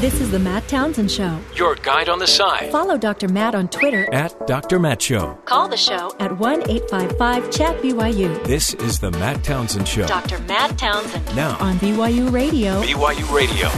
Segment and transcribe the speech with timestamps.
[0.00, 1.40] This is the Matt Townsend Show.
[1.56, 2.70] Your guide on the side.
[2.70, 3.26] Follow Dr.
[3.26, 4.78] Matt on Twitter at Dr.
[4.78, 5.36] Matt Show.
[5.44, 8.44] Call the show at 1 855 Chat BYU.
[8.44, 10.06] This is the Matt Townsend Show.
[10.06, 10.38] Dr.
[10.42, 11.26] Matt Townsend.
[11.34, 12.80] Now on BYU Radio.
[12.80, 13.68] BYU Radio.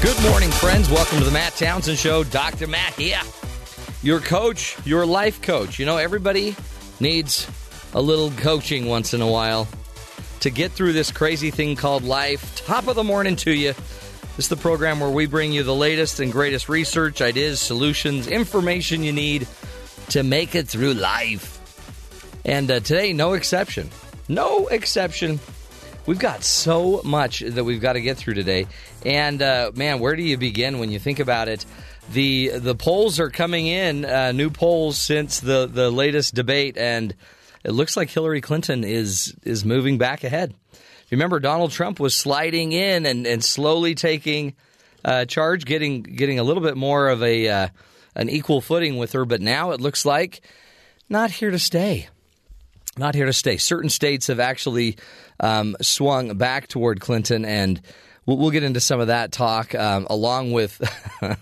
[0.00, 0.88] Good morning, friends.
[0.88, 2.24] Welcome to the Matt Townsend Show.
[2.24, 2.66] Dr.
[2.66, 3.20] Matt here.
[4.02, 5.78] Your coach, your life coach.
[5.78, 6.56] You know, everybody
[7.00, 7.46] needs
[7.92, 9.68] a little coaching once in a while
[10.40, 12.64] to get through this crazy thing called life.
[12.64, 13.74] Top of the morning to you.
[14.36, 18.26] This is the program where we bring you the latest and greatest research, ideas, solutions,
[18.26, 19.48] information you need
[20.10, 21.58] to make it through life.
[22.44, 23.88] And uh, today, no exception.
[24.28, 25.40] No exception.
[26.04, 28.66] We've got so much that we've got to get through today.
[29.06, 31.64] And uh, man, where do you begin when you think about it?
[32.12, 37.14] The the polls are coming in, uh, new polls since the, the latest debate, and
[37.64, 40.54] it looks like Hillary Clinton is is moving back ahead.
[41.10, 44.54] Remember, Donald Trump was sliding in and, and slowly taking
[45.04, 47.68] uh, charge, getting getting a little bit more of a uh,
[48.14, 49.24] an equal footing with her.
[49.24, 50.40] But now it looks like
[51.08, 52.08] not here to stay.
[52.98, 53.58] Not here to stay.
[53.58, 54.96] Certain states have actually
[55.38, 57.80] um, swung back toward Clinton, and
[58.24, 60.80] we'll, we'll, get into some of that talk um, along with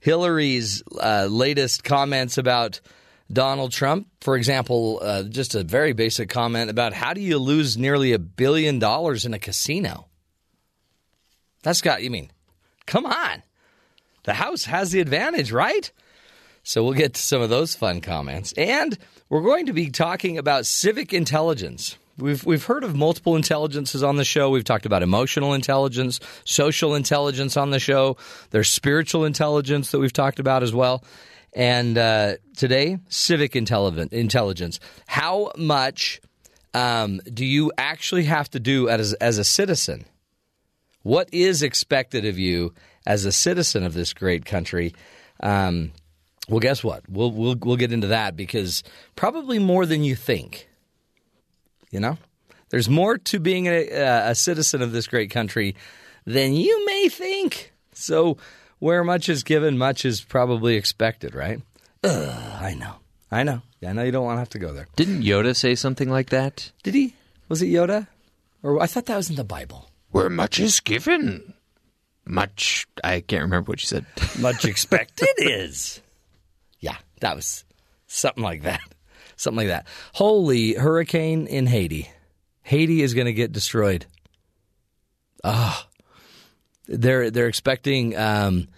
[0.00, 2.80] Hillary's uh, latest comments about
[3.34, 4.08] Donald Trump.
[4.20, 8.18] For example, uh, just a very basic comment about how do you lose nearly a
[8.18, 10.06] billion dollars in a casino?
[11.62, 12.30] That's got, you mean,
[12.86, 13.42] come on.
[14.24, 15.90] The House has the advantage, right?
[16.62, 18.54] So we'll get to some of those fun comments.
[18.56, 18.96] And
[19.28, 21.98] we're going to be talking about civic intelligence.
[22.16, 24.48] We've we've heard of multiple intelligences on the show.
[24.48, 28.16] We've talked about emotional intelligence, social intelligence on the show.
[28.50, 31.02] There's spiritual intelligence that we've talked about as well.
[31.54, 34.80] And uh, today, civic intelligence.
[35.06, 36.20] How much
[36.74, 40.04] um, do you actually have to do as, as a citizen?
[41.02, 42.74] What is expected of you
[43.06, 44.94] as a citizen of this great country?
[45.40, 45.92] Um,
[46.48, 47.08] well, guess what?
[47.08, 48.82] We'll, we'll we'll get into that because
[49.16, 50.68] probably more than you think.
[51.90, 52.18] You know,
[52.70, 53.86] there's more to being a,
[54.30, 55.76] a citizen of this great country
[56.26, 57.72] than you may think.
[57.92, 58.36] So
[58.78, 61.60] where much is given, much is probably expected, right?
[62.02, 62.96] Ugh, I know.
[63.30, 63.62] I know.
[63.80, 64.86] Yeah, I know you don't want to have to go there.
[64.96, 66.70] Didn't Yoda say something like that?
[66.82, 67.14] Did he?
[67.48, 68.06] Was it Yoda?
[68.62, 69.90] Or I thought that was in the Bible.
[70.10, 71.54] Where much is given,
[72.24, 74.06] much I can't remember what you said.
[74.38, 76.00] Much expected is.
[76.80, 77.64] Yeah, that was
[78.06, 78.80] something like that.
[79.36, 79.86] Something like that.
[80.12, 82.08] Holy hurricane in Haiti.
[82.62, 84.06] Haiti is going to get destroyed.
[85.42, 85.84] Ah.
[85.86, 85.90] Oh,
[86.86, 88.68] they're they're expecting um,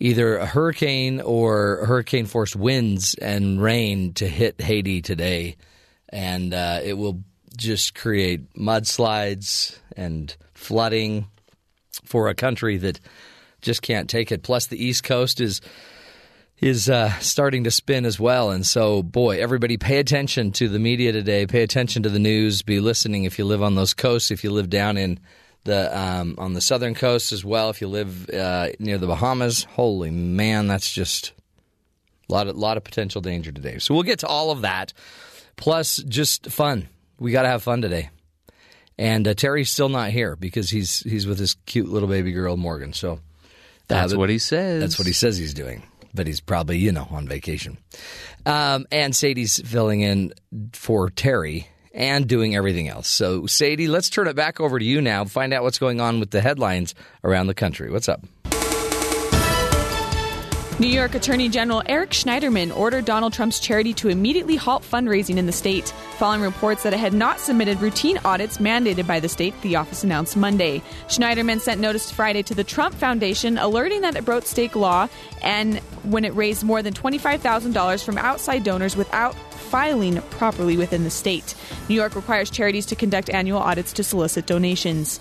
[0.00, 5.56] either a hurricane or hurricane force winds and rain to hit Haiti today,
[6.08, 7.22] and uh, it will
[7.56, 11.26] just create mudslides and flooding
[12.04, 13.00] for a country that
[13.60, 14.42] just can't take it.
[14.42, 15.60] Plus, the East Coast is
[16.60, 20.78] is uh, starting to spin as well, and so boy, everybody, pay attention to the
[20.78, 21.46] media today.
[21.46, 22.62] Pay attention to the news.
[22.62, 24.30] Be listening if you live on those coasts.
[24.30, 25.20] If you live down in
[25.68, 27.70] the um, on the southern coast as well.
[27.70, 31.32] If you live uh, near the Bahamas, holy man, that's just
[32.28, 33.78] a lot of lot of potential danger today.
[33.78, 34.92] So we'll get to all of that,
[35.56, 36.88] plus just fun.
[37.20, 38.10] We got to have fun today.
[38.96, 42.56] And uh, Terry's still not here because he's he's with his cute little baby girl
[42.56, 42.92] Morgan.
[42.92, 43.18] So uh,
[43.86, 44.80] that's what he says.
[44.80, 45.82] That's what he says he's doing.
[46.14, 47.78] But he's probably you know on vacation.
[48.46, 50.32] Um, and Sadie's filling in
[50.72, 53.08] for Terry and doing everything else.
[53.08, 55.24] So, Sadie, let's turn it back over to you now.
[55.24, 56.94] Find out what's going on with the headlines
[57.24, 57.90] around the country.
[57.90, 58.24] What's up?
[60.80, 65.46] New York Attorney General Eric Schneiderman ordered Donald Trump's charity to immediately halt fundraising in
[65.46, 65.88] the state,
[66.18, 70.04] following reports that it had not submitted routine audits mandated by the state, the office
[70.04, 70.80] announced Monday.
[71.08, 75.08] Schneiderman sent notice Friday to the Trump Foundation, alerting that it broke state law
[75.42, 79.34] and when it raised more than $25,000 from outside donors without
[79.68, 81.54] filing properly within the state.
[81.88, 85.20] New York requires charities to conduct annual audits to solicit donations.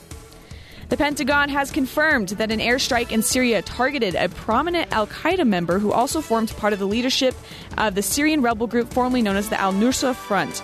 [0.90, 5.80] The Pentagon has confirmed that an airstrike in Syria targeted a prominent Al Qaeda member
[5.80, 7.36] who also formed part of the leadership
[7.78, 10.64] of the Syrian rebel group formerly known as the Al Nusra Front.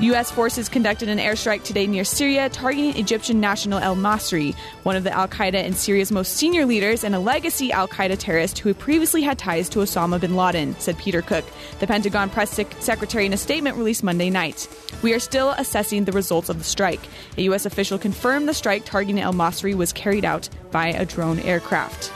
[0.00, 0.30] U.S.
[0.30, 4.54] forces conducted an airstrike today near Syria, targeting Egyptian national El Masri,
[4.84, 8.16] one of the Al Qaeda and Syria's most senior leaders and a legacy Al Qaeda
[8.16, 11.44] terrorist who previously had ties to Osama bin Laden, said Peter Cook,
[11.80, 14.68] the Pentagon press secretary, in a statement released Monday night.
[15.02, 17.00] We are still assessing the results of the strike.
[17.36, 17.66] A U.S.
[17.66, 22.12] official confirmed the strike targeting El Masri was carried out by a drone aircraft.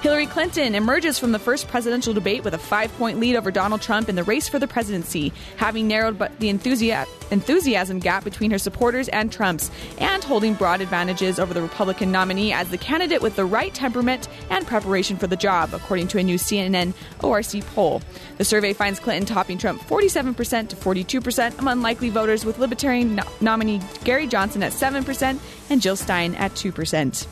[0.00, 3.82] Hillary Clinton emerges from the first presidential debate with a five point lead over Donald
[3.82, 8.56] Trump in the race for the presidency, having narrowed the enthusi- enthusiasm gap between her
[8.56, 13.36] supporters and Trump's, and holding broad advantages over the Republican nominee as the candidate with
[13.36, 18.00] the right temperament and preparation for the job, according to a new CNN ORC poll.
[18.38, 23.24] The survey finds Clinton topping Trump 47% to 42% among likely voters, with Libertarian no-
[23.42, 25.38] nominee Gary Johnson at 7%
[25.68, 27.26] and Jill Stein at 2%.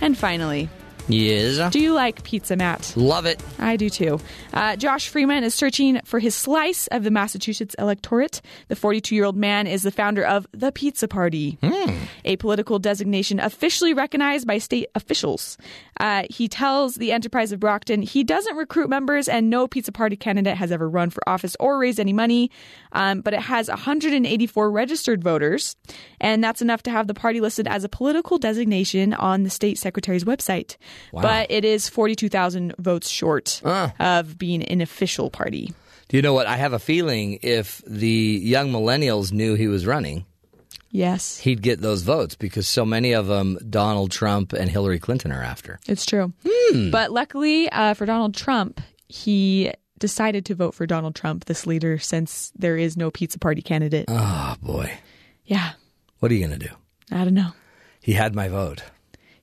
[0.00, 0.68] And finally,
[1.08, 1.72] Yes.
[1.72, 2.92] do you like pizza, Matt?
[2.96, 3.42] Love it.
[3.58, 4.20] I do too.
[4.52, 8.40] Uh, Josh Freeman is searching for his slice of the Massachusetts electorate.
[8.68, 11.58] The 42 year old man is the founder of the Pizza Party,
[12.24, 15.58] a political designation officially recognized by state officials.
[15.98, 20.16] Uh, he tells the Enterprise of Brockton he doesn't recruit members, and no Pizza Party
[20.16, 22.50] candidate has ever run for office or raised any money.
[22.92, 25.76] Um, but it has 184 registered voters,
[26.20, 29.78] and that's enough to have the party listed as a political designation on the state
[29.78, 30.76] secretary's website.
[31.12, 33.92] But it is 42,000 votes short ah.
[33.98, 35.72] of being an official party.
[36.08, 36.46] Do you know what?
[36.46, 40.24] I have a feeling if the young millennials knew he was running,
[40.90, 45.32] Yes, he'd get those votes because so many of them Donald Trump and Hillary Clinton
[45.32, 45.78] are after.
[45.86, 46.32] it's true.
[46.46, 46.90] Hmm.
[46.90, 51.98] But luckily uh, for Donald Trump, he decided to vote for Donald Trump, this leader,
[51.98, 54.06] since there is no pizza party candidate.
[54.08, 54.98] Oh, boy.
[55.44, 55.72] yeah,
[56.20, 56.74] What are you going to do?
[57.10, 57.52] I don't know.
[58.00, 58.82] He had my vote.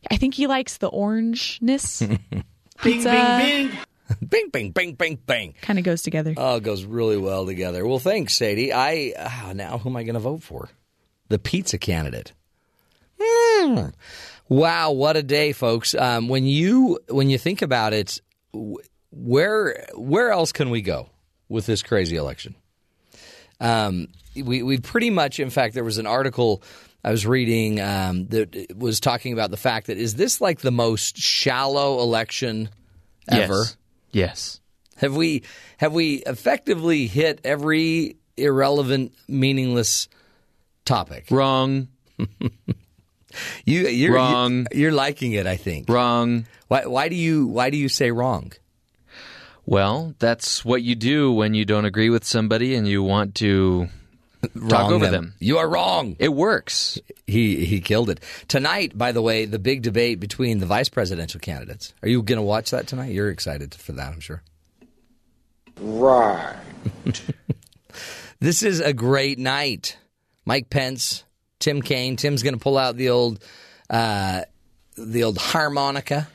[0.10, 2.20] I think he likes the orangeness.
[2.82, 3.10] pizza
[4.22, 4.94] Bing, bing, bing, bing, bing.
[4.94, 5.56] Bing, bing.
[5.62, 6.36] Kind of goes together.
[6.38, 7.88] Oh, it goes really well together.
[7.88, 8.72] Well, thanks, Sadie.
[8.72, 10.70] I ah, now who am I going to vote for?
[11.30, 12.32] The pizza candidate.
[13.20, 13.88] Hmm.
[14.48, 15.96] Wow, what a day, folks!
[15.96, 18.22] Um, when you when you think about it,
[19.12, 21.10] where where else can we go
[21.50, 22.54] with this crazy election?
[23.60, 26.62] Um, we we pretty much, in fact, there was an article
[27.06, 30.72] I was reading um, that was talking about the fact that is this like the
[30.72, 32.68] most shallow election
[33.30, 33.54] ever?
[33.54, 33.78] Yes.
[34.12, 34.62] Yes.
[34.96, 35.44] Have we
[35.78, 40.08] have we effectively hit every irrelevant, meaningless
[40.84, 41.28] topic?
[41.30, 41.90] Wrong.
[43.66, 44.66] You you're Wrong.
[44.74, 45.90] You're, liking it, I think.
[45.90, 46.46] Wrong.
[46.70, 48.54] Why why do you why do you say wrong?
[49.66, 53.90] Well, that's what you do when you don't agree with somebody and you want to
[54.50, 55.34] talk Wrong over them.
[55.40, 56.16] You are wrong.
[56.20, 57.00] It works.
[57.28, 58.98] He he killed it tonight.
[58.98, 61.94] By the way, the big debate between the vice presidential candidates.
[62.04, 63.12] Are you going to watch that tonight?
[63.12, 64.44] You're excited for that, I'm sure.
[65.80, 66.56] Right.
[68.40, 69.98] This is a great night.
[70.46, 71.24] Mike Pence,
[71.60, 72.16] Tim Kaine.
[72.16, 73.44] Tim's going to pull out the old
[73.90, 74.42] uh,
[74.98, 76.28] the old harmonica.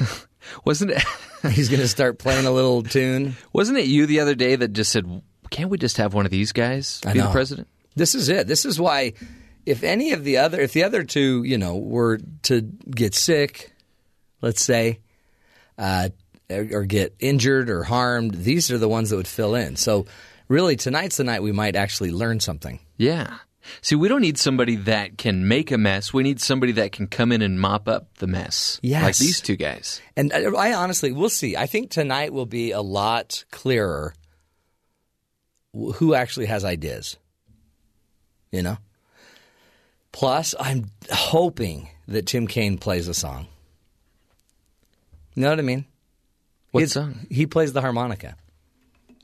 [0.64, 1.02] Wasn't it?
[1.50, 3.36] He's going to start playing a little tune.
[3.52, 5.22] Wasn't it you the other day that just said,
[5.52, 8.46] "Can't we just have one of these guys be the president?" This is it.
[8.46, 9.12] This is why,
[9.66, 13.72] if any of the other, if the other two, you know, were to get sick,
[14.40, 15.00] let's say,
[15.78, 16.08] uh,
[16.50, 19.76] or get injured or harmed, these are the ones that would fill in.
[19.76, 20.06] So,
[20.48, 22.80] really, tonight's the night we might actually learn something.
[22.96, 23.34] Yeah.
[23.80, 26.12] See, we don't need somebody that can make a mess.
[26.12, 28.80] We need somebody that can come in and mop up the mess.
[28.82, 29.04] Yes.
[29.04, 30.00] Like these two guys.
[30.16, 31.56] And I honestly, we'll see.
[31.56, 34.14] I think tonight will be a lot clearer
[35.72, 37.16] who actually has ideas.
[38.50, 38.78] You know?
[40.12, 43.46] Plus, I'm hoping that Tim Kaine plays a song.
[45.34, 45.86] You know what I mean?
[46.72, 47.26] What song?
[47.30, 48.36] He plays the harmonica.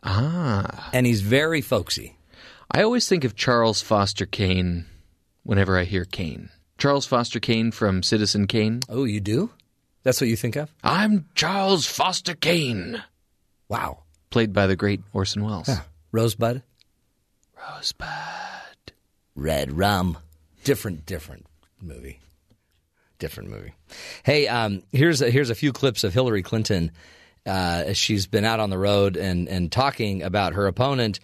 [0.02, 0.90] Ah.
[0.92, 2.16] And he's very folksy.
[2.70, 4.86] I always think of Charles Foster Kane
[5.42, 6.50] whenever I hear Kane.
[6.78, 8.80] Charles Foster Kane from Citizen Kane.
[8.88, 9.50] Oh, you do?
[10.02, 10.72] That's what you think of?
[10.82, 13.02] I'm Charles Foster Kane.
[13.68, 14.04] Wow.
[14.30, 15.68] Played by the great Orson Welles.
[16.12, 16.62] Rosebud?
[17.56, 18.92] Rosebud.
[19.34, 20.18] Red Rum.
[20.64, 21.46] Different, different
[21.80, 22.20] movie.
[23.18, 23.74] Different movie.
[24.22, 26.92] Hey, um, here's a, here's a few clips of Hillary Clinton
[27.48, 31.18] uh, she's been out on the road and, and talking about her opponent,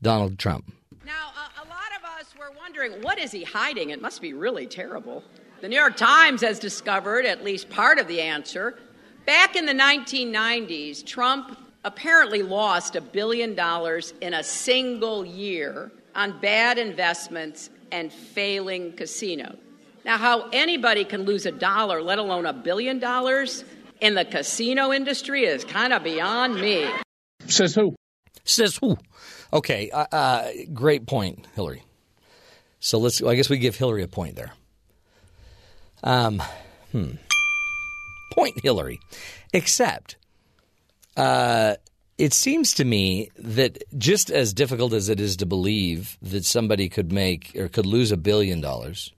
[0.00, 0.72] Donald Trump.
[1.04, 3.90] Now, a, a lot of us were wondering, what is he hiding?
[3.90, 5.22] It must be really terrible.
[5.60, 8.78] The New York Times has discovered at least part of the answer.
[9.26, 16.38] Back in the 1990s, Trump apparently lost a billion dollars in a single year on
[16.40, 19.56] bad investments and failing casinos.
[20.04, 23.64] Now, how anybody can lose a dollar, let alone a billion dollars,
[24.00, 26.88] in the casino industry is kind of beyond me.
[27.46, 27.94] Says who?
[28.44, 28.96] Says who?
[29.52, 31.84] Okay, uh, uh, great point, Hillary.
[32.78, 33.22] So let's.
[33.22, 34.52] I guess we give Hillary a point there.
[36.02, 36.42] Um,
[36.92, 37.12] hmm.
[38.32, 39.00] Point Hillary,
[39.52, 40.16] except
[41.16, 41.76] uh,
[42.18, 46.88] it seems to me that just as difficult as it is to believe that somebody
[46.88, 49.12] could make or could lose a billion dollars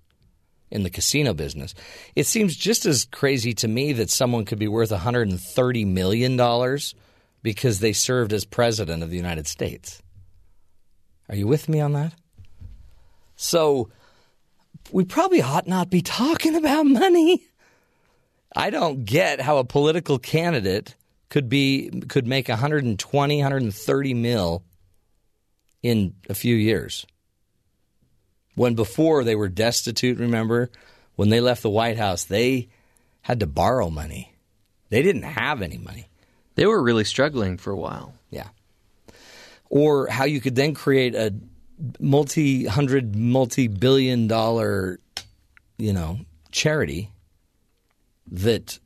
[0.70, 1.74] in the casino business.
[2.16, 6.94] It seems just as crazy to me that someone could be worth 130 million dollars
[7.42, 10.00] because they served as president of the United States.
[11.28, 12.14] Are you with me on that?
[13.36, 13.90] So
[14.92, 17.42] we probably ought not be talking about money.
[18.54, 20.94] I don't get how a political candidate
[21.32, 24.62] could be could make 120, 130 mil
[25.82, 27.06] in a few years.
[28.54, 30.70] When before they were destitute, remember?
[31.16, 32.68] When they left the White House, they
[33.22, 34.34] had to borrow money.
[34.90, 36.10] They didn't have any money.
[36.54, 38.12] They were really struggling for a while.
[38.28, 38.48] Yeah.
[39.70, 41.34] Or how you could then create a
[41.98, 45.00] multi hundred, multi billion dollar,
[45.78, 46.18] you know,
[46.50, 47.10] charity
[48.30, 48.78] that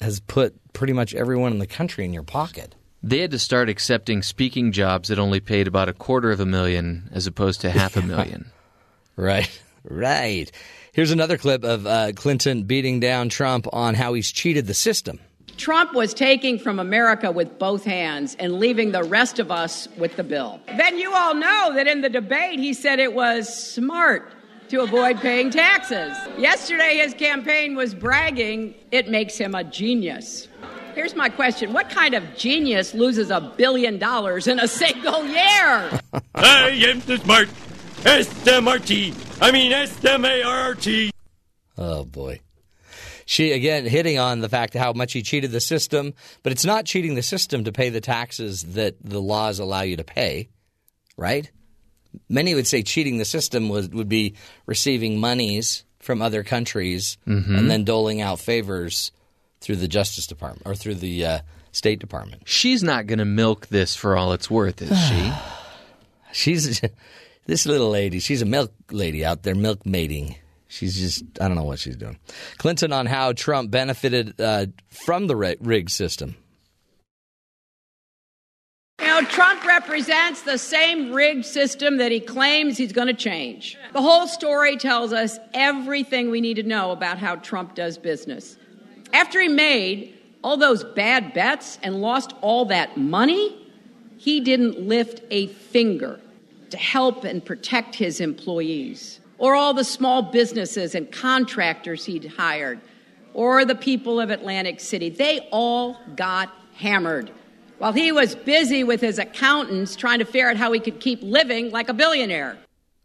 [0.00, 2.74] has put pretty much everyone in the country in your pocket.
[3.02, 6.46] They had to start accepting speaking jobs that only paid about a quarter of a
[6.46, 8.50] million as opposed to half a million.
[9.16, 10.50] Right, right.
[10.92, 15.18] Here's another clip of uh, Clinton beating down Trump on how he's cheated the system.
[15.56, 20.16] Trump was taking from America with both hands and leaving the rest of us with
[20.16, 20.60] the bill.
[20.66, 24.32] Then you all know that in the debate he said it was smart
[24.72, 26.16] to avoid paying taxes.
[26.38, 30.48] Yesterday his campaign was bragging it makes him a genius.
[30.94, 36.00] Here's my question What kind of genius loses a billion dollars in a single year?
[36.34, 37.50] I am the smart
[38.06, 39.14] S-M-R-T.
[39.42, 41.10] I mean S-M-A-R-T.
[41.76, 42.40] Oh, boy.
[43.26, 46.86] She, again, hitting on the fact how much he cheated the system, but it's not
[46.86, 50.48] cheating the system to pay the taxes that the laws allow you to pay,
[51.18, 51.50] right?
[52.28, 54.34] Many would say cheating the system would, would be
[54.66, 59.12] receiving monies from other countries and then doling out favors
[59.60, 61.38] through the Justice Department or through the uh,
[61.70, 62.42] State Department.
[62.44, 65.32] She's not going to milk this for all it's worth, is she?
[66.32, 66.80] She's
[67.46, 68.18] this little lady.
[68.18, 70.36] She's a milk lady out there, milk mating.
[70.68, 72.18] She's just I don't know what she's doing.
[72.56, 76.36] Clinton on how Trump benefited uh, from the rig system.
[79.02, 83.76] You know, Trump represents the same rigged system that he claims he's going to change.
[83.92, 88.56] The whole story tells us everything we need to know about how Trump does business.
[89.12, 93.68] After he made all those bad bets and lost all that money,
[94.18, 96.20] he didn't lift a finger
[96.70, 102.80] to help and protect his employees, or all the small businesses and contractors he'd hired,
[103.34, 105.10] or the people of Atlantic City.
[105.10, 107.32] They all got hammered
[107.82, 111.20] while he was busy with his accountants trying to figure out how he could keep
[111.20, 112.56] living like a billionaire.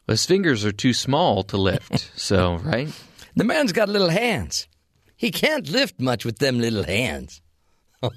[0.05, 2.87] His fingers are too small to lift, so, right?
[3.35, 4.67] The man's got little hands.
[5.15, 7.41] He can't lift much with them little hands.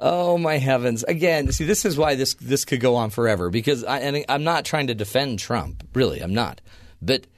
[0.00, 1.04] oh my heavens!
[1.04, 4.42] Again, see, this is why this this could go on forever because I, and I'm
[4.42, 5.86] not trying to defend Trump.
[5.94, 6.60] Really, I'm not.
[7.00, 7.28] But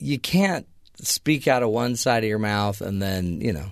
[0.00, 0.66] you can't
[0.96, 3.70] speak out of one side of your mouth and then you know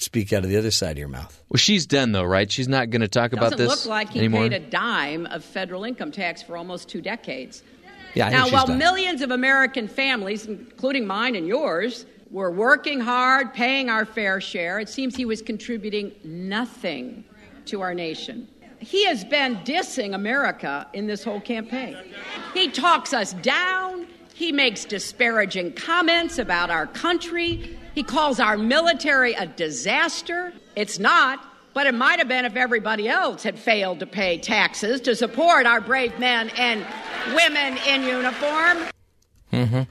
[0.00, 1.42] speak out of the other side of your mouth.
[1.48, 2.50] Well, she's done, though, right?
[2.50, 4.48] She's not going to talk about this Doesn't this look like he anymore.
[4.48, 7.62] paid a dime of federal income tax for almost two decades.
[8.14, 8.78] Yeah, I now, while done.
[8.78, 14.80] millions of American families, including mine and yours, were working hard, paying our fair share,
[14.80, 17.24] it seems he was contributing nothing
[17.66, 18.48] to our nation.
[18.78, 21.96] He has been dissing America in this whole campaign.
[22.54, 24.06] He talks us down.
[24.40, 27.76] He makes disparaging comments about our country.
[27.94, 30.54] He calls our military a disaster.
[30.74, 31.44] It's not,
[31.74, 35.66] but it might have been if everybody else had failed to pay taxes to support
[35.66, 36.86] our brave men and
[37.34, 38.78] women in uniform.
[39.52, 39.82] Mm-hmm.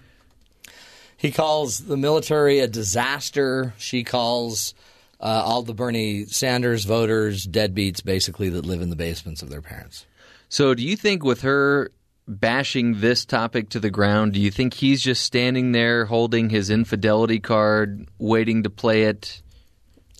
[1.16, 3.76] He calls the military a disaster.
[3.78, 4.74] She calls
[5.20, 9.62] uh, all the Bernie Sanders voters deadbeats, basically, that live in the basements of their
[9.62, 10.08] parents.
[10.52, 11.92] So, do you think with her
[12.30, 16.70] bashing this topic to the ground, do you think he's just standing there holding his
[16.70, 19.42] infidelity card, waiting to play it?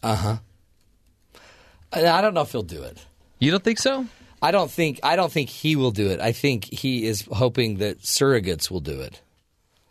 [0.02, 0.38] Uh-huh.
[1.94, 3.06] I I don't know if he'll do it.
[3.40, 4.06] You don't think so?
[4.42, 6.20] I don't think I don't think he will do it.
[6.20, 9.22] I think he is hoping that surrogates will do it.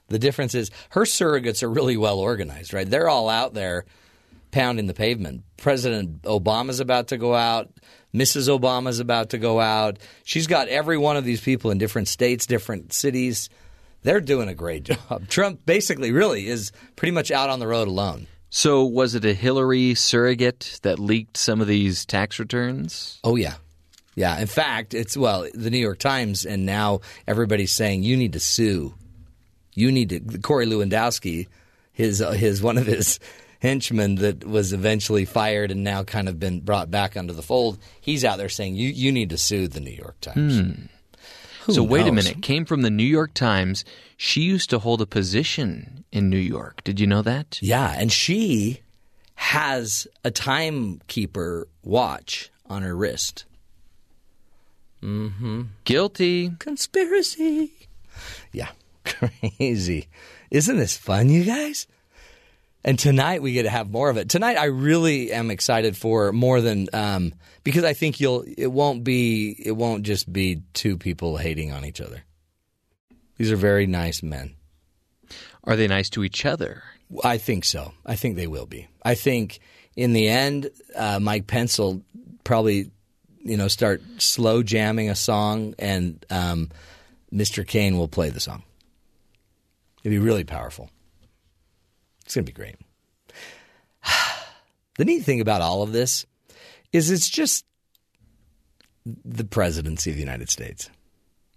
[0.09, 2.89] The difference is her surrogates are really well organized, right?
[2.89, 3.85] They're all out there
[4.51, 5.45] pounding the pavement.
[5.59, 7.71] President Obama's about to go out.
[8.19, 8.49] Mrs.
[8.49, 9.99] Obama's about to go out.
[10.25, 13.49] She's got every one of these people in different states, different cities.
[14.03, 15.29] They're doing a great job.
[15.29, 18.27] Trump basically really is pretty much out on the road alone.
[18.51, 23.21] So, was it a Hillary surrogate that leaked some of these tax returns?
[23.23, 23.55] Oh yeah,
[24.15, 24.39] yeah.
[24.41, 28.41] In fact, it's well, the New York Times, and now everybody's saying you need to
[28.41, 28.95] sue.
[29.75, 30.39] You need to.
[30.39, 31.47] Corey Lewandowski,
[31.93, 33.21] his uh, his one of his
[33.61, 37.79] henchmen that was eventually fired and now kind of been brought back under the fold.
[38.01, 40.89] He's out there saying you you need to sue the New York Times.
[41.69, 42.43] so wait a minute.
[42.43, 43.85] Came from the New York Times.
[44.17, 46.83] She used to hold a position in New York.
[46.85, 47.59] Did you know that?
[47.63, 48.81] Yeah, and she
[49.35, 53.45] has a timekeeper watch on her wrist.
[55.03, 55.63] Mm-hmm.
[55.85, 56.51] Guilty.
[56.59, 57.73] Conspiracy.
[58.53, 58.71] Yeah,
[59.05, 60.09] crazy.
[60.51, 61.87] Isn't this fun, you guys?
[62.85, 64.29] And tonight we get to have more of it.
[64.29, 68.45] Tonight I really am excited for more than um, because I think you'll.
[68.57, 69.51] It won't be.
[69.65, 72.23] It won't just be two people hating on each other.
[73.37, 74.55] These are very nice men.
[75.65, 76.83] Are they nice to each other?
[77.25, 77.93] I think so.
[78.07, 78.89] I think they will be.
[79.03, 79.61] I think
[79.97, 82.03] in the end, uh, Mike Pence will
[82.45, 82.91] probably,
[83.41, 86.71] you know, start slow jamming a song, and um,
[87.33, 87.67] Mr.
[87.67, 88.63] Kaine will play the song.
[90.03, 90.91] It'll be really powerful.
[92.29, 92.77] It's going to be great.
[94.99, 96.27] The neat thing about all of this
[96.93, 97.65] is it's just
[99.07, 100.91] the presidency of the United States.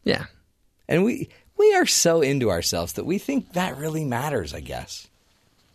[0.03, 0.25] Yeah.
[0.87, 5.07] And we we are so into ourselves that we think that really matters, I guess.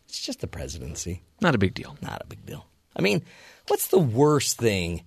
[0.09, 1.25] It's just the presidency.
[1.41, 1.99] Not a big deal.
[2.00, 2.65] Not a big deal.
[2.95, 3.25] I mean,
[3.67, 5.03] what's the worst thing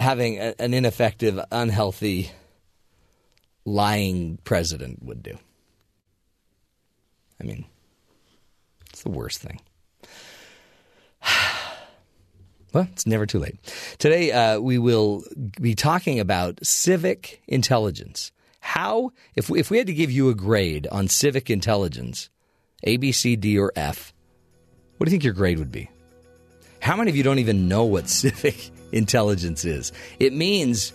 [0.00, 2.32] having a, an ineffective, unhealthy,
[3.64, 5.38] lying president would do?
[7.40, 7.64] I mean,
[8.98, 9.60] it's the worst thing.
[12.74, 13.56] Well, it's never too late.
[13.96, 15.24] Today, uh, we will
[15.58, 18.30] be talking about civic intelligence.
[18.60, 22.28] How, if we, if we had to give you a grade on civic intelligence,
[22.84, 24.12] A, B, C, D, or F,
[24.98, 25.88] what do you think your grade would be?
[26.82, 29.90] How many of you don't even know what civic intelligence is?
[30.18, 30.92] It means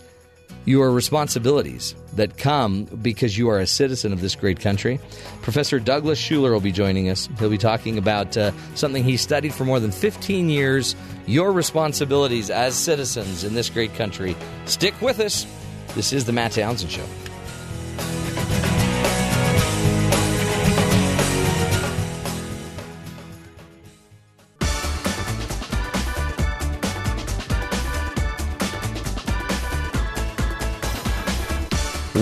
[0.64, 4.98] your responsibilities that come because you are a citizen of this great country.
[5.42, 7.28] Professor Douglas Schuler will be joining us.
[7.38, 12.50] He'll be talking about uh, something he studied for more than 15 years your responsibilities
[12.50, 14.36] as citizens in this great country.
[14.66, 15.46] Stick with us.
[15.94, 17.04] This is The Matt Townsend Show.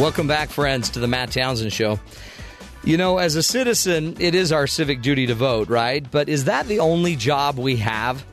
[0.02, 2.00] Welcome back, friends, to the Matt Townsend Show.
[2.82, 6.04] You know, as a citizen, it is our civic duty to vote, right?
[6.10, 8.26] But is that the only job we have?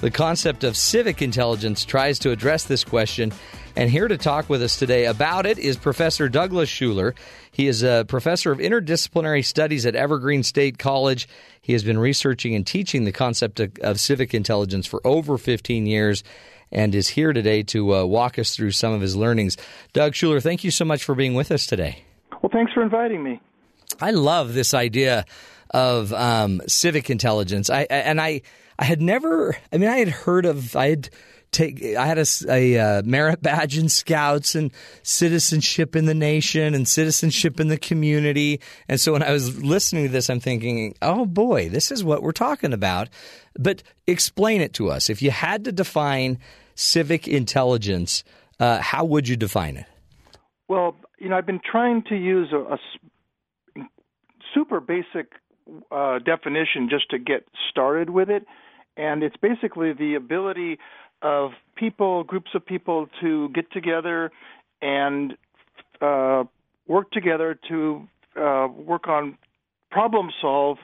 [0.00, 3.34] The concept of civic intelligence tries to address this question.
[3.76, 7.14] And here to talk with us today about it is Professor Douglas Schuler.
[7.52, 11.28] He is a professor of interdisciplinary studies at Evergreen State College.
[11.60, 15.84] He has been researching and teaching the concept of, of civic intelligence for over 15
[15.84, 16.24] years
[16.76, 19.56] and is here today to uh, walk us through some of his learnings.
[19.94, 22.04] Doug Schuler, thank you so much for being with us today.
[22.42, 23.40] Well, thanks for inviting me.
[24.00, 25.24] I love this idea
[25.70, 27.70] of um, civic intelligence.
[27.70, 28.42] I and I
[28.78, 29.56] I had never.
[29.72, 30.76] I mean, I had heard of.
[30.76, 31.08] I had
[31.50, 31.82] take.
[31.82, 34.70] I had a, a uh, merit badge in Scouts and
[35.02, 38.60] citizenship in the nation and citizenship in the community.
[38.86, 42.22] And so when I was listening to this, I'm thinking, oh boy, this is what
[42.22, 43.08] we're talking about.
[43.58, 45.08] But explain it to us.
[45.08, 46.38] If you had to define
[46.76, 48.22] civic intelligence,
[48.60, 49.86] uh, how would you define it?
[50.68, 52.78] Well, you know, I've been trying to use a
[54.54, 55.32] super basic
[55.90, 58.46] uh, definition just to get started with it,
[58.96, 60.78] and it's basically the ability
[61.22, 64.30] of people, groups of people, to get together
[64.82, 65.34] and
[66.00, 66.44] uh,
[66.86, 69.38] work together to uh, work on
[69.90, 70.78] problem solve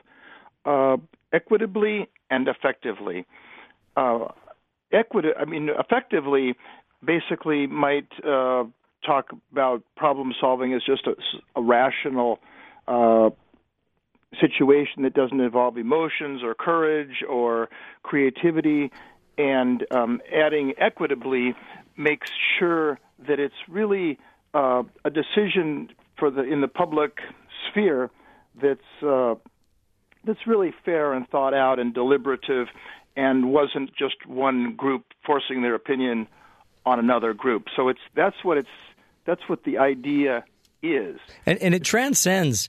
[0.64, 0.96] uh,
[1.32, 3.26] equitably and effectively.
[4.92, 6.54] Equity, I mean, effectively,
[7.04, 8.64] basically might uh,
[9.04, 11.14] talk about problem solving as just a,
[11.56, 12.38] a rational
[12.86, 13.30] uh,
[14.40, 17.68] situation that doesn't involve emotions or courage or
[18.02, 18.90] creativity,
[19.38, 21.54] and um, adding equitably
[21.96, 24.18] makes sure that it's really
[24.54, 27.18] uh, a decision for the in the public
[27.68, 28.10] sphere
[28.60, 29.34] that's uh,
[30.24, 32.68] that's really fair and thought out and deliberative,
[33.16, 36.26] and wasn't just one group forcing their opinion
[36.84, 37.66] on another group.
[37.76, 38.68] So it's that's what it's
[39.24, 40.44] that's what the idea
[40.82, 41.18] is.
[41.46, 42.68] And, and it transcends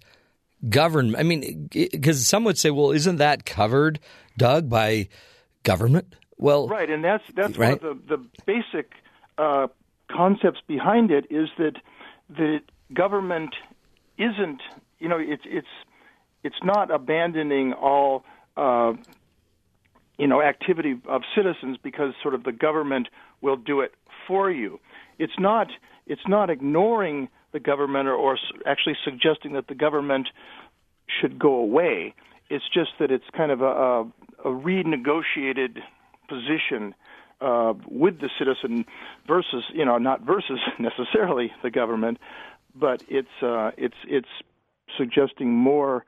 [0.69, 1.17] government.
[1.17, 3.99] I mean, because some would say, well, isn't that covered,
[4.37, 5.09] Doug, by
[5.63, 6.15] government?
[6.37, 7.81] Well, Right, and that's that's Right.
[7.81, 8.91] one of the the basic
[9.37, 9.67] uh,
[10.11, 11.75] concepts behind it is that
[12.29, 12.59] the
[12.93, 13.55] government
[14.17, 14.61] isn't
[14.99, 15.67] you know it's it's
[16.43, 18.23] it's not abandoning all
[18.57, 18.93] uh,
[20.17, 23.07] you know activity of citizens because sort of the government
[23.41, 23.93] will do it
[24.27, 24.79] for you.
[25.19, 25.67] It's not
[26.05, 30.29] it's not ignoring the government or, or actually suggesting that the government
[31.07, 32.13] should go away.
[32.49, 34.01] It's just that it's kind of a, a,
[34.45, 35.79] a renegotiated
[36.27, 36.93] position
[37.41, 38.85] uh, with the citizen
[39.27, 42.17] versus you know not versus necessarily the government,
[42.75, 44.27] but it's uh, it's it's
[44.97, 46.05] suggesting more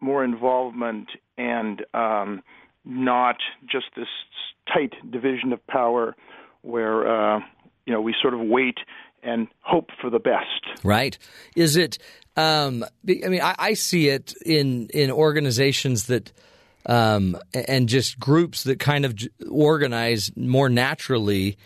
[0.00, 2.42] more involvement and um,
[2.88, 3.36] not
[3.70, 4.08] just this
[4.72, 6.16] tight division of power
[6.62, 7.40] where uh,
[7.86, 8.78] you know we sort of wait
[9.22, 10.84] and hope for the best.
[10.84, 11.16] Right?
[11.54, 11.98] Is it?
[12.36, 16.32] Um, I mean, I, I see it in in organizations that.
[16.86, 17.36] Um,
[17.68, 19.14] and just groups that kind of
[19.50, 21.58] organize more naturally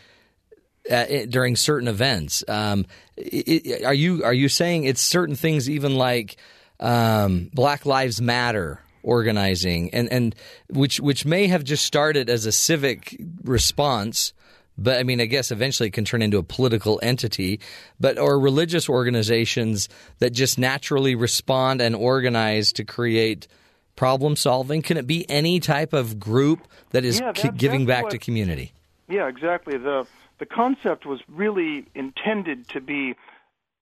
[0.90, 2.42] uh, during certain events.
[2.48, 6.38] Um, it, are you are you saying it's certain things, even like
[6.80, 10.34] um, Black Lives Matter organizing, and and
[10.70, 14.32] which which may have just started as a civic response
[14.78, 17.60] but I mean, I guess eventually it can turn into a political entity,
[18.00, 19.88] but or religious organizations
[20.18, 23.48] that just naturally respond and organize to create
[23.96, 24.82] problem solving.
[24.82, 28.18] Can it be any type of group that is yeah, that, giving back what, to
[28.18, 28.72] community?
[29.08, 29.76] Yeah, exactly.
[29.76, 30.06] the
[30.38, 33.14] The concept was really intended to be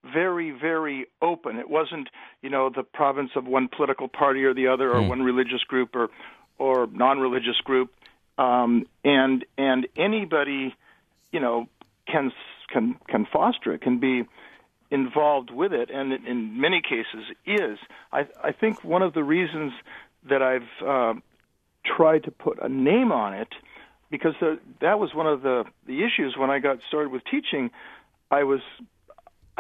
[0.05, 1.57] very, very open.
[1.57, 2.09] It wasn't,
[2.43, 5.09] you know, the province of one political party or the other, or mm.
[5.09, 6.09] one religious group or
[6.59, 7.91] or non-religious group.
[8.39, 10.75] Um, and and anybody
[11.33, 11.67] you know
[12.07, 12.33] can
[12.69, 14.25] can can foster it, can be
[14.91, 17.79] involved with it, and in many cases is.
[18.13, 19.73] I I think one of the reasons
[20.29, 21.15] that I've uh,
[21.85, 23.49] tried to put a name on it
[24.11, 27.71] because the, that was one of the the issues when I got started with teaching.
[28.31, 28.61] I was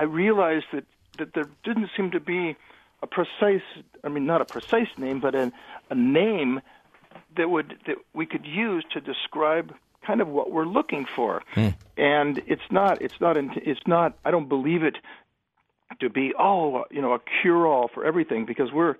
[0.00, 0.84] I realized that
[1.18, 2.56] that there didn't seem to be
[3.02, 3.66] a precise
[4.02, 5.52] I mean not a precise name but a,
[5.90, 6.60] a name
[7.36, 9.74] that would that we could use to describe
[10.06, 11.42] kind of what we're looking for.
[11.54, 11.74] Mm.
[11.96, 14.96] And it's not it's not it's not I don't believe it
[16.00, 18.96] to be oh you know a cure all for everything because we're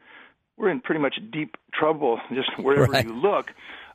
[0.60, 3.06] we're in pretty much deep trouble just wherever right.
[3.06, 3.46] you look.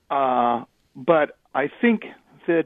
[0.10, 0.63] Uh,
[0.96, 2.06] but I think
[2.48, 2.65] that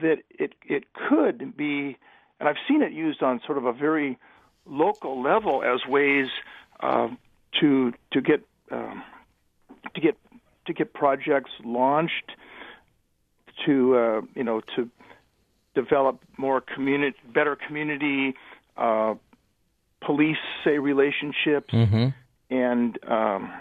[0.00, 1.96] that it it could be,
[2.44, 4.18] and I've seen it used on sort of a very
[4.66, 6.26] local level as ways
[6.80, 7.08] uh,
[7.60, 9.02] to to get um,
[9.94, 10.16] to get
[10.66, 12.32] to get projects launched
[13.64, 14.90] to uh, you know to
[15.74, 18.34] develop more community, better community
[18.76, 19.14] uh,
[20.02, 22.08] police say relationships, mm-hmm.
[22.50, 23.52] and um,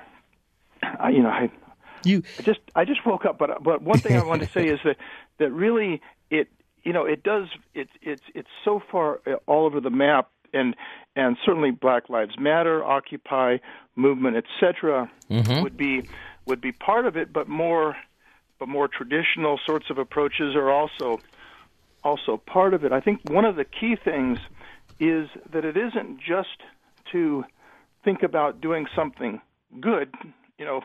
[0.82, 1.50] I, you know I.
[2.06, 4.67] You I just I just woke up, but but one thing I wanted to say
[4.67, 4.98] is that
[5.38, 6.50] that really it
[6.84, 10.76] you know it does It's it's it's so far uh, all over the map and
[11.15, 13.58] and certainly Black Lives Matter, Occupy
[13.96, 15.12] movement, etc.
[15.30, 15.62] Mm-hmm.
[15.62, 16.08] would be
[16.46, 17.96] would be part of it, but more
[18.60, 21.19] but more traditional sorts of approaches are also
[22.04, 22.91] also part of it.
[22.91, 24.38] I think one of the key things
[25.00, 26.62] is that it isn't just
[27.12, 27.43] to
[28.04, 29.41] think about doing something
[29.80, 30.13] good,
[30.58, 30.82] you know,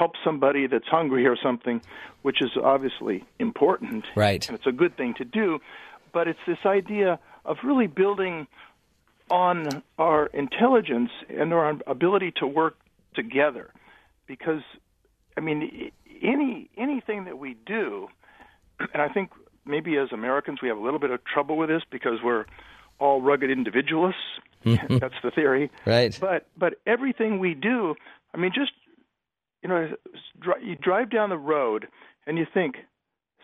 [0.00, 1.82] help somebody that's hungry or something,
[2.22, 4.06] which is obviously important.
[4.16, 4.48] Right.
[4.48, 5.58] And it's a good thing to do,
[6.10, 8.46] but it's this idea of really building
[9.30, 12.78] on our intelligence and our ability to work
[13.14, 13.70] together
[14.26, 14.62] because
[15.36, 18.08] I mean any anything that we do,
[18.94, 19.30] and I think
[19.66, 22.46] maybe as Americans we have a little bit of trouble with this because we're
[22.98, 24.22] all rugged individualists.
[24.64, 24.96] Mm-hmm.
[25.02, 26.16] That's the theory, right?
[26.18, 27.94] But but everything we do,
[28.34, 28.72] I mean, just
[29.62, 29.88] you know,
[30.62, 31.86] you drive down the road
[32.26, 32.76] and you think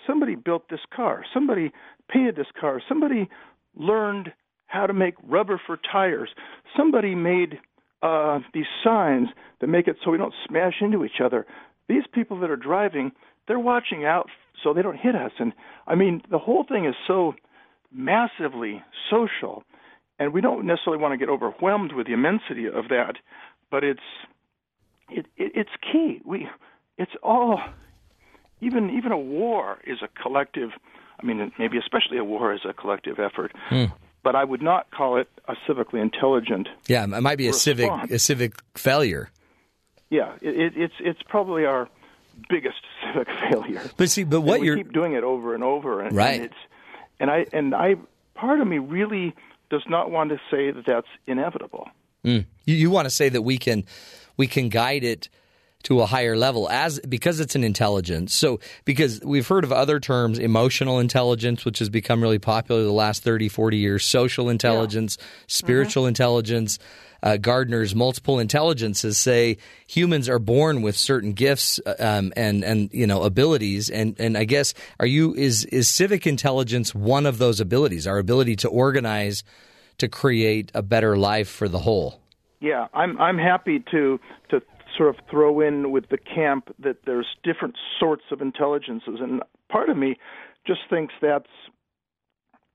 [0.07, 1.73] somebody built this car, somebody
[2.09, 3.29] painted this car, somebody
[3.75, 4.33] learned
[4.67, 6.31] how to make rubber for tires,
[6.77, 7.59] somebody made
[8.03, 9.29] uh, these signs
[9.61, 11.47] that make it so we don't smash into each other.
[11.89, 13.13] These people that are driving,
[13.47, 14.29] they're watching out
[14.63, 15.33] so they don't hit us.
[15.39, 15.53] And
[15.87, 17.35] I mean, the whole thing is so
[17.93, 19.63] massively social,
[20.19, 23.17] and we don't necessarily want to get overwhelmed with the immensity of that,
[23.71, 24.01] but it's
[25.09, 26.21] it, it it's key.
[26.25, 26.49] We
[26.99, 27.61] it's all
[28.61, 30.71] even even a war is a collective.
[31.19, 33.53] I mean, maybe especially a war is a collective effort.
[33.71, 33.93] Mm.
[34.23, 36.69] But I would not call it a civically intelligent.
[36.89, 39.31] Yeah, it might be a civic a civic failure
[40.11, 41.89] yeah, it, it's it's probably our
[42.49, 43.83] biggest civic failure.
[43.97, 46.35] But see, but what you're keep doing it over and over, and, right?
[46.35, 46.55] And, it's,
[47.21, 47.97] and I and I
[48.35, 49.35] part of me really
[49.71, 51.89] does not want to say that that's inevitable.
[52.25, 52.47] Mm.
[52.65, 53.85] You, you want to say that we can
[54.37, 55.29] we can guide it
[55.85, 58.35] to a higher level as because it's an intelligence.
[58.35, 62.93] So because we've heard of other terms, emotional intelligence, which has become really popular the
[62.93, 65.27] last 30, 40 years, social intelligence, yeah.
[65.47, 66.09] spiritual mm-hmm.
[66.09, 66.79] intelligence
[67.23, 72.93] uh, Gardner's multiple intelligences say humans are born with certain gifts uh, um, and and
[72.93, 77.39] you know abilities and and I guess are you is is civic intelligence one of
[77.39, 79.45] those abilities our ability to organize
[79.99, 82.21] to create a better life for the whole
[82.67, 84.19] yeah I'm I'm happy to
[84.51, 84.61] to
[84.97, 89.89] sort of throw in with the camp that there's different sorts of intelligences and part
[89.89, 90.17] of me
[90.67, 91.51] just thinks that's.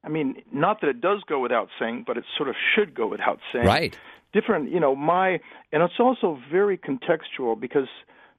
[0.04, 3.06] I mean, not that it does go without saying, but it sort of should go
[3.06, 3.68] without saying.
[3.68, 3.96] Right.
[4.34, 5.40] Different, you know, my
[5.72, 7.90] and it's also very contextual because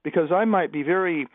[0.03, 1.29] because I might be very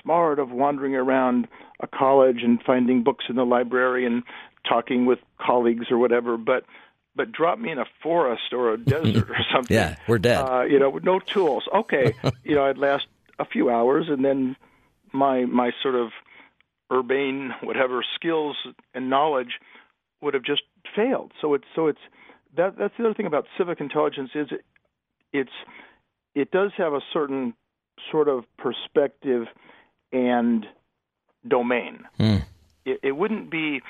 [0.00, 1.48] smart of wandering around
[1.80, 4.22] a college and finding books in the library and
[4.66, 6.64] talking with colleagues or whatever, but
[7.16, 9.74] but drop me in a forest or a desert or something.
[9.74, 10.38] Yeah, we're dead.
[10.38, 11.64] Uh, you know, with no tools.
[11.74, 13.06] Okay, you know, I'd last
[13.38, 14.56] a few hours, and then
[15.12, 16.10] my my sort of
[16.92, 18.56] urbane whatever skills
[18.92, 19.58] and knowledge
[20.20, 20.62] would have just
[20.94, 21.32] failed.
[21.40, 22.00] So it's so it's
[22.56, 24.64] that that's the other thing about civic intelligence is it,
[25.32, 25.52] it's
[26.34, 27.54] it does have a certain
[28.10, 29.46] sort of perspective
[30.12, 30.66] and
[31.46, 32.04] domain.
[32.16, 32.38] Hmm.
[32.84, 33.80] It, it wouldn't be,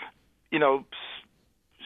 [0.51, 0.85] you know,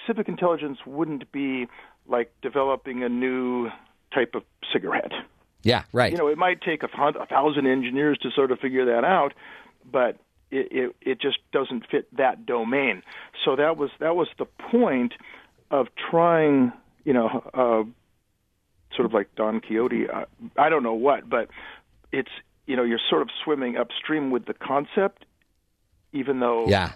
[0.09, 1.69] civic intelligence wouldn't be
[2.09, 3.69] like developing a new
[4.13, 4.43] type of
[4.73, 5.13] cigarette.
[5.63, 6.11] Yeah, right.
[6.11, 9.35] You know, it might take a, a thousand engineers to sort of figure that out,
[9.91, 10.17] but
[10.51, 13.03] it, it it just doesn't fit that domain.
[13.45, 15.15] So that was that was the point
[15.71, 16.73] of trying,
[17.05, 20.09] you know, uh, sort of like Don Quixote.
[20.09, 20.25] Uh,
[20.57, 21.49] I don't know what, but
[22.13, 22.31] it's
[22.67, 25.25] you know you're sort of swimming upstream with the concept,
[26.13, 26.93] even though yeah.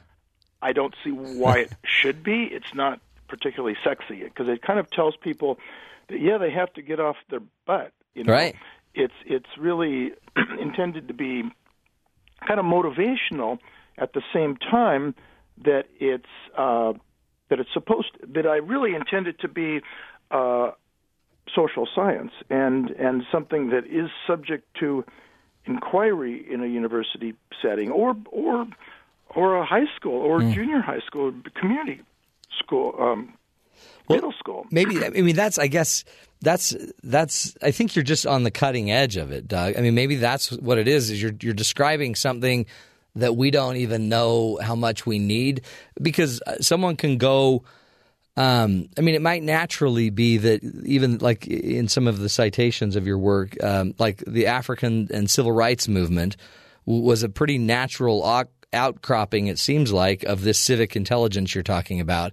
[0.63, 2.45] I don't see why it should be.
[2.45, 5.59] It's not particularly sexy because it kind of tells people
[6.09, 7.93] that yeah they have to get off their butt.
[8.15, 8.33] You know?
[8.33, 8.57] Right.
[8.95, 10.13] It's it's really
[10.61, 11.43] intended to be
[12.47, 13.59] kind of motivational
[13.99, 15.15] at the same time
[15.65, 16.25] that it's
[16.57, 16.93] uh,
[17.49, 19.81] that it's supposed that I really intend it to be
[20.31, 20.71] uh,
[21.55, 25.05] social science and and something that is subject to
[25.65, 28.67] inquiry in a university setting or or
[29.35, 32.01] or a high school or junior high school community
[32.59, 33.35] school um,
[34.09, 34.67] middle school.
[34.71, 36.05] Maybe I mean that's I guess
[36.41, 39.77] that's that's I think you're just on the cutting edge of it, Doug.
[39.77, 42.67] I mean maybe that's what it is is you're you're describing something
[43.15, 45.63] that we don't even know how much we need
[46.01, 47.63] because uh, someone can go
[48.37, 52.97] um, I mean, it might naturally be that even like in some of the citations
[52.97, 56.37] of your work, um, like the African and civil rights movement
[56.87, 58.23] w- was a pretty natural
[58.73, 62.33] outcropping, it seems like, of this civic intelligence you're talking about.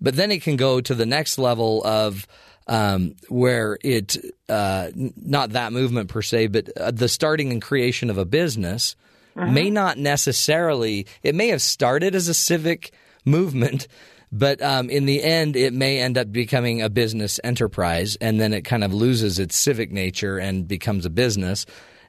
[0.00, 2.26] But then it can go to the next level of
[2.66, 4.16] um, where it,
[4.48, 8.96] uh, not that movement per se, but uh, the starting and creation of a business
[9.36, 12.90] may not necessarily, it may have started as a civic
[13.24, 13.86] movement.
[14.32, 18.52] But um, in the end, it may end up becoming a business enterprise, and then
[18.52, 21.64] it kind of loses its civic nature and becomes a business.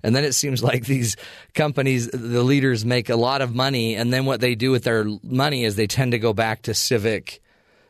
[0.08, 1.18] And then it seems like these
[1.54, 5.06] companies, the leaders make a lot of money, and then what they do with their
[5.22, 7.42] money is they tend to go back to civic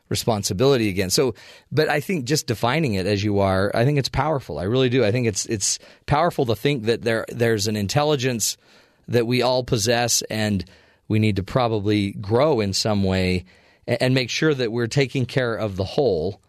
[0.09, 1.11] responsibility again.
[1.11, 1.35] So,
[1.71, 4.57] but I think just defining it as you are, I think it's powerful.
[4.57, 5.05] I really do.
[5.05, 5.77] I think it's it's
[6.07, 8.57] powerful to think that there there's an intelligence
[9.07, 10.65] that we all possess, and
[11.07, 13.45] we need to probably grow in some way
[13.85, 16.41] and, and make sure that we're taking care of the whole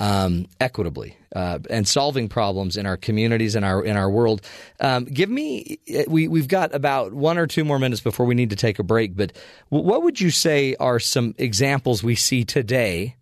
[0.00, 4.40] um, equitably uh, and solving problems in our communities and our in our world.
[4.80, 8.50] Um, give me we we've got about one or two more minutes before we need
[8.50, 9.14] to take a break.
[9.14, 9.32] But
[9.68, 13.14] what would you say are some examples we see today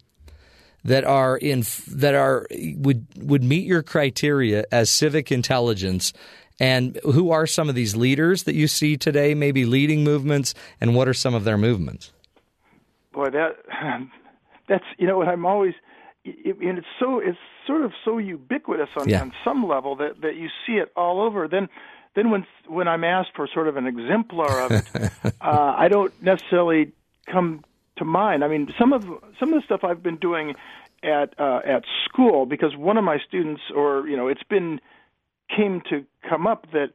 [0.85, 6.13] that are in that are would would meet your criteria as civic intelligence?
[6.61, 10.97] And who are some of these leaders that you see today, maybe leading movements, and
[10.97, 12.11] what are some of their movements?
[13.13, 13.57] Boy, that
[14.69, 15.75] that's you know what I'm always
[16.45, 19.21] and it's so it's sort of so ubiquitous on, Yeah.
[19.21, 21.49] on some level that that you see it all over.
[21.49, 21.69] Then
[22.15, 24.87] then when when I'm asked for sort of an exemplar of it,
[25.41, 26.93] uh, I don't necessarily
[27.31, 27.65] come
[27.99, 28.45] to mind.
[28.45, 29.03] I mean, some of
[29.39, 30.55] some of the stuff I've been doing
[31.03, 34.81] at uh, at school because one of my students, or you know, it's been
[35.55, 36.89] came to come up that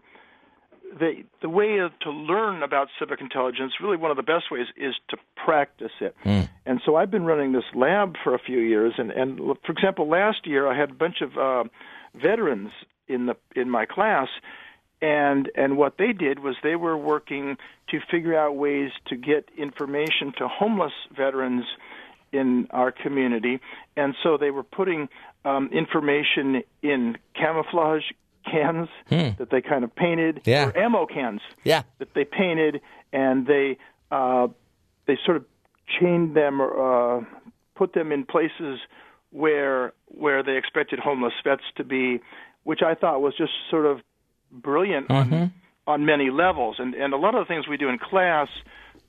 [0.99, 4.67] the the way of, to learn about civic intelligence, really one of the best ways,
[4.77, 6.15] is to practice it.
[6.65, 8.93] And so I've been running this lab for a few years.
[8.97, 11.63] And, and for example, last year I had a bunch of uh,
[12.15, 12.71] veterans
[13.07, 14.29] in the in my class,
[15.01, 17.57] and and what they did was they were working
[17.89, 21.65] to figure out ways to get information to homeless veterans
[22.31, 23.59] in our community,
[23.95, 25.09] and so they were putting
[25.45, 28.03] um, information in camouflage
[28.49, 30.67] cans that they kind of painted, Yeah.
[30.67, 31.83] or ammo cans Yeah.
[31.99, 33.77] that they painted, and they
[34.11, 34.47] uh,
[35.05, 35.45] they sort of
[35.99, 37.25] chained them or uh,
[37.75, 38.79] put them in places
[39.31, 42.19] where where they expected homeless vets to be,
[42.63, 44.01] which I thought was just sort of
[44.51, 45.51] brilliant on,
[45.87, 46.75] on many levels.
[46.79, 48.47] And and a lot of the things we do in class,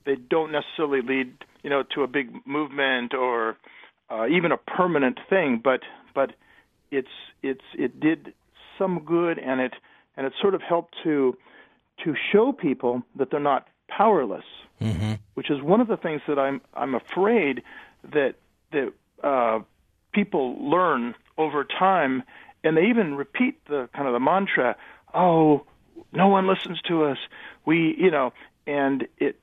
[0.05, 3.57] they don't necessarily lead you know to a big movement or
[4.09, 5.81] uh, even a permanent thing, but
[6.13, 6.31] but
[6.91, 7.07] it's
[7.43, 8.33] it's it did
[8.77, 9.73] some good and it
[10.17, 11.37] and it sort of helped to
[12.03, 14.43] to show people that they're not powerless,
[14.81, 15.13] mm-hmm.
[15.35, 17.63] which is one of the things that I'm I'm afraid
[18.13, 18.35] that
[18.71, 19.59] that uh,
[20.13, 22.23] people learn over time,
[22.63, 24.75] and they even repeat the kind of the mantra,
[25.13, 25.65] "Oh,
[26.11, 27.17] no one listens to us."
[27.65, 28.33] We, you know,
[28.67, 29.39] and it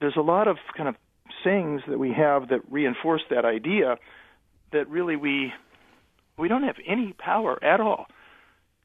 [0.00, 0.96] there's a lot of kind of
[1.44, 3.98] sayings that we have that reinforce that idea
[4.72, 5.52] that really we
[6.38, 8.06] we don't have any power at all.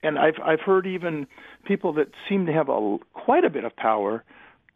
[0.04, 1.28] And I've I've heard even
[1.66, 4.24] people that seem to have a quite a bit of power,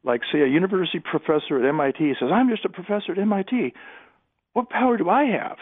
[0.03, 3.73] like say a university professor at MIT says, "I'm just a professor at MIT.
[4.53, 5.57] What power do I have?"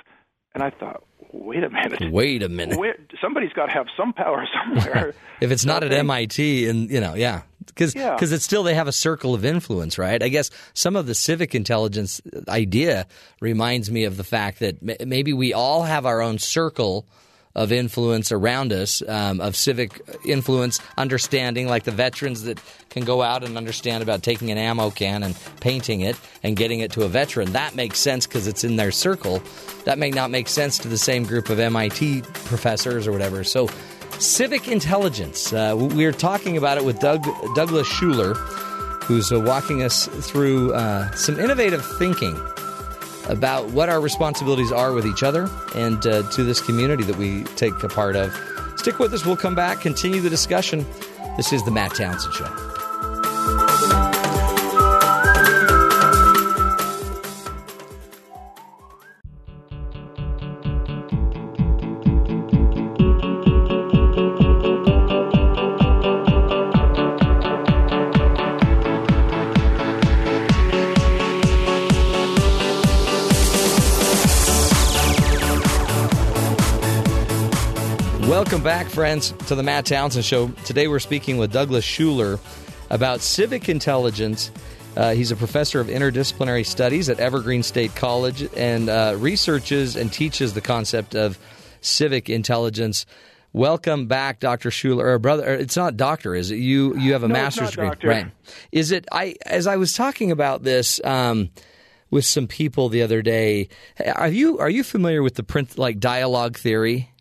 [0.56, 2.12] And I thought, wait a minute.
[2.12, 2.80] Wait a minute.
[2.80, 5.14] Where, somebody's got to have some power somewhere.
[5.42, 8.36] if it's not at MIT, and you know, yeah, because because Yeah.
[8.36, 10.22] it's still they have a circle of influence, right?
[10.24, 13.06] I guess some of the civic intelligence idea
[13.42, 17.08] reminds me of the fact that maybe we all have our own circle
[17.60, 22.58] of influence around us, um, of civic influence, understanding, like the veterans that
[22.90, 26.80] can go out and understand about taking an ammo can and painting it and getting
[26.80, 27.52] it to a veteran.
[27.52, 29.44] That makes sense because it's in their circle.
[29.84, 33.44] That may not make sense to the same group of MIT professors or whatever.
[33.44, 33.68] So,
[34.20, 35.52] civic intelligence.
[35.52, 38.36] Uh, we're talking about it with Doug, Douglas Schuler,
[39.04, 42.40] who's uh, walking us through uh, some innovative thinking
[43.28, 47.44] about what our responsibilities are with each other and uh, to this community that we
[47.56, 48.34] take a part of.
[48.78, 49.26] Stick with us.
[49.26, 50.86] We'll come back, continue the discussion.
[51.38, 52.79] This is the Matt Townsend Show.
[78.60, 80.50] Welcome back, friends, to the Matt Townsend Show.
[80.66, 82.42] Today we're speaking with Douglas Schuler
[82.90, 84.52] about civic intelligence.
[84.98, 90.12] Uh, he's a professor of interdisciplinary studies at Evergreen State College and uh, researches and
[90.12, 91.40] teaches the concept of
[91.80, 93.06] civic intelligence.
[93.54, 94.72] Welcome back, Dr.
[94.72, 95.52] Schuler, or brother.
[95.52, 96.58] Or it's not doctor, is it?
[96.58, 98.08] You you have a No, master's degree, doctor.
[98.10, 98.28] right?
[98.74, 99.06] Is it?
[99.10, 101.00] I as I was talking about this.
[101.06, 101.50] Um,
[102.12, 103.70] with some people the other day,
[104.16, 107.14] are you are you familiar with the print like dialogue theory?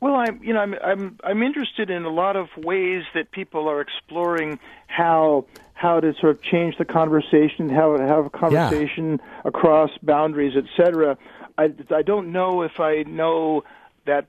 [0.00, 3.68] Well, I'm you know I'm I'm I'm interested in a lot of ways that people
[3.68, 9.20] are exploring how how to sort of change the conversation, how to have a conversation
[9.44, 11.18] across boundaries, etc.
[11.56, 13.64] I I don't know if I know
[14.06, 14.26] that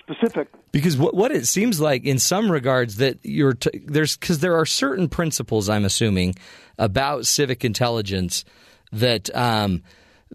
[0.00, 0.48] specific.
[0.72, 4.56] Because what what it seems like in some regards that you're t- there's because there
[4.56, 6.34] are certain principles I'm assuming
[6.76, 8.44] about civic intelligence
[8.92, 9.82] that um,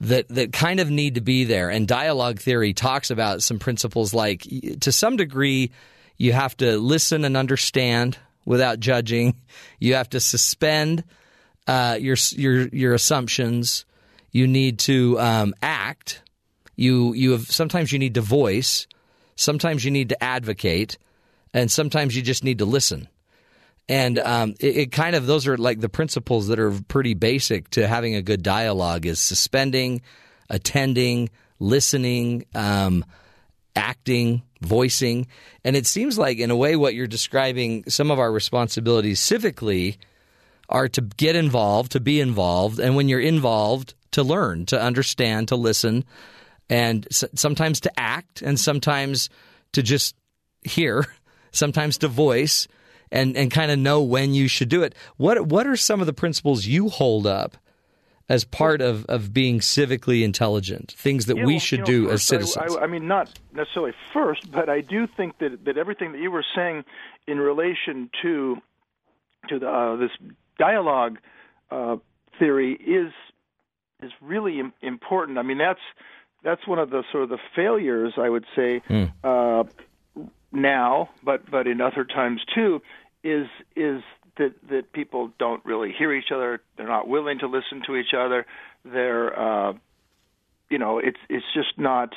[0.02, 1.70] that that kind of need to be there.
[1.70, 4.48] And dialogue theory talks about some principles like
[4.82, 5.72] to some degree
[6.18, 9.36] you have to listen and understand without judging.
[9.82, 11.06] You have to suspend
[11.66, 13.86] uh, your your your assumptions.
[14.32, 16.22] You need to um, act.
[16.76, 18.88] You you have sometimes you need to voice.
[19.38, 20.98] Sometimes you need to advocate,
[21.54, 23.08] and sometimes you just need to listen.
[23.90, 27.70] And um, it, it kind of those are like the principles that are pretty basic
[27.72, 30.02] to having a good dialogue is suspending,
[30.48, 33.04] attending, listening, um,
[33.76, 35.28] acting, voicing.
[35.64, 39.98] And it seems like, in a way, what you're describing, some of our responsibilities civically
[40.70, 45.48] are to get involved, to be involved, and when you're involved, to learn, to understand,
[45.48, 46.06] to listen,
[46.70, 49.30] and sometimes to act, and sometimes
[49.72, 50.16] to just
[50.62, 51.08] hear,
[51.52, 52.68] sometimes to voice,
[53.12, 54.94] and and kind of know when you should do it.
[55.18, 57.58] What what are some of the principles you hold up
[58.28, 60.92] as part of, of being civically intelligent?
[60.92, 62.76] Things that Yeah, we well, should you know, do as first, I- citizens.
[62.78, 66.30] I, I mean, not necessarily first, but I do think that that everything that you
[66.32, 66.84] were saying
[67.28, 68.58] in relation to
[69.48, 70.12] to the, uh, this
[70.60, 71.18] dialogue
[71.72, 71.98] uh,
[72.38, 73.12] theory is
[74.04, 75.38] is really Im- important.
[75.38, 75.80] I mean, that's
[76.44, 78.82] that's one of the sort of the failures I would say
[79.24, 79.64] uh,
[80.52, 82.82] now, but but in other times too,
[83.24, 84.02] is is
[84.38, 86.62] that that people don't really hear each other.
[86.78, 88.46] They're not willing to listen to each other.
[88.86, 89.74] They're uh,
[90.70, 92.14] you know it's it's just not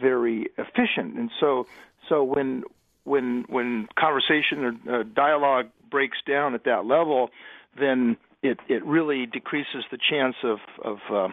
[0.00, 1.66] very efficient and so
[2.08, 2.64] so when
[3.04, 7.30] when when conversation or uh, dialogue breaks down at that level
[7.78, 11.28] then it it really decreases the chance of of uh,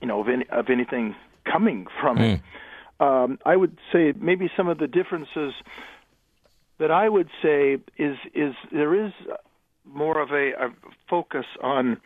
[0.00, 2.40] you know of any, of anything coming from it
[3.00, 5.52] um, I would say maybe some of the differences
[6.78, 9.12] that I would say is is there is
[9.84, 10.74] more of a, a
[11.08, 12.00] focus on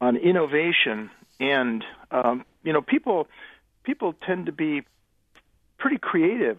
[0.00, 3.28] on innovation and um, you know people
[3.84, 4.82] people tend to be
[5.78, 6.58] pretty creative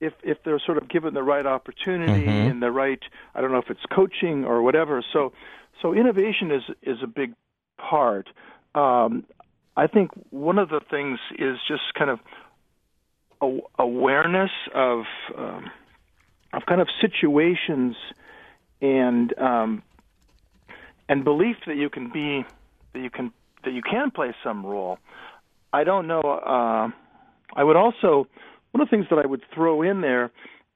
[0.00, 3.00] if if they're sort of given the right opportunity and the right
[3.34, 5.32] I don't know if it's coaching or whatever so
[5.80, 7.34] so innovation is is a big
[7.78, 8.28] part.
[8.74, 9.24] Um,
[9.76, 12.20] I think one of the things is just kind of
[13.42, 15.04] a- awareness of
[15.36, 15.70] um,
[16.56, 17.96] of kind of situations
[18.80, 19.82] and um,
[21.08, 22.44] and belief that you can be
[22.92, 23.32] that you can
[23.64, 24.98] that you can play some role.
[25.72, 26.20] I don't know.
[26.20, 26.88] Uh,
[27.56, 28.26] I would also
[28.72, 30.30] one of the things that I would throw in there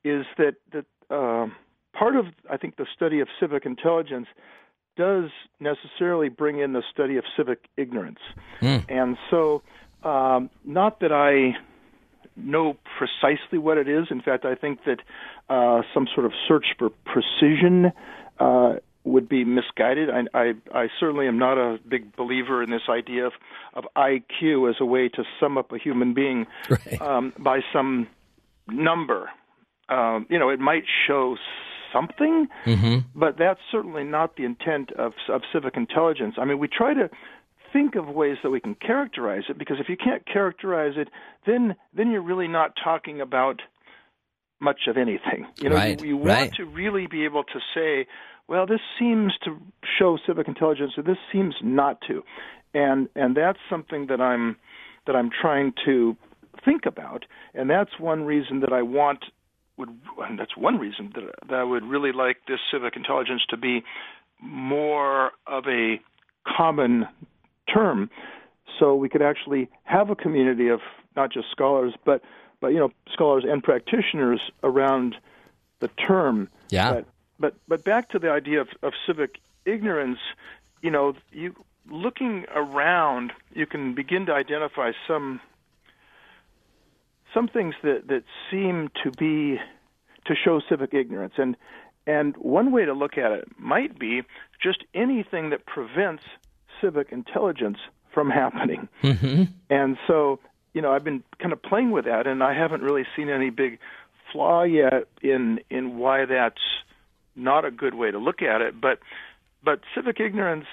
[0.04, 1.46] is that that uh,
[1.92, 4.26] part of I think the study of civic intelligence
[4.96, 8.18] does necessarily bring in the study of civic ignorance,
[8.88, 9.62] and so
[10.02, 11.56] um, not that I
[12.36, 14.06] know precisely what it is.
[14.10, 15.00] In fact, I think that
[15.48, 17.92] uh, some sort of search for precision
[18.38, 18.74] uh,
[19.04, 20.10] would be misguided.
[20.10, 23.32] I, I, I certainly am not a big believer in this idea of,
[23.74, 27.00] of IQ as a way to sum up a human being Right.
[27.00, 28.06] um, by some
[28.68, 29.30] number.
[29.88, 31.36] Um, you know, it might show
[31.92, 32.48] something,
[33.14, 36.34] but that's certainly not the intent of, of civic intelligence.
[36.36, 37.08] I mean, we try to
[37.72, 41.08] think of ways that we can characterize it because if you can't characterize it,
[41.46, 43.62] then then you're really not talking about
[44.60, 45.46] much of anything.
[45.60, 46.38] You know, Right, you, you right.
[46.38, 48.06] want to really be able to say,
[48.48, 49.58] well, this seems to
[49.98, 52.22] show civic intelligence, or this seems not to,
[52.74, 54.56] and and that's something that I'm
[55.06, 56.16] that I'm trying to
[56.64, 59.24] think about, and that's one reason that I want
[59.78, 63.56] would and that's one reason that, that I would really like this civic intelligence to
[63.56, 63.84] be
[64.40, 66.00] more of a
[66.56, 67.06] common
[67.72, 68.10] term
[68.78, 70.80] so we could actually have a community of
[71.16, 72.22] not just scholars but
[72.60, 75.16] but you know scholars and practitioners around
[75.80, 76.92] the term Yeah.
[76.92, 77.06] but
[77.38, 80.18] but but back to the idea of, of civic ignorance
[80.82, 81.54] you know you
[81.90, 85.40] looking around you can begin to identify some
[87.34, 89.58] some things that that seem to be
[90.24, 91.56] to show civic ignorance and
[92.06, 94.22] and one way to look at it might be
[94.62, 96.22] just anything that prevents
[96.80, 97.78] civic intelligence
[98.12, 98.88] from happening.
[99.02, 99.44] Mm-hmm.
[99.70, 100.40] And so,
[100.72, 103.50] you know, I've been kind of playing with that, and I haven't really seen any
[103.50, 103.78] big
[104.32, 106.62] flaw yet in in why that's
[107.34, 108.80] not a good way to look at it.
[108.80, 108.98] But
[109.64, 110.66] but civic ignorance,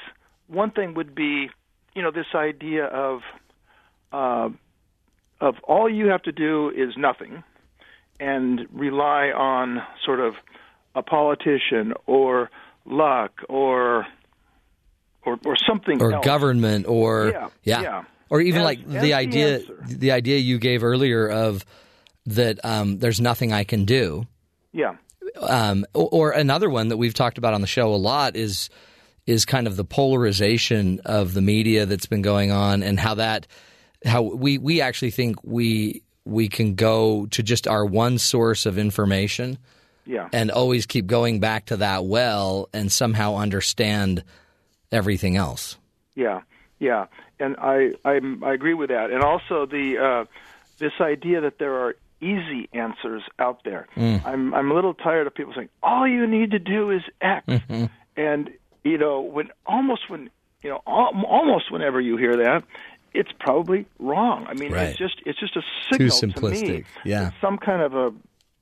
[0.48, 1.50] one thing would be,
[1.96, 3.22] you know, this idea of
[4.12, 4.50] uh,
[5.42, 7.44] of all you have to do is nothing,
[8.20, 10.36] and rely on sort of
[10.94, 12.50] a politician or
[12.86, 14.06] luck or
[15.26, 16.26] or or something or else.
[16.26, 17.32] government or
[17.64, 18.04] Yeah, yeah.
[18.30, 19.78] Or even As- like the the idea answer.
[19.88, 21.66] the idea you gave earlier of
[22.28, 24.26] that um, there's nothing I can do
[24.74, 24.96] Yeah.
[25.40, 28.70] um, or, or another one that we've talked about on the show a lot is
[29.28, 33.48] is kind of the polarization of the media that's been going on and how that
[34.06, 38.78] how we we actually think we we can go to just our one source of
[38.80, 39.58] information
[40.08, 40.28] Yeah.
[40.34, 44.24] and always keep going back to that well and somehow understand
[44.92, 45.78] everything else.
[46.16, 46.42] Yeah,
[46.80, 47.06] yeah,
[47.40, 50.26] and I I'm, I agree with that, and also the uh,
[50.80, 53.88] this idea that there are easy answers out there.
[53.98, 57.46] I'm I'm a little tired of people saying all you need to do is X,
[58.18, 58.50] and
[58.84, 60.30] you know when almost when
[60.64, 62.64] you know al- almost whenever you hear that.
[63.18, 64.46] It's probably wrong.
[64.50, 64.90] I mean, Right.
[64.90, 67.24] it's just it's just a signal to me simplistic, yeah.
[67.24, 68.12] that some kind of a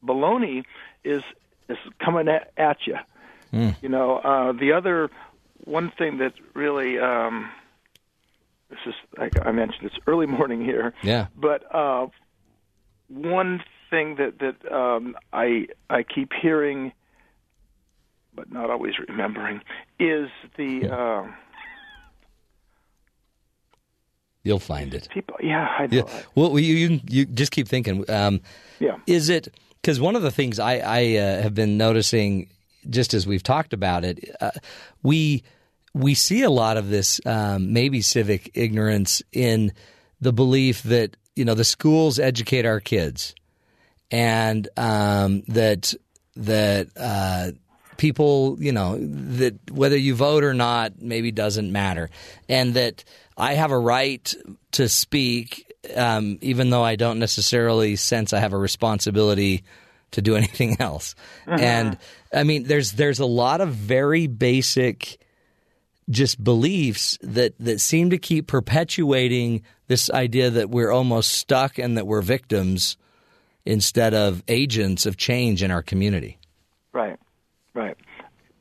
[0.06, 0.64] baloney
[1.04, 1.24] is
[1.68, 2.98] is coming at, at you.
[3.82, 5.10] You know, uh, the other
[5.64, 7.50] one thing that really um,
[8.74, 10.94] this is like I mentioned, it's early morning here.
[11.04, 11.28] Yeah.
[11.36, 12.08] But uh,
[13.08, 16.92] one thing that that um, I I keep hearing,
[18.36, 19.62] but not always remembering,
[20.00, 21.28] is the uh,
[24.44, 25.08] You'll find it.
[25.14, 25.38] people.
[25.42, 26.06] Yeah, I know.
[26.06, 26.22] Yeah.
[26.36, 28.10] Well, you, you you just keep thinking.
[28.10, 28.42] Um,
[28.80, 28.98] Yeah.
[29.08, 29.48] Is it
[29.82, 32.50] because one of the things I, I uh, have been noticing,
[32.90, 34.52] just as we've talked about it, uh,
[35.02, 35.44] we
[35.94, 39.74] we see a lot of this um, maybe civic ignorance in
[40.22, 43.36] the belief that you know the schools educate our kids,
[44.12, 45.94] and um, that
[46.36, 47.52] that uh,
[47.98, 52.10] people you know that whether you vote or not maybe doesn't matter,
[52.50, 53.04] and that
[53.38, 54.34] I have a right
[54.74, 59.64] to speak, um, even though I don't necessarily sense I have a responsibility
[60.12, 61.14] to do anything else.
[61.46, 61.98] And
[62.34, 65.20] I mean, there's there's a lot of very basic
[66.10, 71.98] just beliefs that that seem to keep perpetuating this idea that we're almost stuck and
[71.98, 72.98] that we're victims
[73.66, 76.38] instead of agents of change in our community.
[76.92, 77.18] Right,
[77.74, 77.98] right.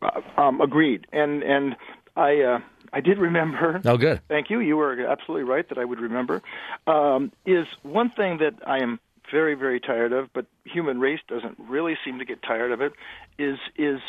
[0.00, 1.06] Uh, um, agreed.
[1.12, 1.76] And and
[2.16, 2.58] I uh,
[2.92, 3.80] I did remember.
[3.86, 4.20] Oh, good.
[4.28, 4.60] Thank you.
[4.60, 6.42] You were absolutely right that I would remember.
[6.86, 11.56] Um, is one thing that I am very very tired of, but human race doesn't
[11.58, 12.92] really seem to get tired of it.
[13.38, 14.00] Is is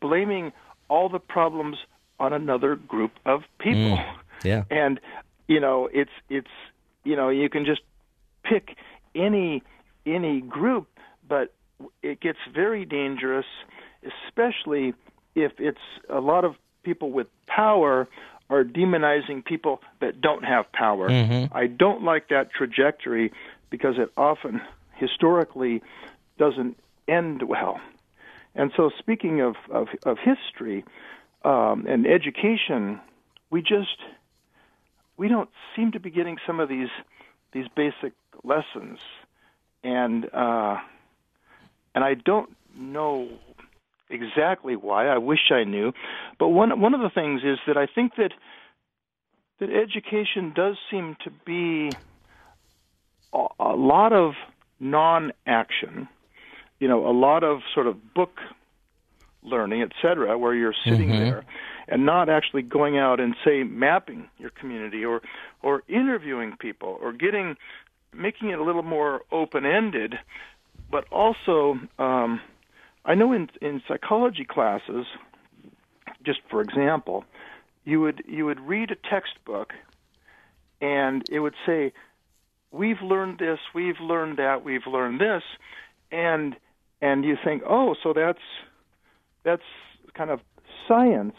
[0.00, 0.52] blaming
[0.88, 1.78] all the problems
[2.18, 3.96] on another group of people.
[3.98, 4.16] Mm.
[4.44, 4.64] Yeah.
[4.70, 5.00] And
[5.48, 6.50] you know, it's it's
[7.04, 7.82] you know, you can just
[8.42, 8.76] pick
[9.14, 9.62] any
[10.04, 10.88] any group,
[11.28, 11.52] but
[12.02, 13.46] it gets very dangerous,
[14.04, 14.94] especially
[15.34, 18.08] if it's a lot of people with power
[18.48, 21.08] are demonizing people that don't have power.
[21.08, 21.56] Mm-hmm.
[21.56, 23.32] I don't like that trajectory
[23.70, 24.60] because it often
[24.94, 25.82] historically
[26.38, 27.80] doesn't end well.
[28.54, 30.84] And so, speaking of of, of history
[31.46, 33.00] um, and education,
[33.50, 33.98] we just
[35.16, 36.88] we don't seem to be getting some of these
[37.52, 38.98] these basic lessons,
[39.84, 40.78] and uh,
[41.94, 43.28] and I don't know
[44.10, 45.06] exactly why.
[45.06, 45.92] I wish I knew,
[46.38, 48.32] but one one of the things is that I think that
[49.60, 51.96] that education does seem to be
[53.32, 54.32] a, a lot of
[54.80, 56.08] non-action.
[56.80, 58.32] You know, a lot of sort of book
[59.46, 61.44] learning, et cetera, where you're sitting there
[61.88, 65.22] and not actually going out and say mapping your community or
[65.62, 67.56] or interviewing people or getting
[68.12, 70.14] making it a little more open ended,
[70.90, 72.40] but also um,
[73.04, 75.06] I know in in psychology classes,
[76.24, 77.24] just for example,
[77.84, 79.72] you would you would read a textbook
[80.80, 81.92] and it would say
[82.70, 85.42] we've learned this, we've learned that, we've learned this,
[86.10, 86.56] and
[87.00, 88.40] and you think, oh, so that's
[89.46, 89.62] that's
[90.12, 90.40] kind of
[90.86, 91.36] science,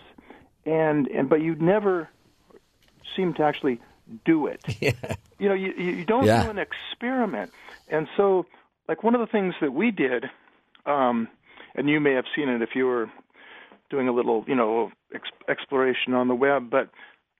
[0.66, 2.10] and and but you never
[3.16, 3.80] seem to actually
[4.26, 4.62] do it.
[5.40, 6.42] You know, you you don't Yeah.
[6.46, 7.52] do an experiment,
[7.90, 8.48] and so
[8.90, 10.26] like one of the things that we did,
[10.88, 11.28] um,
[11.76, 13.08] and you may have seen it if you were
[13.92, 16.90] doing a little, you know, ex- exploration on the web, but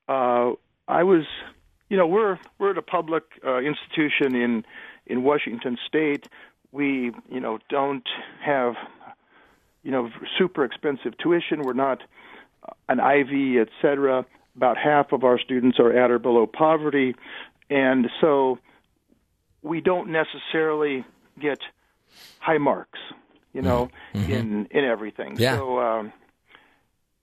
[0.08, 0.52] uh,
[0.88, 1.26] I was,
[1.90, 4.64] you know, we're we're at a public uh, institution in
[5.08, 6.28] in Washington State.
[6.72, 8.08] We, you know, don't
[8.46, 8.76] have,
[9.88, 11.62] you know, super expensive tuition.
[11.62, 12.04] We're not
[12.68, 14.26] uh, an Ivy, et cetera.
[14.58, 17.16] About half of our students are at or below poverty,
[17.70, 18.60] and so
[19.62, 21.06] we don't necessarily
[21.40, 21.60] get
[22.40, 23.00] high marks,
[23.54, 25.38] you know, in in everything.
[25.38, 25.56] Yeah.
[25.56, 26.14] So um,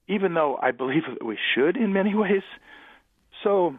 [0.09, 2.45] even though I believe that we should in many ways,
[3.43, 3.79] so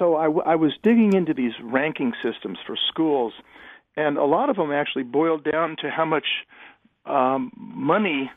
[0.00, 3.34] so I, w- I was digging into these ranking systems for schools,
[3.96, 6.26] and a lot of them actually boiled down to how much
[7.06, 8.30] um, money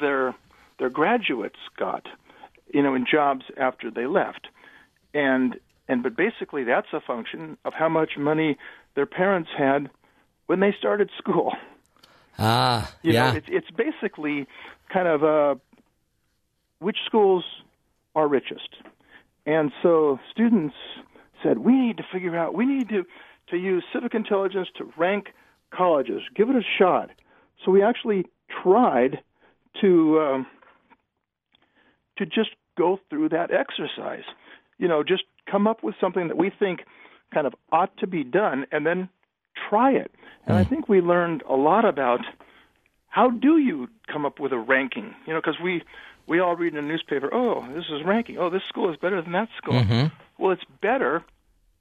[0.00, 0.34] their
[0.78, 2.06] their graduates got,
[2.72, 4.48] you know, in jobs after they left,
[5.14, 5.56] and
[5.88, 8.56] and but basically that's a function of how much money
[8.94, 9.90] their parents had
[10.46, 11.52] when they started school.
[12.38, 13.30] Ah, You yeah.
[13.30, 14.46] know, it's it's basically
[14.92, 15.54] kind of uh,
[16.78, 17.44] which schools
[18.14, 18.76] are richest,
[19.46, 20.74] and so students
[21.42, 23.04] said we need to figure out we need to
[23.48, 25.32] to use civic intelligence to rank
[25.70, 27.10] colleges, give it a shot.
[27.64, 28.26] So we actually
[28.62, 29.20] tried
[29.80, 30.46] to um,
[32.18, 34.24] to just go through that exercise.
[34.78, 36.80] You know, just come up with something that we think
[37.32, 39.08] kind of ought to be done, and then
[39.68, 40.10] try it.
[40.46, 42.20] And I think we learned a lot about
[43.08, 45.14] how do you come up with a ranking?
[45.26, 45.82] You know, because we
[46.26, 48.38] we all read in a newspaper, oh, this is ranking.
[48.38, 49.74] Oh, this school is better than that school.
[50.38, 51.22] Well, it's better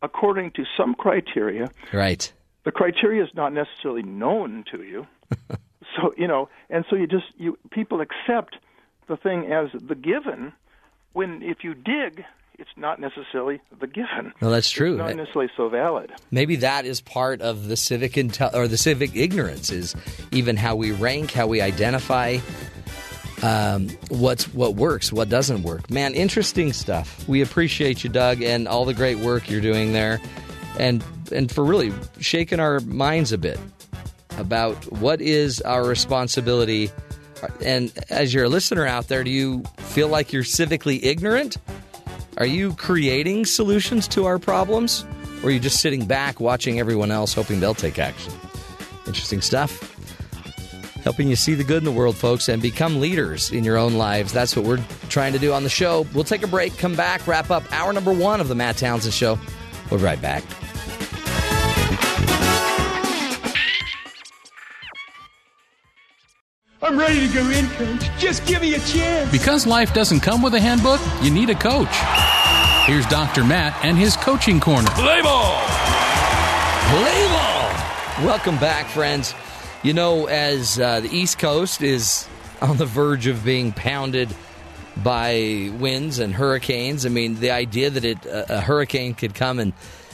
[0.02, 1.70] according to some criteria.
[1.94, 2.32] Right.
[2.64, 5.08] The criteria is not necessarily known to you.
[6.02, 8.58] so you know, and so you just you people accept
[9.08, 10.54] the thing as the given.
[11.14, 12.24] When if you dig,
[12.58, 14.34] it's not necessarily the given.
[14.42, 14.98] No, that's true.
[14.98, 16.12] Not necessarily so valid.
[16.30, 19.96] Maybe that is part of the civic intel- or the civic ignorance is
[20.32, 22.38] even how we rank, how we identify
[23.42, 25.90] um, what's what works, what doesn't work.
[25.90, 27.28] Man, interesting stuff.
[27.28, 30.22] We appreciate you, Doug, and all the great work you're doing there,
[30.80, 33.60] and and for really shaking our minds a bit
[34.42, 36.92] about what is our responsibility.
[37.64, 41.58] And as you're a listener out there, do you feel like you're civically ignorant?
[42.38, 45.06] Are you creating solutions to our problems?
[45.42, 48.34] Or are you just sitting back watching everyone else hoping they'll take action?
[49.08, 49.88] Interesting stuff.
[51.04, 53.96] Helping you see the good in the world, folks, and become leaders in your own
[53.96, 54.32] lives.
[54.32, 56.06] That's what we're trying to do on the show.
[56.14, 59.14] We'll take a break, come back, wrap up hour number one of the Matt Townsend
[59.14, 59.40] Show.
[59.90, 60.44] We'll be right back.
[66.92, 68.10] I'm ready to go in, coach.
[68.20, 69.32] Just give me a chance.
[69.32, 71.88] Because life doesn't come with a handbook, you need a coach.
[72.86, 73.46] Here's Dr.
[73.46, 74.90] Matt and his coaching corner.
[74.90, 75.64] Play ball.
[76.90, 78.28] Play ball!
[78.28, 79.34] Welcome back, friends.
[79.84, 82.28] You know, as uh, the East Coast is
[82.62, 84.28] on the verge of being pounded
[84.98, 89.60] by winds and hurricanes, I mean, the idea that it, a, a hurricane could come
[89.60, 89.72] and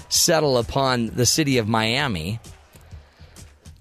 [0.10, 2.40] settle upon the city of Miami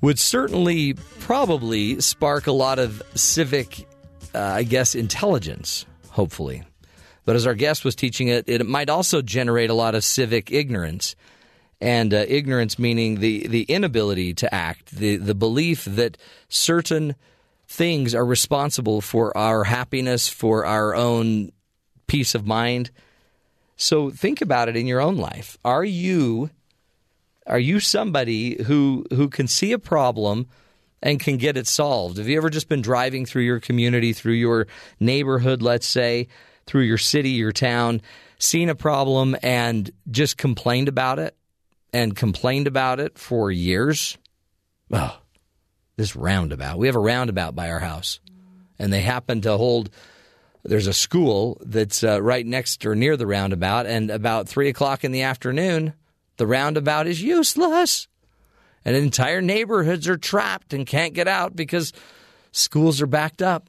[0.01, 3.87] would certainly probably spark a lot of civic,
[4.35, 5.87] uh, I guess, intelligence.
[6.17, 6.65] hopefully.
[7.27, 10.51] But as our guest was teaching it, it might also generate a lot of civic
[10.51, 11.15] ignorance.
[11.81, 16.17] And uh, ignorance meaning the, the inability to act, the, the belief that
[16.49, 17.17] certain
[17.69, 21.53] things are responsible for our happiness, for our own
[22.07, 22.91] peace of mind.
[23.77, 25.59] So think about it in your own life.
[25.65, 26.49] Are you
[27.47, 30.49] are you somebody who who can see a problem
[31.03, 32.19] and can get it solved?
[32.19, 34.67] Have you ever just been driving through your community, through your
[34.99, 36.29] neighborhood, let's say,
[36.67, 38.03] through your city, your town,
[38.39, 41.37] seen a problem and just complained about it
[41.93, 44.19] and complained about it for years?
[44.91, 45.19] Oh,
[45.97, 46.79] this roundabout.
[46.79, 48.21] We have a roundabout by our house,
[48.79, 49.91] and they happen to hold.
[50.65, 55.05] There's a school that's uh, right next or near the roundabout, and about three o'clock
[55.05, 55.95] in the afternoon,
[56.37, 58.09] the roundabout is useless,
[58.85, 61.93] and entire neighborhoods are trapped and can't get out because
[62.53, 63.69] schools are backed up.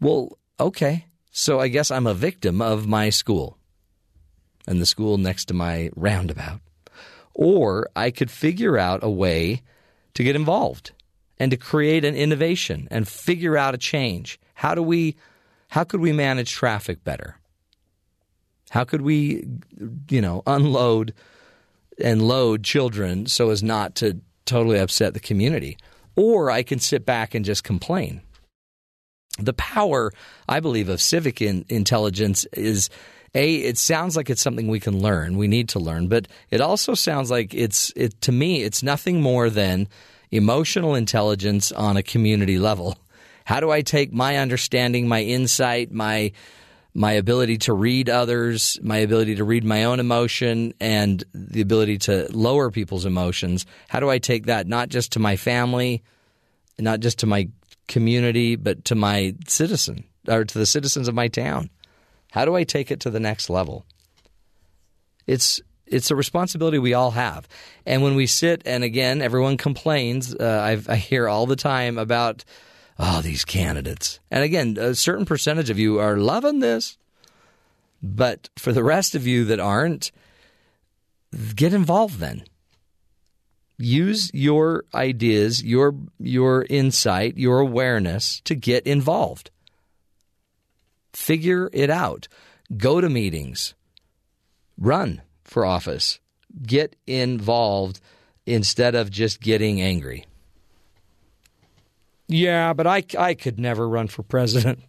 [0.00, 3.58] Well, okay, so I guess I'm a victim of my school
[4.66, 6.60] and the school next to my roundabout,
[7.34, 9.62] or I could figure out a way
[10.14, 10.92] to get involved
[11.38, 14.38] and to create an innovation and figure out a change.
[14.54, 15.16] How do we
[15.68, 17.36] how could we manage traffic better?
[18.70, 19.46] How could we
[20.10, 21.14] you know, unload
[22.02, 25.76] and load children so as not to totally upset the community?
[26.16, 28.22] Or I can sit back and just complain.
[29.38, 30.12] The power,
[30.48, 32.90] I believe, of civic in, intelligence is
[33.34, 36.62] a it sounds like it's something we can learn we need to learn but it
[36.62, 39.86] also sounds like it's it to me it's nothing more than
[40.30, 42.96] emotional intelligence on a community level.
[43.44, 46.32] How do I take my understanding, my insight, my
[46.98, 51.96] my ability to read others, my ability to read my own emotion, and the ability
[51.96, 53.64] to lower people's emotions?
[53.86, 56.02] How do I take that not just to my family,
[56.76, 57.50] not just to my
[57.86, 61.70] community, but to my citizen or to the citizens of my town?
[62.32, 63.86] How do I take it to the next level?
[65.28, 67.46] It's it's a responsibility we all have.
[67.86, 70.34] And when we sit, and again, everyone complains.
[70.34, 72.44] Uh, i hear all the time about,
[72.98, 74.20] oh, these candidates.
[74.30, 76.98] And again, a certain percentage of you are loving this.
[78.02, 80.12] But for the rest of you that aren't,
[81.54, 82.44] get involved then.
[83.76, 89.50] Use your ideas, your your insight, your awareness to get involved.
[91.12, 92.26] Figure it out.
[92.76, 93.74] Go to meetings.
[94.76, 96.18] Run for office.
[96.62, 98.00] Get involved
[98.46, 100.26] instead of just getting angry.
[102.28, 104.80] Yeah, but I, I could never run for president.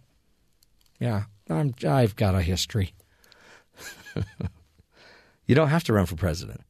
[0.98, 2.94] Yeah, I'm, I've got a history.
[5.46, 6.60] you don't have to run for president.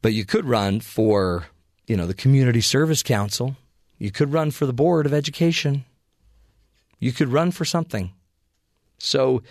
[0.00, 1.46] But you could run for,
[1.86, 3.56] you know, the Community Service Council.
[3.98, 5.84] You could run for the Board of Education.
[7.00, 8.12] You could run for something.
[8.98, 9.42] So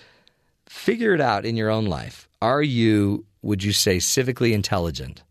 [0.67, 2.29] figure it out in your own life.
[2.41, 5.23] Are you, would you say, civically intelligent?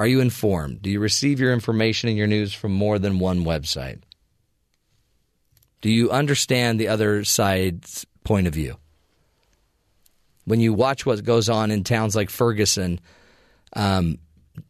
[0.00, 0.80] Are you informed?
[0.80, 4.00] Do you receive your information and your news from more than one website?
[5.82, 8.78] Do you understand the other side's point of view?
[10.46, 12.98] When you watch what goes on in towns like Ferguson,
[13.74, 14.16] um,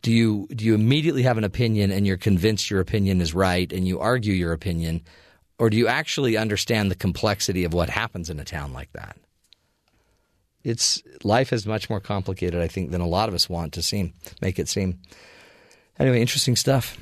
[0.02, 3.72] do you do you immediately have an opinion and you're convinced your opinion is right
[3.72, 5.00] and you argue your opinion,
[5.60, 9.16] or do you actually understand the complexity of what happens in a town like that?
[10.64, 13.82] It's life is much more complicated, I think, than a lot of us want to
[13.82, 14.98] seem make it seem.
[15.98, 16.96] Anyway, interesting stuff.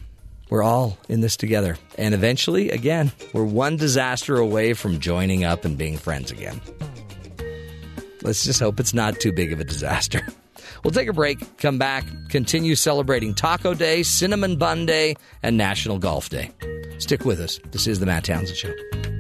[0.51, 5.67] We're all in this together, and eventually, again, we're one disaster away from joining up
[5.67, 6.61] and being friends again.
[8.23, 10.27] Let's just hope it's not too big of a disaster.
[10.85, 15.99] We'll take a break, come back, continue celebrating Taco Day, Cinnamon Bun Day, and National
[15.99, 16.53] Golf Day.
[16.99, 17.59] Stick with us.
[17.73, 19.18] This is the Matt Townsend Show.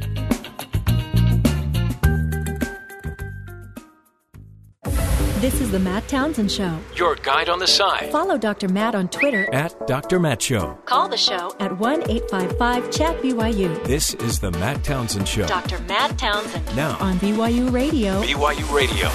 [5.40, 6.80] This is the Matt Townsend Show.
[6.96, 8.10] Your guide on the side.
[8.10, 8.68] Follow Dr.
[8.68, 10.18] Matt on Twitter at Dr.
[10.18, 10.76] Matt Show.
[10.84, 13.84] Call the show at 1 855 Chat BYU.
[13.84, 15.46] This is the Matt Townsend Show.
[15.46, 15.78] Dr.
[15.82, 16.66] Matt Townsend.
[16.74, 18.20] Now on BYU Radio.
[18.20, 19.08] BYU Radio.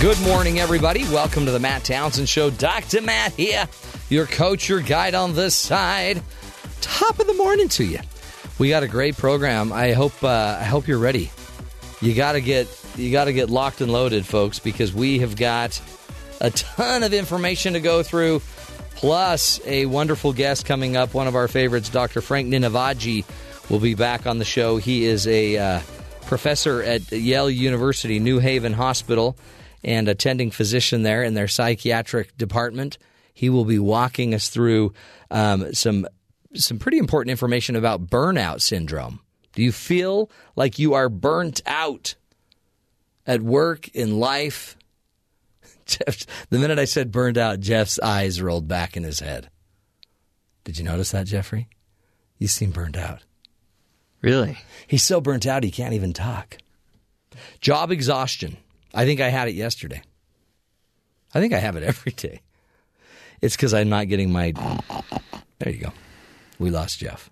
[0.00, 1.02] Good morning, everybody.
[1.06, 2.50] Welcome to the Matt Townsend Show.
[2.50, 3.02] Dr.
[3.02, 3.66] Matt here,
[4.08, 6.22] your coach, your guide on this side.
[6.80, 7.98] Top of the morning to you.
[8.60, 9.72] We got a great program.
[9.72, 11.32] I hope uh, I hope you're ready.
[12.02, 15.36] You got to get you got to get locked and loaded, folks, because we have
[15.36, 15.80] got
[16.40, 18.42] a ton of information to go through,
[18.96, 21.14] plus a wonderful guest coming up.
[21.14, 22.20] One of our favorites, Dr.
[22.20, 23.24] Frank Ninivaggi,
[23.70, 24.78] will be back on the show.
[24.78, 25.80] He is a uh,
[26.26, 29.36] professor at Yale University, New Haven Hospital,
[29.84, 32.98] and attending physician there in their psychiatric department.
[33.32, 34.92] He will be walking us through
[35.30, 36.08] um, some
[36.54, 39.20] some pretty important information about burnout syndrome
[39.52, 42.14] Do you feel like you are burnt out
[43.26, 44.76] at work, in life?
[45.86, 49.50] Jeff, the minute I said burned out, Jeff's eyes rolled back in his head.
[50.64, 51.68] Did you notice that, Jeffrey?
[52.38, 53.22] You seem burned out.
[54.20, 54.58] Really?
[54.86, 56.58] He's so burnt out he can't even talk.
[57.60, 58.56] Job exhaustion.
[58.94, 60.02] I think I had it yesterday.
[61.34, 62.40] I think I have it every day.
[63.40, 64.52] It's because I'm not getting my.
[65.58, 65.92] There you go.
[66.58, 67.28] We lost Jeff.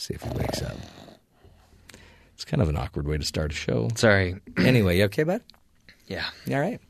[0.00, 0.78] See if he wakes up.
[2.32, 3.90] It's kind of an awkward way to start a show.
[3.96, 4.34] Sorry.
[4.56, 5.42] Anyway, you okay, bud?
[6.06, 6.24] Yeah.
[6.46, 6.80] You all right?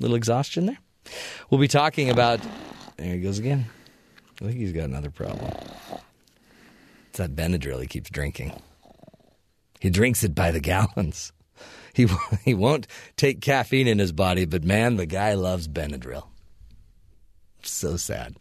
[0.00, 0.78] Little exhaustion there.
[1.48, 2.40] We'll be talking about.
[2.98, 3.64] There he goes again.
[4.42, 5.50] I think he's got another problem.
[7.08, 8.52] It's that Benadryl he keeps drinking.
[9.80, 11.32] He drinks it by the gallons.
[11.94, 12.06] He
[12.42, 12.86] he won't
[13.16, 16.24] take caffeine in his body, but man, the guy loves Benadryl.
[17.68, 18.36] So sad.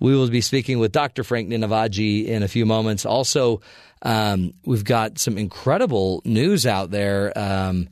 [0.00, 1.24] We will be speaking with Dr.
[1.24, 3.04] Frank Ninivaggi in a few moments.
[3.04, 3.60] Also,
[4.02, 7.36] um, we've got some incredible news out there.
[7.36, 7.88] Um,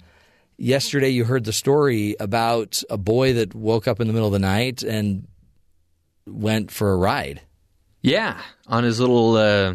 [0.57, 4.33] yesterday, you heard the story about a boy that woke up in the middle of
[4.33, 5.27] the night and
[6.27, 7.41] went for a ride.
[8.03, 9.75] Yeah, on his little uh,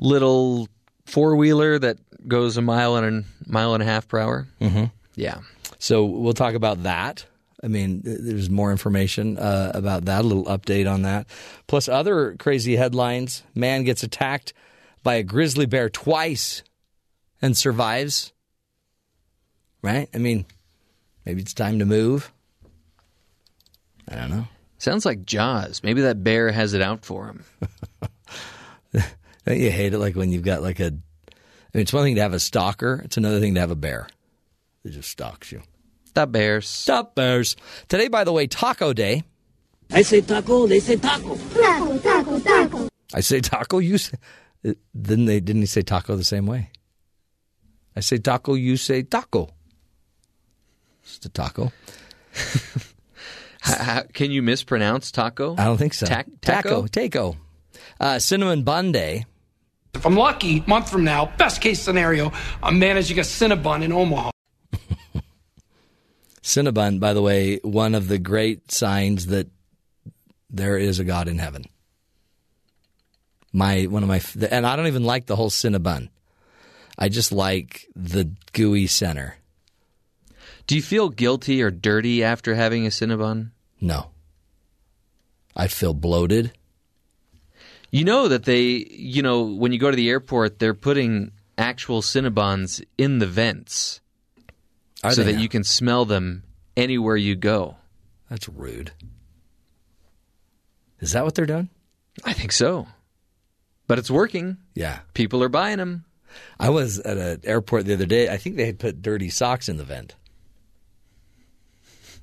[0.00, 0.68] little
[1.06, 4.48] four wheeler that goes a mile and a mile and a half per hour.
[4.60, 4.84] Mm-hmm.
[5.14, 5.38] Yeah.
[5.78, 7.26] So we'll talk about that.
[7.62, 11.28] I mean, there's more information uh, about that, a little update on that.
[11.68, 13.44] Plus, other crazy headlines.
[13.54, 14.52] Man gets attacked
[15.04, 16.64] by a grizzly bear twice
[17.40, 18.32] and survives.
[19.80, 20.08] Right?
[20.12, 20.44] I mean,
[21.24, 22.32] maybe it's time to move.
[24.08, 24.48] I don't know.
[24.78, 25.82] Sounds like Jaws.
[25.84, 27.44] Maybe that bear has it out for him.
[29.44, 30.86] Don't you hate it like when you've got like a.
[30.86, 33.76] I mean, it's one thing to have a stalker, it's another thing to have a
[33.76, 34.08] bear
[34.82, 35.62] that just stalks you.
[36.12, 36.68] Stop bears.
[36.68, 37.56] Stop bears.
[37.88, 39.22] Today, by the way, Taco Day.
[39.90, 41.36] I say taco, they say taco.
[41.36, 42.88] Taco, taco, taco.
[43.14, 44.18] I say taco, you say.
[44.62, 45.40] Didn't they?
[45.40, 46.68] Didn't he say taco the same way?
[47.96, 49.48] I say taco, you say taco.
[51.02, 51.72] Just a taco.
[52.34, 52.82] H-
[53.64, 55.54] how- can you mispronounce taco?
[55.56, 56.04] I don't think so.
[56.04, 57.32] Ta- taco, taco?
[57.32, 57.36] taco.
[57.98, 59.24] Uh, cinnamon bun day.
[59.94, 62.32] If I'm lucky, month from now, best case scenario,
[62.62, 64.31] I'm managing a Cinnabon in Omaha.
[66.42, 69.48] Cinnabon, by the way, one of the great signs that
[70.50, 71.64] there is a God in heaven.
[73.52, 74.20] My one of my
[74.50, 76.08] and I don't even like the whole Cinnabon.
[76.98, 79.36] I just like the gooey center.
[80.66, 83.50] Do you feel guilty or dirty after having a Cinnabon?
[83.80, 84.10] No.
[85.56, 86.52] I feel bloated.
[87.90, 92.00] You know that they, you know, when you go to the airport, they're putting actual
[92.00, 94.00] Cinnabons in the vents
[95.02, 95.40] Are so that now?
[95.40, 96.44] you can smell them
[96.76, 97.76] anywhere you go.
[98.30, 98.92] That's rude.
[101.00, 101.68] Is that what they're doing?
[102.24, 102.86] I think so.
[103.86, 104.58] But it's working.
[104.74, 105.00] Yeah.
[105.14, 106.04] People are buying them.
[106.58, 108.28] I was at an airport the other day.
[108.28, 110.14] I think they had put dirty socks in the vent.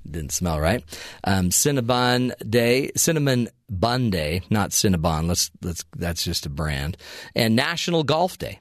[0.10, 0.84] Didn't smell right.
[1.24, 5.28] Um, Cinnabon Day, Cinnamon Bun Day, not Cinnabon.
[5.28, 5.84] Let's let's.
[5.96, 6.98] That's just a brand.
[7.36, 8.60] And National Golf Day.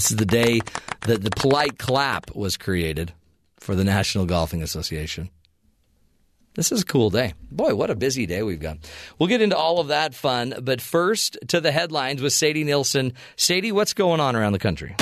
[0.00, 0.60] This is the day
[1.02, 3.12] that the polite clap was created
[3.58, 5.28] for the National Golfing Association.
[6.54, 7.34] This is a cool day.
[7.50, 8.78] Boy, what a busy day we've got.
[9.18, 13.12] We'll get into all of that fun, but first to the headlines with Sadie Nielsen.
[13.36, 14.96] Sadie, what's going on around the country?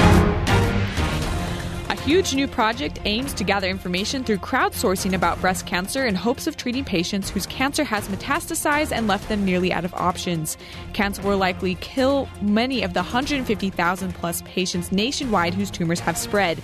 [2.05, 6.57] Huge new project aims to gather information through crowdsourcing about breast cancer in hopes of
[6.57, 10.57] treating patients whose cancer has metastasized and left them nearly out of options.
[10.95, 16.63] Cancer will likely kill many of the 150,000 plus patients nationwide whose tumors have spread.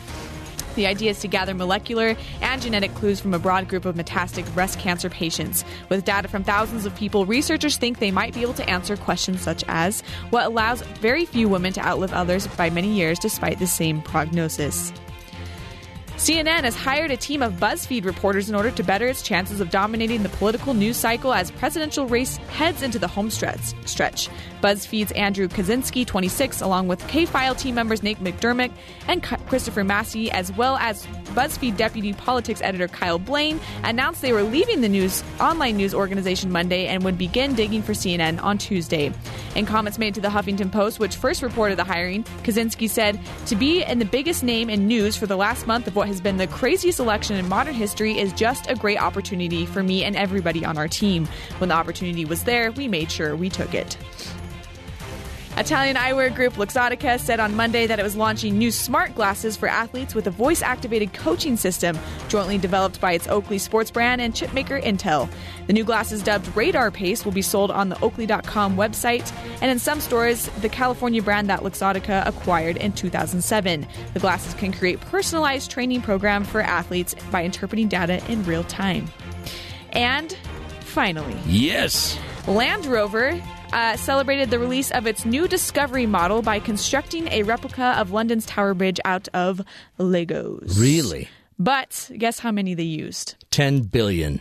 [0.76, 4.52] The idea is to gather molecular and genetic clues from a broad group of metastatic
[4.54, 5.64] breast cancer patients.
[5.88, 9.42] With data from thousands of people, researchers think they might be able to answer questions
[9.42, 13.66] such as what allows very few women to outlive others by many years despite the
[13.66, 14.92] same prognosis.
[16.16, 19.70] CNN has hired a team of BuzzFeed reporters in order to better its chances of
[19.70, 24.28] dominating the political news cycle as presidential race heads into the home stretch.
[24.64, 28.72] BuzzFeed's Andrew Kaczynski, 26, along with K-File team members Nate McDermott
[29.06, 31.04] and Christopher Massie, as well as
[31.34, 36.50] BuzzFeed deputy politics editor Kyle Blaine, announced they were leaving the news online news organization
[36.50, 39.12] Monday and would begin digging for CNN on Tuesday.
[39.54, 43.56] In comments made to the Huffington Post, which first reported the hiring, Kaczynski said, "To
[43.56, 46.38] be in the biggest name in news for the last month of what has been
[46.38, 50.64] the craziest election in modern history is just a great opportunity for me and everybody
[50.64, 51.28] on our team.
[51.58, 53.98] When the opportunity was there, we made sure we took it."
[55.56, 59.68] Italian eyewear group Luxottica said on Monday that it was launching new smart glasses for
[59.68, 61.96] athletes with a voice activated coaching system
[62.28, 65.30] jointly developed by its Oakley sports brand and chipmaker Intel.
[65.68, 69.32] The new glasses, dubbed Radar Pace, will be sold on the Oakley.com website
[69.62, 73.86] and in some stores, the California brand that Luxottica acquired in 2007.
[74.12, 79.06] The glasses can create personalized training program for athletes by interpreting data in real time.
[79.92, 80.36] And
[80.80, 82.18] finally, Yes.
[82.48, 83.40] Land Rover
[83.74, 88.46] uh, celebrated the release of its new Discovery model by constructing a replica of London's
[88.46, 89.60] Tower Bridge out of
[89.98, 90.80] Legos.
[90.80, 91.28] Really?
[91.58, 93.34] But guess how many they used?
[93.50, 94.40] 10 billion.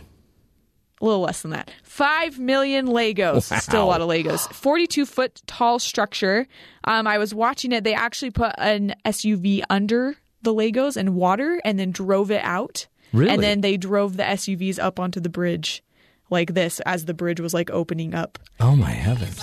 [1.00, 1.70] A little less than that.
[1.82, 3.50] Five million Legos.
[3.50, 3.58] Wow.
[3.58, 4.50] Still a lot of Legos.
[4.52, 6.46] 42 foot tall structure.
[6.84, 7.84] Um, I was watching it.
[7.84, 12.86] They actually put an SUV under the Legos and water and then drove it out.
[13.12, 13.30] Really?
[13.30, 15.83] And then they drove the SUVs up onto the bridge
[16.34, 18.38] like this as the bridge was like opening up.
[18.60, 19.40] Oh my heavens.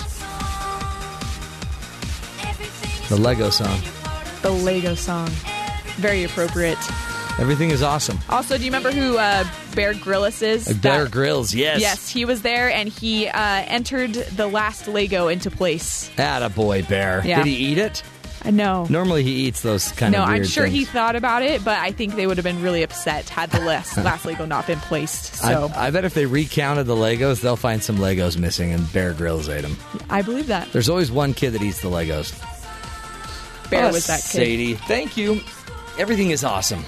[3.09, 3.79] The Lego song.
[4.41, 5.29] The Lego song.
[5.97, 6.77] Very appropriate.
[7.39, 8.19] Everything is awesome.
[8.29, 10.67] Also, do you remember who uh, Bear Grylls is?
[10.69, 11.79] Uh, Bear That- Grylls, yes.
[11.81, 16.09] Yes, he was there and he uh, entered the last Lego into place.
[16.17, 17.21] Attaboy, Bear.
[17.25, 17.37] Yeah.
[17.37, 18.03] Did he eat it?
[18.43, 18.87] I know.
[18.89, 21.77] Normally he eats those kind no, of No, I'm sure he thought about it, but
[21.77, 24.79] I think they would have been really upset had the last, last Lego not been
[24.79, 25.35] placed.
[25.35, 28.91] So I, I bet if they recounted the Legos, they'll find some Legos missing, and
[28.91, 29.77] Bear Grylls ate them.
[30.09, 30.71] I believe that.
[30.71, 32.31] There's always one kid that eats the Legos.
[33.69, 34.27] Bear Ah, was that kid.
[34.27, 35.39] Sadie, thank you.
[35.97, 36.83] Everything is awesome.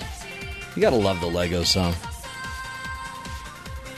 [0.76, 1.94] You gotta love the Lego song.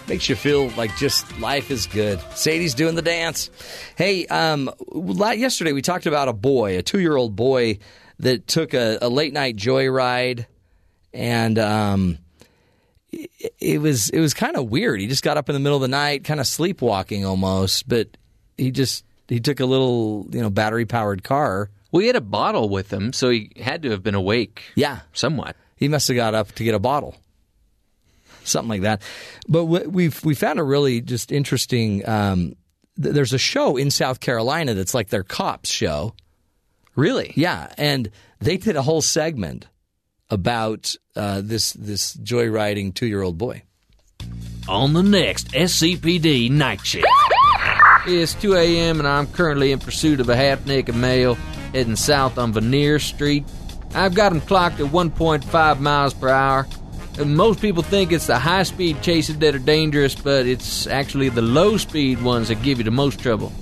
[0.07, 2.19] Makes you feel like just life is good.
[2.35, 3.49] Sadie's doing the dance.
[3.95, 7.79] Hey, um, yesterday we talked about a boy, a two-year-old boy
[8.19, 10.45] that took a, a late night joyride,
[11.11, 12.19] and um,
[13.11, 14.99] it, it was it was kind of weird.
[14.99, 18.15] He just got up in the middle of the night, kind of sleepwalking almost, but
[18.57, 21.69] he just he took a little you know battery powered car.
[21.91, 24.63] Well, he had a bottle with him, so he had to have been awake.
[24.75, 25.55] Yeah, somewhat.
[25.77, 27.15] He must have got up to get a bottle,
[28.45, 29.01] something like that.
[29.47, 32.07] But we- we've we found a really just interesting.
[32.07, 32.55] Um,
[33.01, 36.13] th- there's a show in South Carolina that's like their cops show.
[36.95, 37.33] Really?
[37.35, 39.67] Yeah, and they did a whole segment
[40.29, 43.63] about uh, this this joyriding two year old boy.
[44.67, 47.05] On the next SCPD night shift.
[48.07, 48.99] It's 2 a.m.
[48.99, 51.33] and I'm currently in pursuit of a half naked male
[51.73, 53.43] heading south on Veneer Street.
[53.95, 56.67] I've got him clocked at 1.5 miles per hour.
[57.23, 61.41] Most people think it's the high speed chases that are dangerous, but it's actually the
[61.41, 63.53] low speed ones that give you the most trouble.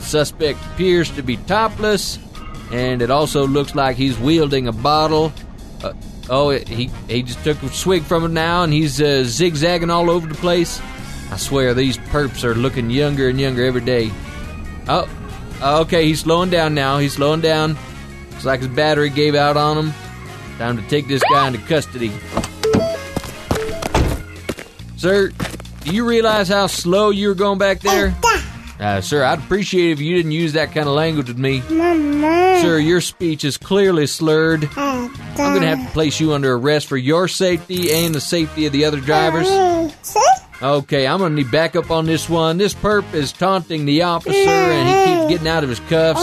[0.00, 2.18] Suspect appears to be topless,
[2.70, 5.32] and it also looks like he's wielding a bottle.
[5.82, 5.94] Uh,
[6.30, 10.08] oh, he, he just took a swig from it now, and he's uh, zigzagging all
[10.08, 10.80] over the place.
[11.32, 14.12] I swear these perps are looking younger and younger every day.
[14.86, 15.08] Oh,
[15.60, 16.98] okay, he's slowing down now.
[16.98, 17.76] He's slowing down.
[18.30, 19.94] Looks like his battery gave out on him.
[20.58, 22.12] Time to take this guy into custody.
[24.96, 25.28] Sir,
[25.84, 28.16] do you realize how slow you were going back there?
[28.78, 31.60] Uh, sir, I'd appreciate it if you didn't use that kind of language with me.
[32.60, 34.68] Sir, your speech is clearly slurred.
[34.76, 38.66] I'm going to have to place you under arrest for your safety and the safety
[38.66, 39.46] of the other drivers.
[40.62, 42.56] Okay, I'm going to need backup on this one.
[42.56, 46.20] This perp is taunting the officer and he keeps getting out of his cuffs.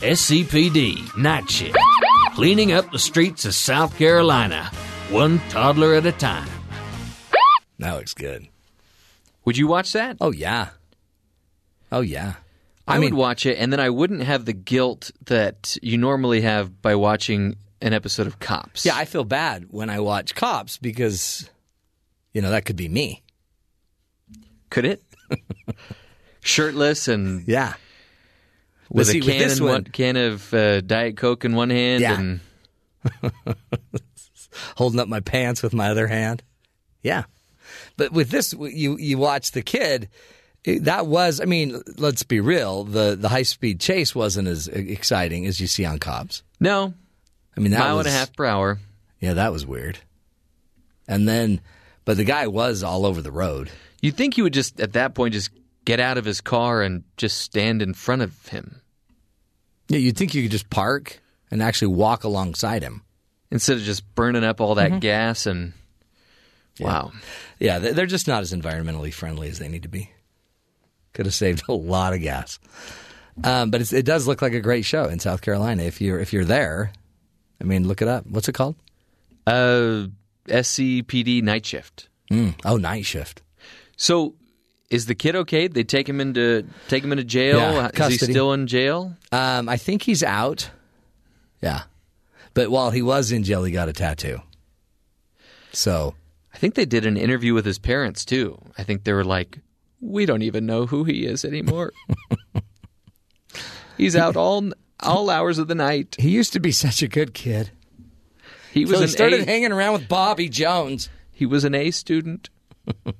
[0.00, 1.76] SCPD night shift.
[2.34, 4.70] Cleaning up the streets of South Carolina,
[5.10, 6.48] one toddler at a time.
[7.80, 8.46] That looks good.
[9.44, 10.16] Would you watch that?
[10.20, 10.68] Oh yeah.
[11.90, 12.34] Oh yeah.
[12.86, 16.82] I, would watch it, and then I wouldn't have the guilt that you normally have
[16.82, 18.84] by watching an episode of Cops.
[18.84, 21.48] Yeah, I feel bad when I watch Cops because,
[22.32, 23.22] you know, that could be me.
[24.70, 25.02] Could it?
[26.42, 27.74] Shirtless and yeah,
[28.88, 32.18] with a with can one- one can of uh, Diet Coke in one hand, Yeah.
[32.18, 32.40] and
[34.76, 36.42] holding up my pants with my other hand.
[37.02, 37.24] Yeah,
[38.00, 40.08] but with this, you you watch the kid.
[40.64, 42.84] that was, I mean, let's be real.
[42.84, 46.42] The the high speed chase wasn't as exciting as you see on Cops.
[46.58, 46.92] no,
[47.56, 48.78] I mean, that mile was, and a half per hour.
[49.20, 49.98] Yeah, that was weird.
[51.06, 51.60] And then,
[52.04, 53.70] but the guy was all over the road.
[54.02, 55.50] You'd think he would just at that point just
[55.84, 58.80] get out of his car and just stand in front of him
[59.88, 61.20] Yeah, you'd think you could just park
[61.50, 63.02] and actually walk alongside him.
[63.52, 65.00] instead of just burning up all that Mhm.
[65.00, 65.72] gas and
[66.86, 67.12] wow.
[67.58, 70.10] Yeah, they- they're just not as environmentally friendly as they need to be.
[71.12, 72.58] Could have saved a lot of gas.
[73.42, 75.82] Um, but it's, it does look like a great show in South Carolina.
[75.84, 76.92] If you're if you're there,
[77.60, 78.26] I mean, look it up.
[78.26, 78.76] What's it called?
[79.46, 80.06] Uh,
[80.46, 82.08] SCPD night shift.
[82.30, 82.54] Mm.
[82.64, 83.42] Oh, night shift.
[83.96, 84.34] So
[84.90, 85.68] Is the kid okay?
[85.68, 87.58] They take him into take him into jail.
[87.58, 88.32] Yeah, Is he custody.
[88.32, 89.16] still in jail?
[89.32, 90.70] Um, I think he's out.
[91.62, 91.82] Yeah,
[92.54, 94.40] but while he was in jail, he got a tattoo.
[95.72, 96.14] So
[96.60, 98.58] think they did an interview with his parents too.
[98.76, 99.58] I think they were like,
[100.00, 101.92] "We don't even know who he is anymore.
[103.96, 107.34] He's out all all hours of the night." he used to be such a good
[107.34, 107.70] kid.
[108.72, 111.08] He was So he started A, hanging around with Bobby Jones.
[111.32, 112.48] he was an A student.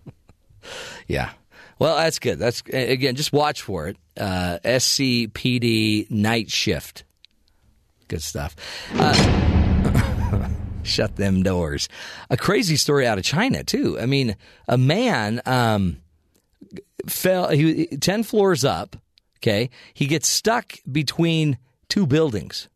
[1.08, 1.30] Yeah.
[1.78, 2.38] Well, that's good.
[2.38, 3.96] That's again, just watch for it.
[4.16, 7.04] Uh, SCPD night shift.
[8.08, 8.54] Good stuff.
[8.94, 9.14] Uh,
[10.82, 11.88] shut them doors.
[12.30, 13.98] A crazy story out of China too.
[14.00, 14.36] I mean,
[14.68, 15.98] a man um,
[17.06, 18.96] fell he ten floors up.
[19.38, 21.56] Okay, he gets stuck between
[21.88, 22.68] two buildings.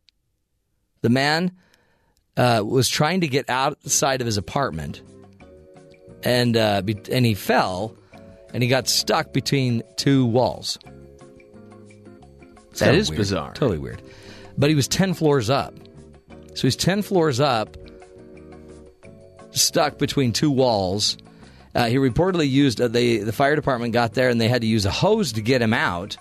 [1.02, 1.52] The man
[2.36, 5.02] uh, was trying to get outside of his apartment,
[6.22, 7.94] and uh, be- and he fell,
[8.54, 10.78] and he got stuck between two walls.
[12.70, 13.08] It's That weird.
[13.16, 13.52] bizarre.
[13.52, 14.02] Totally weird.
[14.56, 15.74] But he was ten floors up,
[16.54, 17.76] so he's ten floors up,
[19.54, 21.16] stuck between two walls.
[21.74, 24.66] Uh, he reportedly used uh, they the fire department got there and they had to
[24.66, 26.16] use a hose to get him out.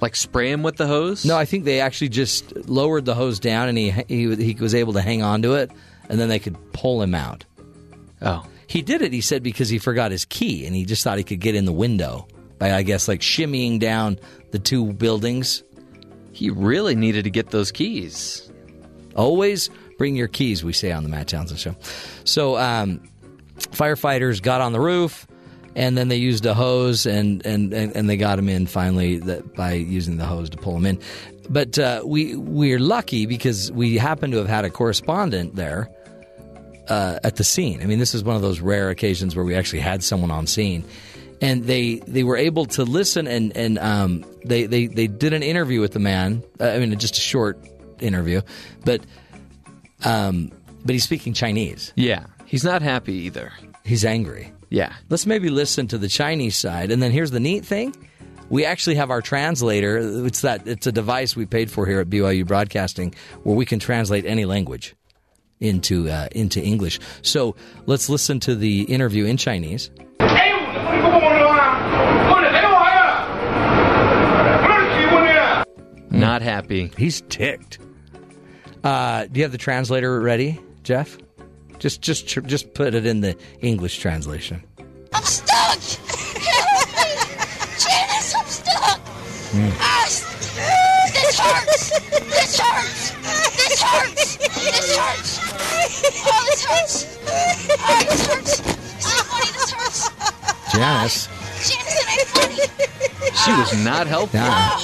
[0.00, 1.24] Like spray him with the hose?
[1.24, 4.74] No, I think they actually just lowered the hose down and he he he was
[4.74, 5.70] able to hang on to it,
[6.10, 7.44] and then they could pull him out.
[8.20, 11.18] Oh, He did it, he said, because he forgot his key and he just thought
[11.18, 12.26] he could get in the window
[12.58, 14.18] by, I guess, like shimmying down
[14.50, 15.62] the two buildings.
[16.32, 18.50] he really needed to get those keys.
[19.14, 21.76] Always bring your keys, we say on the Matt Townsend Show.
[22.24, 23.08] So, um,
[23.58, 25.26] firefighters got on the roof
[25.74, 29.54] and then they used a hose and, and, and, they got him in finally that,
[29.54, 30.98] by using the hose to pull him in.
[31.50, 35.90] But uh, we, we're lucky because we happen to have had a correspondent there
[36.88, 37.82] uh, at the scene.
[37.82, 40.46] I mean, this is one of those rare occasions where we actually had someone on
[40.46, 40.84] scene,
[41.40, 45.42] and they they were able to listen and and um, they they they did an
[45.42, 46.42] interview with the man.
[46.60, 47.58] Uh, I mean, just a short
[48.00, 48.40] interview,
[48.84, 49.02] but
[50.04, 50.50] um,
[50.84, 51.92] but he's speaking Chinese.
[51.96, 53.52] Yeah, he's not happy either.
[53.84, 54.52] He's angry.
[54.68, 57.94] Yeah, Let's maybe listen to the Chinese side, and then here's the neat thing.
[58.48, 60.26] We actually have our translator.
[60.26, 63.78] It's that it's a device we paid for here at BYU Broadcasting, where we can
[63.78, 64.94] translate any language
[65.60, 67.00] into uh, into English.
[67.22, 69.90] So let's listen to the interview in Chinese.
[76.10, 76.92] not happy.
[76.98, 77.78] He's ticked.
[78.86, 81.18] Uh, do you have the translator ready, Jeff?
[81.80, 84.62] Just just tr- just put it in the English translation.
[85.12, 85.80] I'm stuck!
[87.82, 89.00] Janice, I'm stuck!
[89.80, 90.22] Ah, s-
[91.12, 91.90] this hurts!
[92.30, 93.10] This hurts!
[93.56, 94.36] This hurts!
[94.36, 95.40] This hurts!
[96.24, 96.96] Oh, this hurts!
[97.26, 98.54] Oh, this hurts!
[99.04, 100.00] So funny, this hurts!
[100.72, 101.26] Janice.
[101.68, 103.34] Janice, it ain't funny!
[103.44, 104.38] She was not helpful.
[104.38, 104.78] Yeah.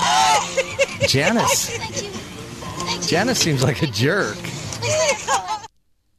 [0.00, 1.70] Oh, Janice.
[3.10, 3.34] Thank you.
[3.34, 3.34] Thank you.
[3.34, 4.36] Janice seems like a jerk.
[4.36, 5.66] Please let it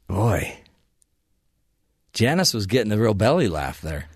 [0.08, 0.14] go.
[0.14, 0.56] Boy.
[2.12, 4.06] Janice was getting a real belly laugh there.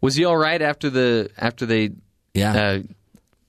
[0.00, 1.90] Was he all right after the after they
[2.34, 2.52] Yeah.
[2.54, 2.82] uh,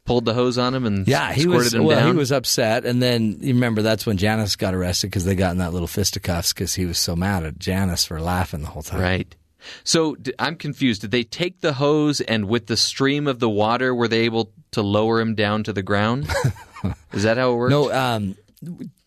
[0.05, 1.73] pulled the hose on him and Yeah, he squirted was.
[1.73, 2.13] him well, down?
[2.13, 5.51] he was upset, and then you remember that's when Janice got arrested because they got
[5.51, 8.81] in that little fisticuffs because he was so mad at Janice for laughing the whole
[8.81, 9.01] time.
[9.01, 9.35] right.
[9.83, 11.01] So I'm confused.
[11.01, 14.51] Did they take the hose and with the stream of the water were they able
[14.71, 16.27] to lower him down to the ground?
[17.13, 17.71] Is that how it works?
[17.71, 18.35] No, um,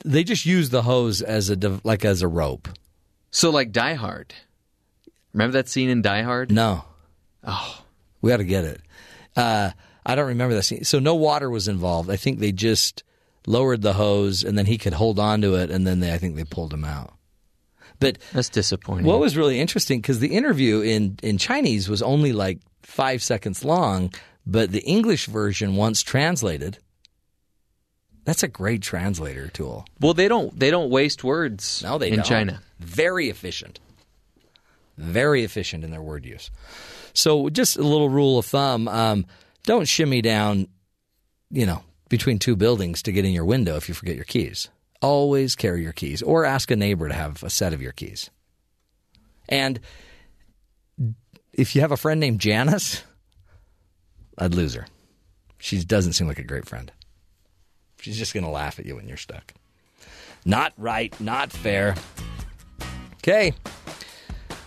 [0.04, 2.68] they just use the hose as a like as a rope.
[3.30, 4.34] So like Die Hard.
[5.32, 6.50] Remember that scene in Die Hard?
[6.50, 6.84] No,
[7.44, 7.82] Oh,
[8.20, 8.80] we got to get it.
[9.36, 9.70] Uh,
[10.06, 10.84] I don't remember that scene.
[10.84, 12.10] So no water was involved.
[12.10, 13.02] I think they just
[13.46, 16.18] lowered the hose, and then he could hold on to it, and then they, I
[16.18, 17.14] think they pulled him out.
[17.98, 19.06] But that's disappointing.
[19.06, 23.64] What was really interesting because the interview in in Chinese was only like five seconds
[23.64, 24.12] long,
[24.46, 26.78] but the English version, once translated,
[28.24, 29.84] that's a great translator tool.
[30.00, 31.82] well, they don't they don't waste words.
[31.82, 32.24] No, they in don't.
[32.24, 32.62] China.
[32.78, 33.80] Very efficient.
[34.96, 36.50] Very efficient in their word use.
[37.14, 39.26] So, just a little rule of thumb: um,
[39.64, 40.68] don't shimmy down,
[41.50, 44.68] you know, between two buildings to get in your window if you forget your keys.
[45.00, 48.30] Always carry your keys, or ask a neighbor to have a set of your keys.
[49.48, 49.80] And
[51.52, 53.02] if you have a friend named Janice,
[54.38, 54.86] I'd lose her.
[55.58, 56.92] She doesn't seem like a great friend.
[58.02, 59.54] She's just going to laugh at you when you're stuck.
[60.44, 61.94] Not right, not fair.
[63.18, 63.52] Okay.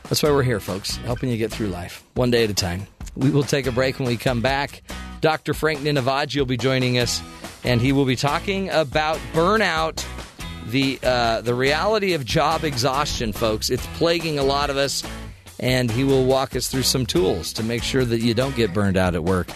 [0.03, 2.87] That's why we're here, folks, helping you get through life one day at a time.
[3.15, 4.83] We will take a break when we come back.
[5.19, 5.53] Dr.
[5.53, 7.21] Frank Ninivaggi will be joining us,
[7.65, 10.05] and he will be talking about burnout,
[10.67, 13.69] the uh, the reality of job exhaustion, folks.
[13.69, 15.03] It's plaguing a lot of us,
[15.59, 18.73] and he will walk us through some tools to make sure that you don't get
[18.73, 19.47] burned out at work.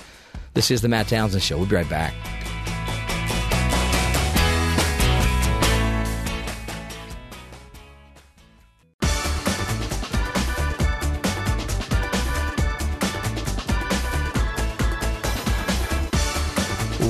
[0.53, 1.57] This is the Matt Townsend Show.
[1.57, 2.13] We'll be right back.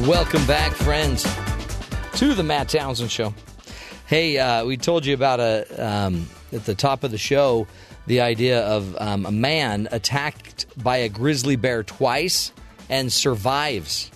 [0.09, 1.21] Welcome back, friends,
[2.15, 3.31] to the Matt Townsend Show.
[4.07, 7.67] Hey, uh, we told you about a um, at the top of the show
[8.07, 12.51] the idea of um, a man attacked by a grizzly bear twice
[12.89, 14.09] and survives.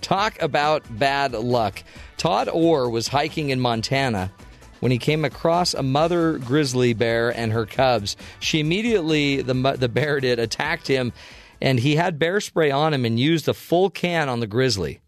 [0.00, 1.82] Talk about bad luck.
[2.18, 4.30] Todd Orr was hiking in Montana
[4.78, 8.16] when he came across a mother grizzly bear and her cubs.
[8.38, 11.12] She immediately, the, the bear did, attacked him,
[11.60, 15.00] and he had bear spray on him and used a full can on the grizzly.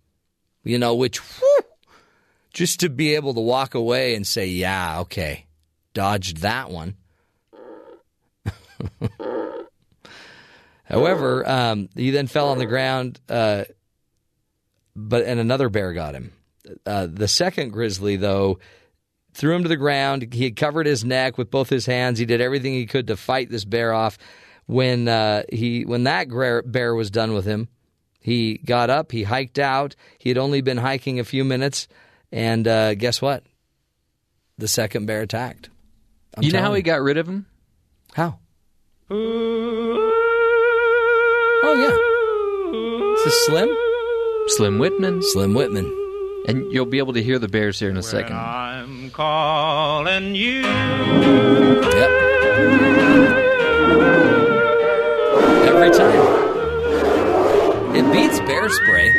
[0.64, 1.60] You know, which, whew,
[2.52, 5.46] just to be able to walk away and say, yeah, okay,
[5.94, 6.96] dodged that one.
[10.84, 13.64] However, um, he then fell on the ground, uh,
[14.96, 16.32] but and another bear got him.
[16.84, 18.58] Uh, the second grizzly, though,
[19.34, 20.32] threw him to the ground.
[20.32, 22.18] He had covered his neck with both his hands.
[22.18, 24.18] He did everything he could to fight this bear off.
[24.66, 26.28] When uh, he when that
[26.66, 27.68] bear was done with him,
[28.28, 29.10] he got up.
[29.10, 29.96] He hiked out.
[30.18, 31.88] He had only been hiking a few minutes,
[32.30, 33.42] and uh, guess what?
[34.58, 35.70] The second bear attacked.
[36.36, 37.46] I'm you know how telling he got rid of him?
[38.12, 38.38] How?
[39.10, 39.14] Oh
[41.74, 41.96] yeah.
[43.18, 43.74] Is this Slim?
[44.48, 45.22] Slim Whitman.
[45.22, 45.86] Slim Whitman.
[46.46, 48.36] And you'll be able to hear the Bears here in a second.
[48.36, 50.60] I'm calling you.
[50.60, 52.10] Yep.
[55.68, 56.37] Every time.
[58.12, 59.12] Beats bear spray.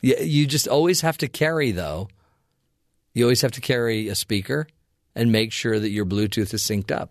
[0.00, 2.08] You, you just always have to carry, though.
[3.14, 4.66] You always have to carry a speaker
[5.14, 7.10] and make sure that your Bluetooth is synced up.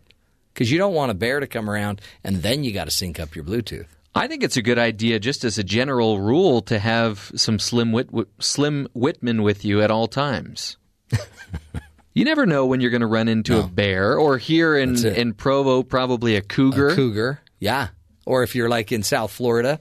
[0.54, 3.20] Because you don't want a bear to come around and then you got to sync
[3.20, 3.88] up your Bluetooth.
[4.14, 7.94] I think it's a good idea, just as a general rule, to have some Slim,
[7.94, 8.10] Whit-
[8.40, 10.76] Slim Whitman with you at all times.
[12.14, 15.34] you never know when you're going to run into a bear, or here in, in
[15.34, 16.90] Provo, probably a cougar.
[16.90, 17.88] A cougar, yeah.
[18.26, 19.80] Or if you're like in South Florida,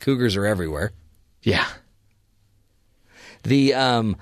[0.00, 0.92] cougars are everywhere.
[1.42, 1.66] Yeah.
[3.42, 4.16] The um,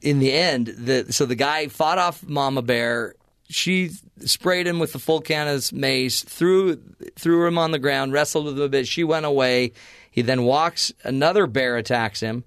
[0.00, 3.14] in the end, the so the guy fought off Mama Bear.
[3.50, 6.76] She sprayed him with the full can of mace, threw
[7.16, 8.86] threw him on the ground, wrestled with him a bit.
[8.86, 9.72] She went away.
[10.10, 10.92] He then walks.
[11.04, 12.44] Another bear attacks him.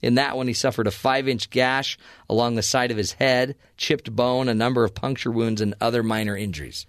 [0.00, 1.96] In that one, he suffered a five inch gash
[2.28, 6.02] along the side of his head, chipped bone, a number of puncture wounds, and other
[6.02, 6.86] minor injuries.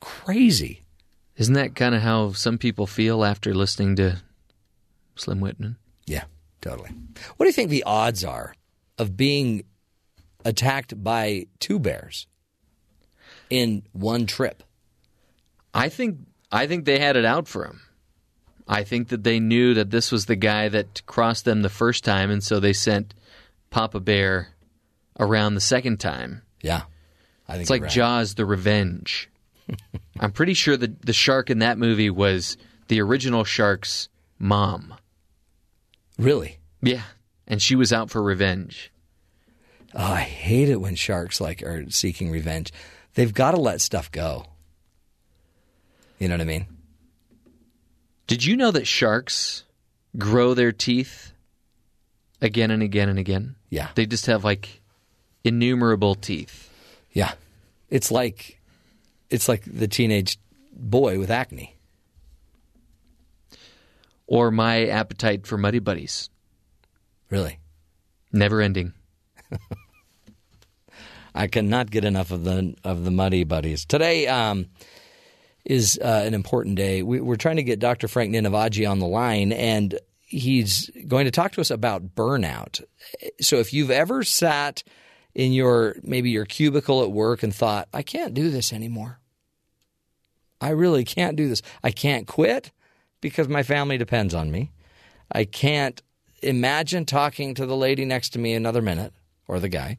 [0.00, 0.83] Crazy.
[1.36, 4.22] Isn't that kind of how some people feel after listening to
[5.16, 5.76] Slim Whitman?
[6.06, 6.24] Yeah,
[6.60, 6.90] totally.
[7.36, 8.54] What do you think the odds are
[8.98, 9.64] of being
[10.44, 12.26] attacked by two bears
[13.50, 14.62] in one trip?
[15.72, 16.18] I think
[16.52, 17.80] I think they had it out for him.
[18.68, 22.04] I think that they knew that this was the guy that crossed them the first
[22.04, 23.12] time, and so they sent
[23.70, 24.54] Papa Bear
[25.18, 26.42] around the second time.
[26.62, 26.82] Yeah,
[27.48, 27.90] I think it's like right.
[27.90, 29.28] Jaws: The Revenge.
[30.20, 32.56] I'm pretty sure the the shark in that movie was
[32.88, 34.08] the original shark's
[34.38, 34.94] mom.
[36.18, 36.58] Really?
[36.82, 37.02] Yeah,
[37.46, 38.92] and she was out for revenge.
[39.94, 42.72] Oh, I hate it when sharks like are seeking revenge.
[43.14, 44.46] They've got to let stuff go.
[46.18, 46.66] You know what I mean?
[48.26, 49.64] Did you know that sharks
[50.16, 51.32] grow their teeth
[52.40, 53.56] again and again and again?
[53.70, 53.88] Yeah.
[53.94, 54.80] They just have like
[55.44, 56.70] innumerable teeth.
[57.12, 57.32] Yeah.
[57.90, 58.60] It's like
[59.34, 60.38] it's like the teenage
[60.72, 61.76] boy with acne.
[64.26, 66.30] Or my appetite for Muddy Buddies.
[67.30, 67.58] Really?
[68.32, 68.94] Never ending.
[71.34, 73.84] I cannot get enough of the of the muddy buddies.
[73.84, 74.66] Today um,
[75.64, 77.02] is uh, an important day.
[77.02, 78.06] We, we're trying to get Dr.
[78.06, 82.84] Frank Ninivaggi on the line, and he's going to talk to us about burnout.
[83.40, 84.84] So, if you've ever sat
[85.34, 89.18] in your maybe your cubicle at work and thought, "I can't do this anymore.
[90.64, 91.62] I really can't do this.
[91.82, 92.72] I can't quit
[93.20, 94.70] because my family depends on me.
[95.30, 96.02] I can't
[96.42, 99.12] imagine talking to the lady next to me another minute
[99.46, 99.98] or the guy."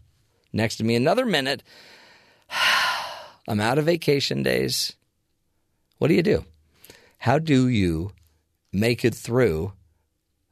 [0.55, 1.61] next to me another minute.
[3.47, 4.95] I'm out of vacation days.
[5.99, 6.45] What do you do?
[7.19, 8.11] How do you
[8.73, 9.73] make it through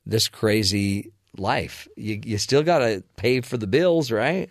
[0.05, 1.87] this crazy life?
[1.95, 4.49] You, you still got to pay for the bills, right?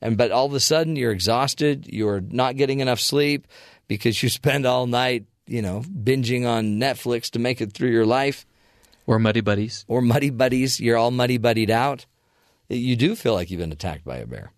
[0.00, 1.86] And but all of a sudden you're exhausted.
[1.86, 3.46] You're not getting enough sleep
[3.88, 8.06] because you spend all night, you know, binging on Netflix to make it through your
[8.06, 8.46] life.
[9.06, 9.84] Or Muddy Buddies.
[9.86, 10.80] Or Muddy Buddies.
[10.80, 12.06] You're all muddy buddied out
[12.68, 14.52] you do feel like you've been attacked by a bear.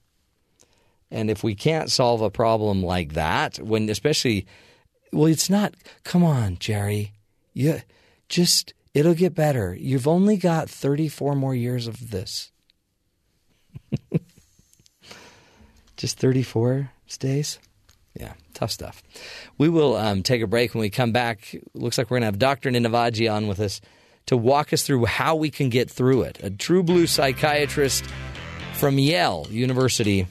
[1.10, 4.46] And if we can't solve a problem like that, when especially,
[5.12, 5.74] well, it's not,
[6.05, 7.12] come on, Jerry.
[7.55, 7.80] You
[8.28, 9.74] just, it'll get better.
[9.74, 12.52] You've only got 34 more years of this.
[15.96, 17.59] just 34 stays?
[18.19, 19.03] Yeah, tough stuff.
[19.57, 21.55] We will um, take a break when we come back.
[21.74, 22.70] Looks like we're going to have Dr.
[22.70, 23.81] Ninivaggi on with us
[24.27, 26.39] to walk us through how we can get through it.
[26.43, 28.05] A true blue psychiatrist
[28.74, 30.27] from Yale University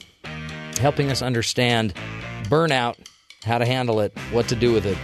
[0.78, 1.94] helping us understand
[2.44, 2.96] burnout,
[3.42, 4.98] how to handle it, what to do with it.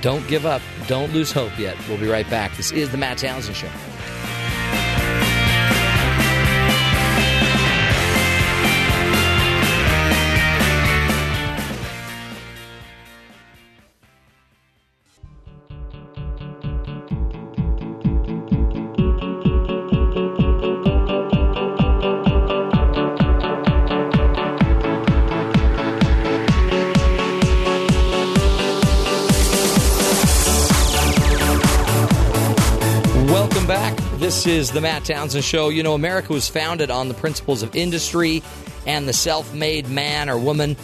[0.00, 0.60] Don't give up.
[0.86, 1.76] Don't lose hope yet.
[1.88, 2.56] We'll be right back.
[2.56, 3.70] This is the Matt Townsend Show.
[34.46, 35.70] Is the Matt Townsend Show.
[35.70, 38.42] You know, America was founded on the principles of industry
[38.86, 40.76] and the self made man or woman.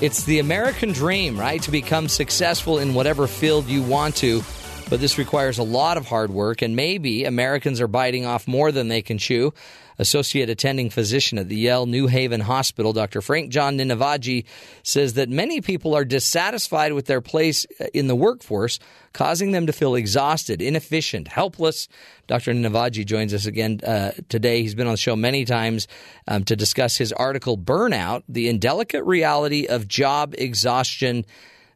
[0.00, 1.62] It's the American dream, right?
[1.62, 4.42] To become successful in whatever field you want to.
[4.90, 8.72] But this requires a lot of hard work, and maybe Americans are biting off more
[8.72, 9.54] than they can chew.
[9.98, 13.20] Associate attending physician at the Yale New Haven Hospital, Dr.
[13.20, 14.44] Frank John Ninivaggi,
[14.82, 18.78] says that many people are dissatisfied with their place in the workforce,
[19.12, 21.88] causing them to feel exhausted, inefficient, helpless.
[22.26, 22.52] Dr.
[22.52, 24.62] Ninivaggi joins us again uh, today.
[24.62, 25.86] He's been on the show many times
[26.26, 31.24] um, to discuss his article, Burnout The Indelicate Reality of Job Exhaustion,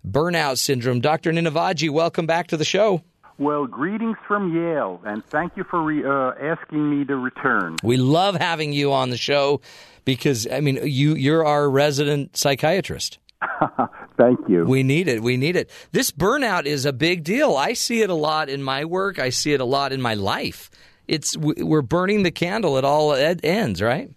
[0.07, 1.01] Burnout Syndrome.
[1.01, 1.33] Dr.
[1.33, 3.03] Ninivaggi, welcome back to the show.
[3.39, 7.77] Well, greetings from Yale, and thank you for re- uh, asking me to return.
[7.85, 9.61] We love having you on the show
[10.05, 13.19] because I mean you you're our resident psychiatrist.
[14.17, 14.65] Thank you.
[14.65, 15.23] We need it.
[15.23, 15.71] We need it.
[15.93, 17.55] This burnout is a big deal.
[17.55, 19.21] I see it a lot in my work.
[19.21, 20.71] I see it a lot in my life.
[21.07, 24.11] It's we're burning the candle at all ends, right?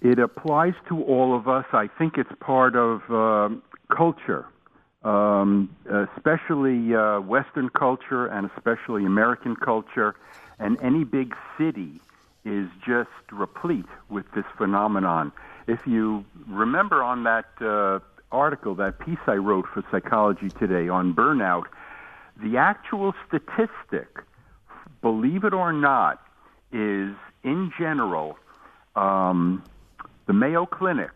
[0.00, 1.66] It applies to all of us.
[1.72, 3.54] I think it's part of uh,
[3.94, 4.46] culture,
[5.04, 5.74] um,
[6.16, 10.14] especially uh, Western culture and especially American culture.
[10.58, 12.00] And any big city
[12.44, 15.32] is just replete with this phenomenon.
[15.66, 18.00] If you remember on that uh,
[18.30, 21.64] article, that piece I wrote for Psychology Today on burnout,
[22.42, 24.22] the actual statistic,
[25.00, 26.20] believe it or not,
[26.72, 27.14] is
[27.44, 28.38] in general,
[28.96, 29.62] um,
[30.26, 31.10] the Mayo Clinic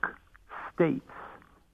[0.75, 1.11] states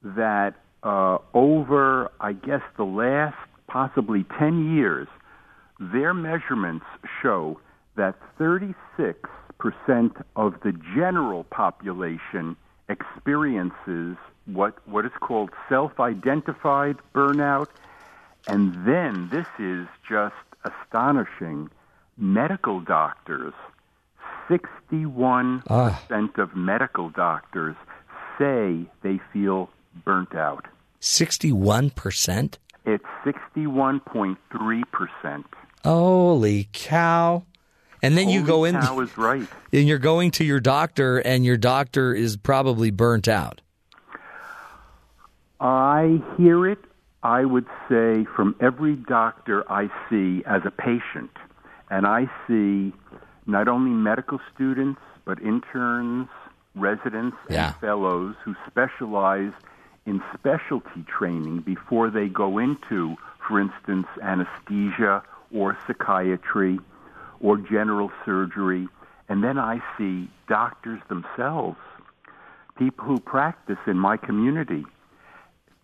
[0.03, 3.37] that uh, over, I guess, the last
[3.67, 5.07] possibly 10 years,
[5.79, 6.85] their measurements
[7.21, 7.59] show
[7.95, 8.75] that 36%
[10.35, 12.55] of the general population
[12.89, 17.67] experiences what, what is called self identified burnout.
[18.47, 20.35] And then this is just
[20.65, 21.69] astonishing
[22.17, 23.53] medical doctors,
[24.49, 27.75] 61% of medical doctors
[28.37, 29.69] say they feel
[30.03, 30.65] burnt out.
[31.03, 32.57] 61%?
[32.85, 35.43] It's 61.3%.
[35.83, 37.43] Holy cow.
[38.01, 39.45] And then Holy you go in cow is right.
[39.73, 43.59] and you're going to your doctor and your doctor is probably burnt out.
[45.59, 46.79] I hear it,
[47.21, 51.31] I would say, from every doctor I see as a patient.
[51.89, 52.93] And I see
[53.45, 56.29] not only medical students, but interns,
[56.75, 57.67] residents, Yeah.
[57.67, 59.51] and fellows who specialize
[60.05, 63.15] in specialty training before they go into,
[63.47, 65.23] for instance, anesthesia
[65.53, 66.79] or psychiatry
[67.39, 68.87] or general surgery.
[69.29, 71.77] And then I see doctors themselves,
[72.77, 74.85] people who practice in my community.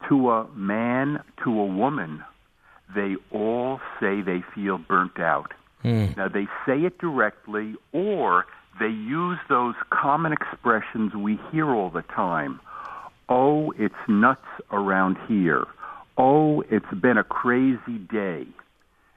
[0.07, 2.23] To a man, to a woman,
[2.95, 5.53] they all say they feel burnt out.
[5.81, 6.07] Hmm.
[6.15, 8.45] Now, they say it directly, or
[8.79, 12.59] they use those common expressions we hear all the time.
[13.29, 14.41] Oh, it's nuts
[14.71, 15.65] around here.
[16.17, 18.45] Oh, it's been a crazy day.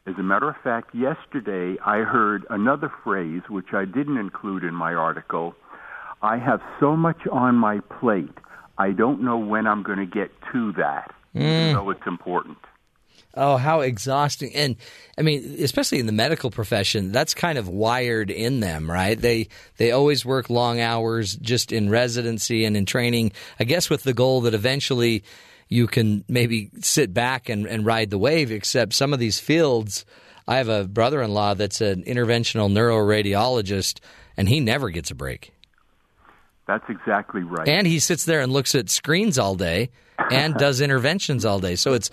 [0.06, 4.74] As a matter of fact, yesterday I heard another phrase which I didn't include in
[4.74, 5.55] my article.
[6.22, 8.36] I have so much on my plate,
[8.78, 11.72] I don't know when I'm going to get to that, even Mm.
[11.74, 12.59] though it's important.
[13.34, 14.54] Oh, how exhausting.
[14.54, 14.76] And
[15.16, 19.18] I mean, especially in the medical profession, that's kind of wired in them, right?
[19.18, 19.48] They
[19.78, 24.12] they always work long hours just in residency and in training, I guess with the
[24.12, 25.24] goal that eventually
[25.68, 30.04] you can maybe sit back and, and ride the wave, except some of these fields
[30.46, 34.00] I have a brother in law that's an interventional neuroradiologist
[34.36, 35.52] and he never gets a break.
[36.66, 37.68] That's exactly right.
[37.68, 39.90] And he sits there and looks at screens all day
[40.30, 41.76] and does interventions all day.
[41.76, 42.10] So it's,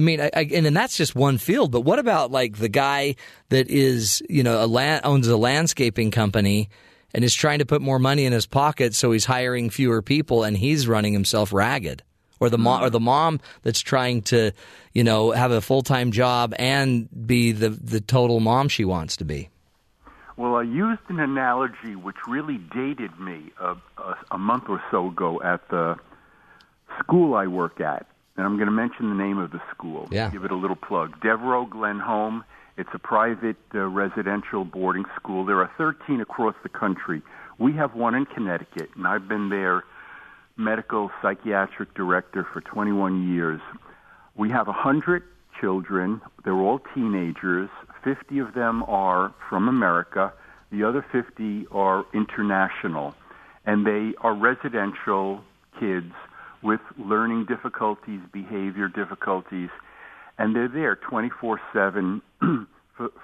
[0.00, 1.70] I mean, I, I, and then that's just one field.
[1.70, 3.16] But what about like the guy
[3.50, 6.70] that is, you know, a land, owns a landscaping company
[7.12, 10.42] and is trying to put more money in his pocket, so he's hiring fewer people
[10.42, 12.02] and he's running himself ragged.
[12.38, 12.86] Or the mom, hmm.
[12.86, 14.52] or the mom that's trying to,
[14.94, 19.18] you know, have a full time job and be the the total mom she wants
[19.18, 19.50] to be.
[20.38, 25.08] Well, I used an analogy which really dated me a, a, a month or so
[25.08, 25.96] ago at the
[27.00, 28.06] school I work at.
[28.40, 30.08] And I'm going to mention the name of the school.
[30.10, 30.30] Yeah.
[30.30, 31.20] Give it a little plug.
[31.20, 32.42] Devereux Glenholm.
[32.78, 35.44] It's a private uh, residential boarding school.
[35.44, 37.20] There are 13 across the country.
[37.58, 39.84] We have one in Connecticut, and I've been their
[40.56, 43.60] medical psychiatric director for 21 years.
[44.34, 45.22] We have 100
[45.60, 46.22] children.
[46.42, 47.68] They're all teenagers.
[48.02, 50.32] 50 of them are from America.
[50.72, 53.14] The other 50 are international.
[53.66, 55.44] And they are residential
[55.78, 56.14] kids
[56.62, 59.70] with learning difficulties, behavior difficulties,
[60.38, 62.22] and they're there 24 7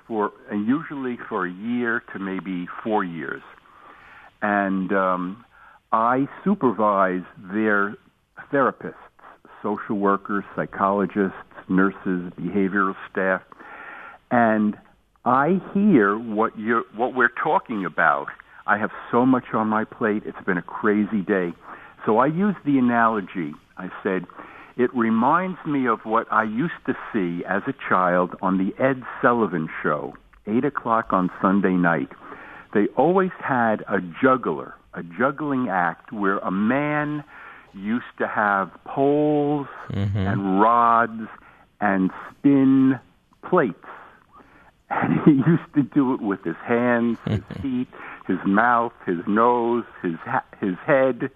[0.06, 3.42] for, and usually for a year to maybe four years.
[4.42, 5.44] And um,
[5.92, 7.96] I supervise their
[8.52, 8.94] therapists,
[9.62, 11.36] social workers, psychologists,
[11.68, 13.42] nurses, behavioral staff,
[14.30, 14.76] and
[15.24, 18.26] I hear what you what we're talking about.
[18.66, 20.22] I have so much on my plate.
[20.24, 21.52] It's been a crazy day.
[22.06, 23.52] So I used the analogy.
[23.76, 24.24] I said,
[24.76, 29.02] it reminds me of what I used to see as a child on the Ed
[29.20, 30.14] Sullivan Show,
[30.46, 32.08] 8 o'clock on Sunday night.
[32.74, 37.24] They always had a juggler, a juggling act where a man
[37.74, 40.18] used to have poles Mm-hmm.
[40.18, 41.28] and rods
[41.80, 42.98] and spin
[43.48, 43.74] plates.
[44.88, 47.88] And he used to do it with his hands, his feet,
[48.28, 51.28] his mouth, his nose, his ha- his head,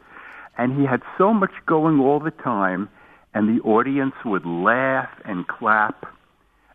[0.61, 2.89] and he had so much going all the time,
[3.35, 6.05] and the audience would laugh and clap.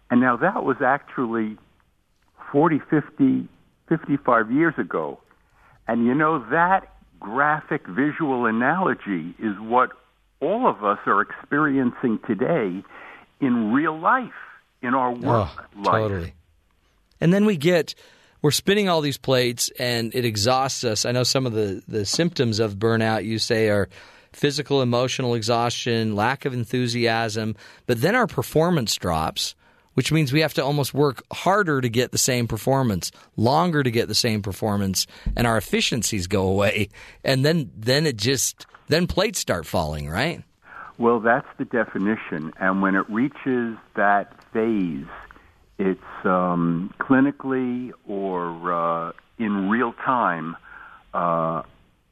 [0.10, 1.58] And now that was actually
[2.52, 3.48] 40, 50,
[3.88, 5.20] 55 years ago.
[5.88, 9.92] And you know, that graphic visual analogy is what
[10.42, 12.84] all of us are experiencing today
[13.40, 14.32] in real life,
[14.82, 15.86] in our work Oh, life.
[16.02, 16.34] totally.
[17.22, 17.94] And then we get
[18.46, 21.04] we're spinning all these plates and it exhausts us.
[21.04, 23.90] I know some of the the symptoms of burnout you say are
[24.34, 27.56] physical, emotional exhaustion, lack of enthusiasm,
[27.88, 29.56] but then our performance drops,
[29.96, 33.90] which means we have to almost work harder to get the same performance, longer to
[33.90, 36.90] get the same performance, and our efficiencies go away.
[37.24, 40.44] And then then it just then plates start falling, right?
[41.00, 42.54] Well, that's the definition.
[42.60, 45.08] And when it reaches that phase,
[45.78, 50.56] it's um, clinically or uh, in real time
[51.14, 51.64] uh,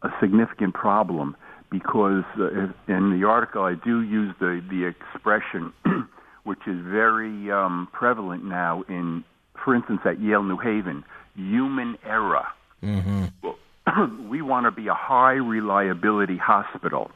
[0.02, 1.36] a significant problem
[1.70, 5.74] because uh, in the article I do use the, the expression,
[6.44, 9.24] which is very um, prevalent now in,
[9.64, 11.04] for instance, at Yale New Haven,
[11.36, 12.46] human error.
[12.84, 14.30] Mm-hmm.
[14.30, 17.10] we want to be a high reliability hospital.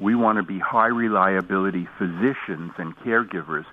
[0.00, 3.66] We want to be high reliability physicians and caregivers.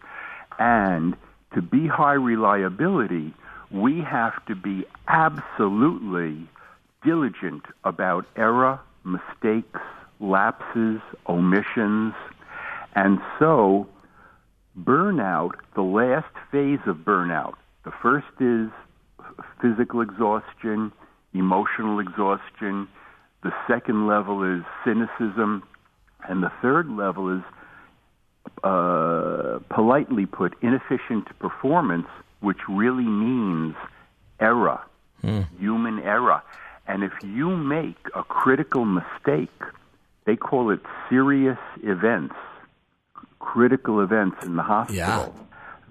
[0.60, 1.16] And
[1.54, 3.34] to be high reliability,
[3.72, 6.48] we have to be absolutely
[7.04, 9.80] diligent about error, mistakes,
[10.20, 12.14] lapses, omissions.
[12.96, 13.88] And so,
[14.80, 18.70] burnout, the last phase of burnout, the first is
[19.62, 20.92] physical exhaustion,
[21.34, 22.88] emotional exhaustion.
[23.44, 25.64] The second level is cynicism.
[26.28, 27.44] And the third level is,
[28.64, 32.08] uh, politely put, inefficient performance,
[32.40, 33.76] which really means
[34.40, 34.80] error,
[35.60, 36.42] human error.
[36.88, 39.52] And if you make a critical mistake,
[40.26, 40.80] they call it
[41.10, 42.36] serious events,
[43.40, 44.98] critical events in the hospital.
[44.98, 45.30] Yeah.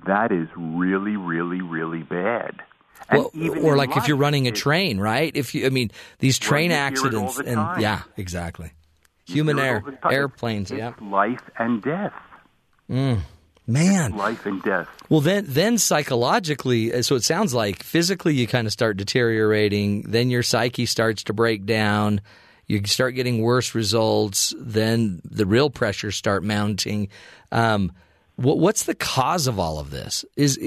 [0.06, 2.62] That is really, really, really bad.
[3.08, 5.30] And Well, even or like if you're running a train, right?
[5.34, 8.72] If you, I mean, these train you hear it all accidents, and yeah, exactly.
[9.26, 10.12] You Human air, all the time.
[10.12, 10.92] airplanes, It's yeah.
[11.00, 12.12] life and death.
[12.90, 13.20] Mm,
[13.66, 14.88] man, Life and death.
[15.08, 20.02] Well, then, then psychologically, uh, so it sounds like physically you kind of start deteriorating.
[20.02, 22.20] Then your psyche starts to break down.
[22.66, 24.52] You start getting worse results.
[24.58, 27.08] Then the real pressures start mounting.
[27.52, 27.92] Um,
[28.34, 30.24] what, what's the cause of all of this?
[30.36, 30.58] Is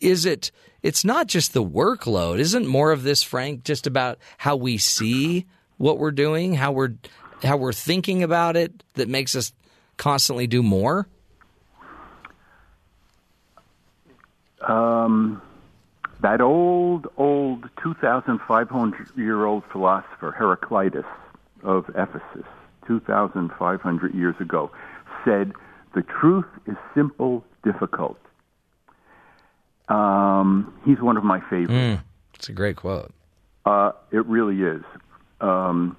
[0.00, 0.52] is it?
[0.82, 2.38] It's not just the workload.
[2.38, 5.46] Isn't more of this, Frank, just about how we see
[5.78, 6.94] what we're doing, how we're
[7.42, 9.52] how we're thinking about it, that makes us
[9.96, 11.08] constantly do more?
[14.68, 15.42] Um,
[16.22, 21.04] that old, old 2,500 year old philosopher, Heraclitus,
[21.62, 22.46] of Ephesus,
[22.86, 24.70] 2,500 years ago,
[25.24, 25.52] said,
[25.94, 28.18] The truth is simple, difficult.
[29.88, 31.72] Um, he's one of my favorites.
[31.72, 32.02] Mm,
[32.34, 33.12] it's a great quote.
[33.64, 34.82] Uh, it really is.
[35.40, 35.96] Um,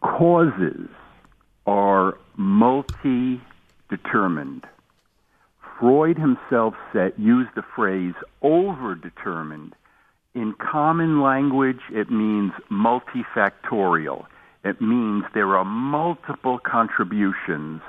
[0.00, 0.88] causes
[1.66, 3.40] are multi
[3.90, 4.64] determined.
[5.78, 9.72] Freud himself said, used the phrase overdetermined.
[10.34, 14.26] In common language, it means multifactorial.
[14.64, 17.80] It means there are multiple contributions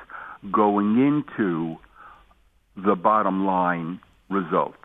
[0.52, 1.78] going into
[2.76, 4.00] the bottom line
[4.30, 4.76] result.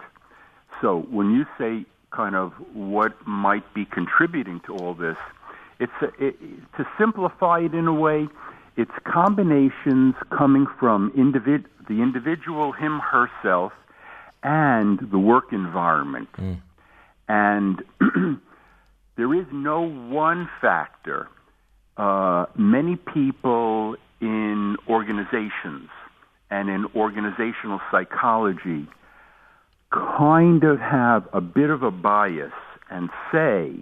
[0.81, 5.17] So when you say kind of what might be contributing to all this,
[5.79, 6.37] it's a, it,
[6.77, 8.29] to simplify it in a way,
[8.77, 13.73] it's combinations coming from individ, the individual, him, herself,
[14.43, 16.29] and the work environment.
[16.37, 16.63] Mm.
[17.29, 17.83] And
[19.17, 21.29] there is no one factor.
[21.97, 25.91] Uh, many people in organizations
[26.51, 28.87] and in organizational psychology
[29.91, 32.53] kind of have a bit of a bias
[32.91, 33.75] and say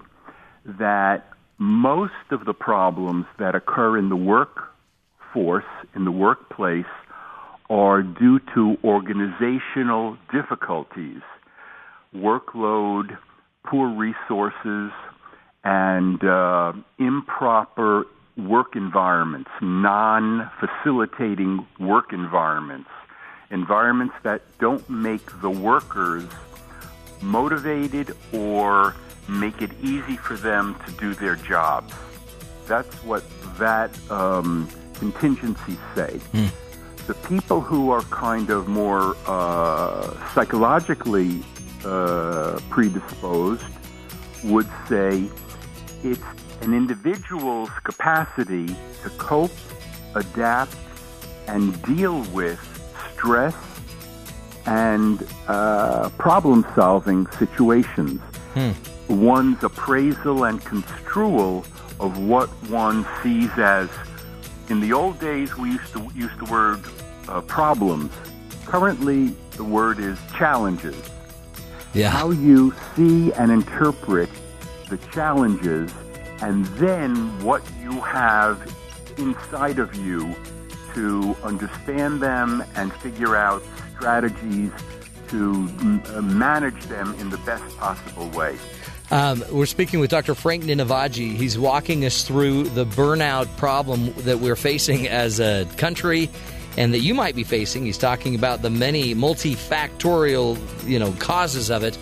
[0.64, 4.16] that most of the problems that occur in the
[5.34, 6.84] workforce, in the workplace,
[7.68, 11.22] are due to organizational difficulties,
[12.14, 13.16] workload,
[13.64, 14.90] poor resources,
[15.62, 22.90] and uh, improper work environments, non facilitating work environments,
[23.50, 26.24] environments that don't make the workers
[27.22, 28.96] motivated or
[29.28, 31.92] make it easy for them to do their jobs.
[32.66, 33.22] That's what
[33.58, 34.68] that um,
[35.00, 36.20] contingencies say.
[36.32, 36.50] Mm.
[37.06, 41.42] The people who are kind of more uh, psychologically
[41.84, 43.64] uh, predisposed
[44.44, 45.28] would say
[46.04, 46.22] it's
[46.60, 48.66] an individual's capacity
[49.02, 49.50] to cope,
[50.14, 50.76] adapt,
[51.48, 52.60] and deal with
[53.12, 53.56] stress
[54.66, 58.20] and uh, problem solving situations.
[58.54, 58.70] Hmm.
[59.08, 61.64] One's appraisal and construal
[61.98, 63.88] of what one sees as,
[64.70, 66.80] in the old days, we used to use the word
[67.28, 68.12] uh, problems.
[68.64, 70.96] Currently, the word is challenges.
[71.92, 72.10] Yeah.
[72.10, 74.30] How you see and interpret
[74.88, 75.92] the challenges
[76.40, 77.14] and then
[77.44, 78.58] what you have
[79.18, 80.34] inside of you
[80.94, 83.62] to understand them and figure out
[83.96, 84.70] strategies
[85.28, 88.56] to m- uh, manage them in the best possible way.
[89.10, 90.34] Um, we're speaking with Dr.
[90.34, 91.34] Frank Ninivaggi.
[91.34, 96.30] He's walking us through the burnout problem that we're facing as a country
[96.76, 97.84] and that you might be facing.
[97.84, 100.58] He's talking about the many multifactorial,
[100.88, 101.96] you know, causes of it.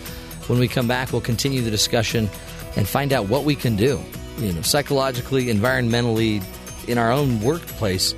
[0.47, 2.29] When we come back, we'll continue the discussion
[2.75, 3.99] and find out what we can do,
[4.37, 6.43] you know, psychologically, environmentally,
[6.87, 8.13] in our own workplace,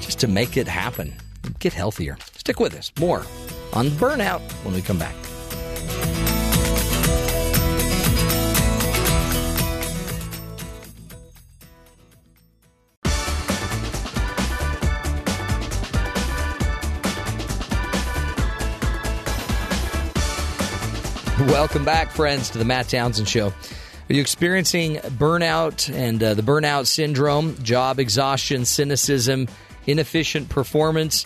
[0.00, 1.14] just to make it happen,
[1.58, 2.16] get healthier.
[2.36, 2.92] Stick with us.
[2.98, 3.20] More
[3.72, 5.14] on burnout when we come back.
[21.62, 23.46] Welcome back, friends, to the Matt Townsend Show.
[23.46, 29.46] Are you experiencing burnout and uh, the burnout syndrome, job exhaustion, cynicism,
[29.86, 31.24] inefficient performance?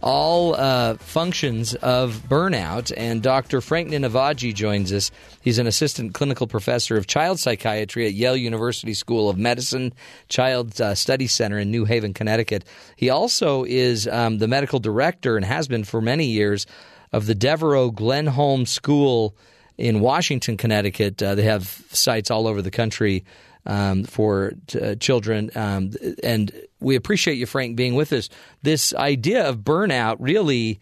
[0.00, 2.92] All uh, functions of burnout.
[2.96, 3.60] And Dr.
[3.60, 5.10] Frank Ninivaggi joins us.
[5.40, 9.92] He's an assistant clinical professor of child psychiatry at Yale University School of Medicine
[10.28, 12.64] Child uh, Study Center in New Haven, Connecticut.
[12.94, 16.68] He also is um, the medical director and has been for many years
[17.12, 19.34] of the Devereux Glenholm School
[19.82, 21.20] in Washington, Connecticut.
[21.20, 23.24] Uh, they have sites all over the country
[23.66, 25.50] um, for uh, children.
[25.56, 25.90] Um,
[26.22, 28.28] and we appreciate you, Frank, being with us.
[28.62, 30.80] This idea of burnout really.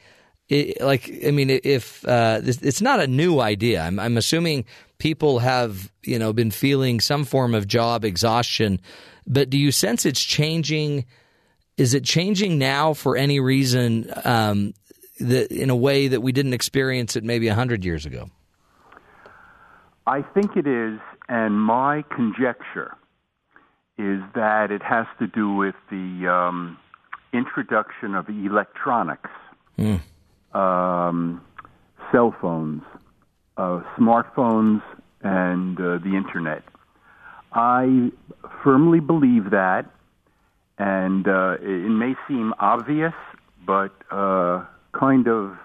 [0.50, 4.64] It, like I mean, if uh, it's not a new idea, I'm, I'm assuming
[4.98, 8.80] people have you know been feeling some form of job exhaustion.
[9.28, 11.06] But do you sense it's changing?
[11.76, 14.74] Is it changing now for any reason um,
[15.20, 18.28] that in a way that we didn't experience it maybe hundred years ago?
[20.10, 22.96] I think it is, and my conjecture
[23.96, 26.76] is that it has to do with the um,
[27.32, 29.30] introduction of electronics,
[29.78, 30.00] mm.
[30.52, 31.40] um,
[32.10, 32.82] cell phones,
[33.56, 34.82] uh, smartphones,
[35.22, 36.64] and uh, the internet.
[37.52, 38.10] I
[38.64, 39.84] firmly believe that,
[40.76, 43.14] and uh, it may seem obvious,
[43.64, 45.56] but uh, kind of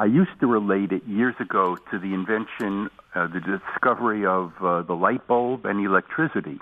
[0.00, 4.80] I used to relate it years ago to the invention, uh, the discovery of uh,
[4.80, 6.58] the light bulb and electricity.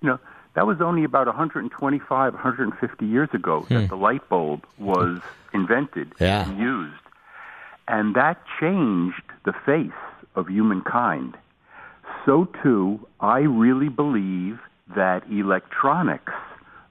[0.00, 0.18] You know,
[0.56, 3.74] that was only about 125, 150 years ago Hmm.
[3.74, 5.20] that the light bulb was
[5.54, 6.42] invented Yeah.
[6.42, 7.04] and used.
[7.86, 10.02] And that changed the face
[10.34, 11.36] of humankind.
[12.26, 14.58] So, too, I really believe
[14.96, 16.32] that electronics,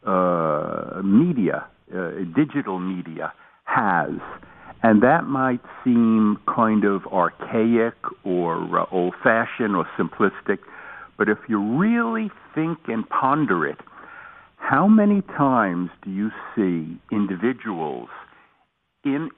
[0.05, 3.33] uh, media, uh, digital media,
[3.65, 4.11] has.
[4.83, 10.59] And that might seem kind of archaic or uh, old fashioned or simplistic,
[11.17, 13.77] but if you really think and ponder it,
[14.57, 18.09] how many times do you see individuals
[19.03, 19.29] in,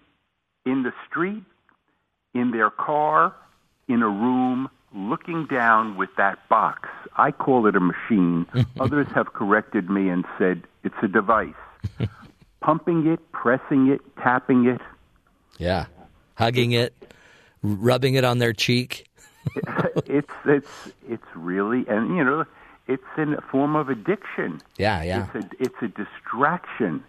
[0.65, 1.43] in the street,
[2.33, 3.33] in their car,
[3.87, 6.87] in a room, looking down with that box?
[7.17, 8.45] I call it a machine.
[8.79, 11.53] Others have corrected me and said it's a device.
[12.61, 14.81] Pumping it, pressing it, tapping it.
[15.57, 15.85] Yeah.
[16.35, 16.93] Hugging it,
[17.61, 19.07] rubbing it on their cheek.
[20.05, 22.45] it's it's it's really and you know
[22.87, 24.61] it's in a form of addiction.
[24.77, 25.27] Yeah, yeah.
[25.33, 27.03] It's a it's a distraction,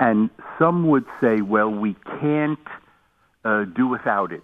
[0.00, 2.58] and some would say, well, we can't
[3.44, 4.42] uh, do without it.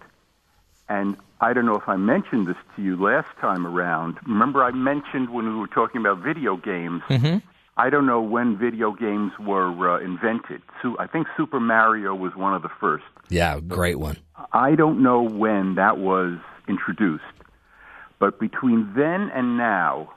[0.88, 4.18] And I don't know if I mentioned this to you last time around.
[4.26, 7.02] Remember, I mentioned when we were talking about video games.
[7.08, 7.38] Mm-hmm.
[7.76, 10.60] I don't know when video games were uh, invented.
[10.82, 13.04] So I think Super Mario was one of the first.
[13.30, 14.18] Yeah, great one.
[14.52, 16.38] I don't know when that was
[16.68, 17.24] introduced,
[18.18, 20.12] but between then and now,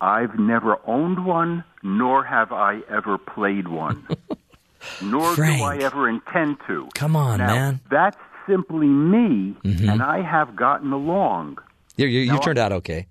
[0.00, 4.06] I've never owned one, nor have I ever played one,
[5.02, 5.58] nor Frank.
[5.58, 6.88] do I ever intend to.
[6.94, 7.80] Come on, Now, man.
[7.90, 8.18] That's
[8.48, 9.90] simply me, Mhm.
[9.92, 11.58] and I have gotten along.
[11.96, 13.06] You, you, you Now, turned out okay.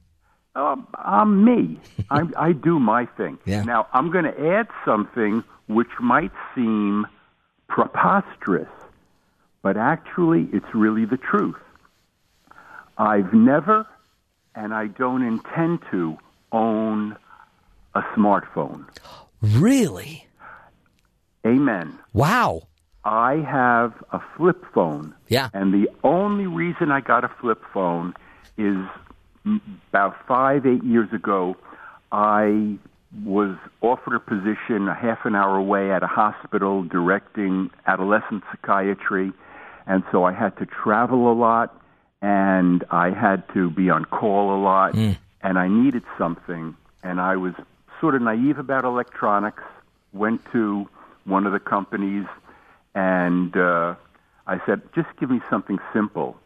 [0.56, 1.80] Um, I'm me.
[2.10, 3.38] I, I do my thing.
[3.46, 3.64] Yeah.
[3.64, 7.06] Now, I'm going to add something which might seem
[7.68, 8.70] preposterous,
[9.62, 11.56] but actually, it's really the truth.
[12.98, 13.86] I've never,
[14.56, 16.18] and I don't intend to,
[16.52, 17.18] own
[17.94, 18.86] a smartphone.
[19.42, 20.28] Really?
[21.46, 22.00] Amen.
[22.14, 22.68] Wow.
[23.04, 25.14] I have a flip phone.
[25.28, 25.50] Yeah.
[25.54, 28.14] And the only reason I got a flip phone
[28.58, 28.78] is
[29.90, 31.56] about five, eight years ago,
[32.12, 32.78] I
[33.24, 39.32] was offered a position a half an hour away at a hospital directing adolescent psychiatry.
[39.88, 41.82] And so I had to travel a lot
[42.22, 44.96] and I had to be on call a lot
[45.42, 46.76] and I needed something.
[47.04, 47.54] And I was
[48.02, 49.64] sort of naive about electronics,
[50.12, 50.90] went to
[51.24, 52.26] one of the companies
[52.96, 53.96] and uh,
[54.48, 56.38] I said, just give me something simple.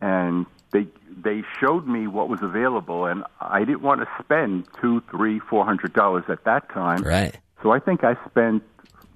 [0.00, 0.86] And they
[1.22, 5.64] they showed me what was available, and I didn't want to spend two, three, four
[5.64, 7.02] hundred dollars at that time.
[7.02, 7.36] Right.
[7.62, 8.62] So I think I spent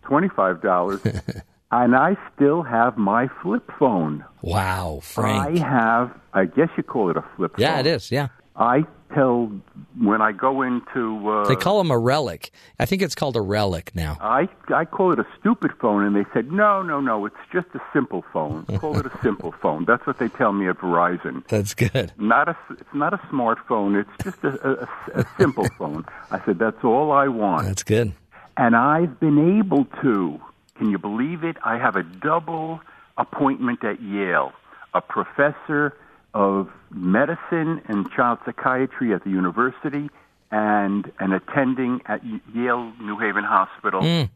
[0.03, 1.01] twenty five dollars,
[1.71, 4.25] and I still have my flip phone.
[4.43, 5.61] Wow, Frank.
[5.61, 7.61] I have, I guess you call it a flip phone.
[7.63, 7.87] yeah, phone.
[7.87, 8.11] it is.
[8.11, 8.29] Yeah.
[8.57, 8.85] I
[9.15, 12.51] when I go into uh, They call them a relic.
[12.79, 14.17] I think it's called a relic now.
[14.21, 17.27] I I call it a stupid phone, and they said no, no, no.
[17.27, 18.65] It's just a simple phone.
[18.79, 19.85] call it a simple phone.
[19.85, 21.47] That's what they tell me at Verizon.
[21.49, 22.13] That's good.
[22.19, 24.01] Not a it's not a smartphone.
[24.01, 26.05] It's just a, a, a simple phone.
[26.31, 27.67] I said that's all I want.
[27.67, 28.13] That's good.
[28.57, 30.41] And I've been able to.
[30.77, 31.57] Can you believe it?
[31.65, 32.81] I have a double
[33.17, 34.53] appointment at Yale.
[34.93, 35.97] A professor
[36.35, 40.11] of medicine and child psychiatry at the university
[40.51, 42.21] and an attending at
[42.55, 44.03] Yale New Haven Hospital.
[44.03, 44.31] Mm.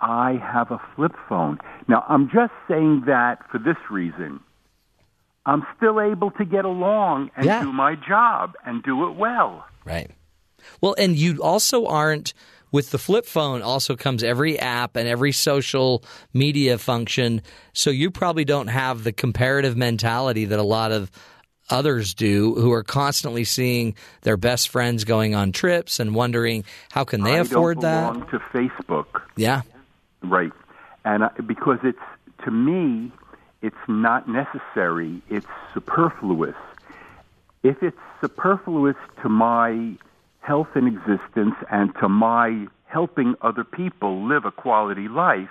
[0.00, 1.58] I have a flip phone.
[1.88, 4.40] Now, I'm just saying that for this reason.
[5.46, 7.62] I'm still able to get along and Yeah.
[7.62, 9.64] do my job and do it well.
[9.84, 10.10] Right.
[10.80, 12.34] Well, and you also aren't
[12.72, 17.42] with the flip phone also comes every app and every social media function.
[17.72, 21.10] So you probably don't have the comparative mentality that a lot of
[21.70, 27.04] others do who are constantly seeing their best friends going on trips and wondering how
[27.04, 28.12] can they I afford that?
[28.30, 29.22] to Facebook.
[29.36, 29.62] Yeah.
[30.22, 30.52] Right.
[31.04, 31.98] And I, because it's,
[32.44, 33.12] to me,
[33.62, 36.56] it's not necessary, it's superfluous.
[37.62, 39.92] If it's superfluous to my
[40.40, 45.50] health and existence and to my helping other people live a quality life,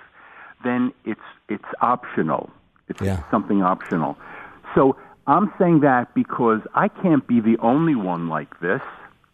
[0.63, 2.49] then it's, it's optional.
[2.89, 3.21] It's Yeah.
[3.31, 4.17] something optional.
[4.75, 4.95] So
[5.29, 8.81] I'm saying that because I can't be the only one like this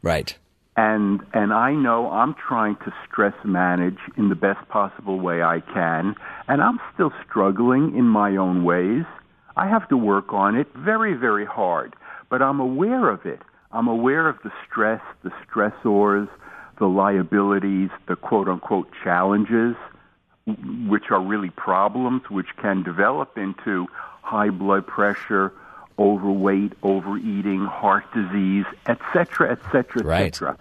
[0.01, 0.38] Right.
[0.76, 5.61] and and I know I'm trying to stress manage in the best possible way I
[5.61, 6.15] can,
[6.49, 9.05] and I'm still struggling in my own ways.
[9.55, 11.95] I have to work on it very very hard,
[12.30, 13.41] but I'm aware of it.
[13.72, 16.27] I'm aware of the stress, the stressors,
[16.77, 19.76] the liabilities, the quote unquote challenges
[20.88, 23.88] which are really problems, which can develop into
[24.22, 25.51] high blood pressure,
[25.97, 30.57] overweight, overeating, heart disease, etc., etc., etc.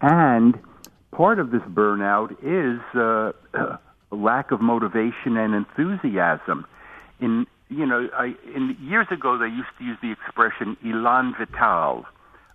[0.00, 0.58] And
[1.10, 3.78] part of this burnout is uh, a
[4.14, 6.66] lack of motivation and enthusiasm.
[7.20, 12.04] In you know, I, in years ago they used to use the expression "elan vital,"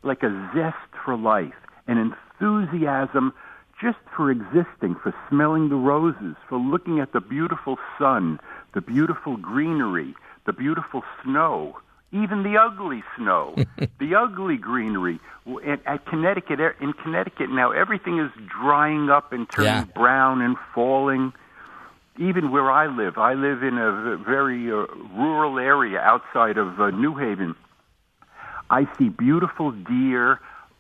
[0.04, 1.54] like a zest for life,
[1.88, 3.34] an enthusiasm
[3.82, 8.40] just for existing, for smelling the roses, for looking at the beautiful sun,
[8.74, 10.14] the beautiful greenery,
[10.46, 11.78] the beautiful snow,
[12.12, 13.56] even the ugly snow,
[14.00, 15.20] the ugly greenery.
[15.66, 19.84] At, at Connecticut, in Connecticut now, everything is drying up and turning Yeah.
[19.96, 21.34] brown and falling.
[22.18, 26.90] Even where I live, I live in a very uh, rural area outside of uh,
[26.92, 27.56] New Haven.
[28.70, 30.40] I see beautiful deer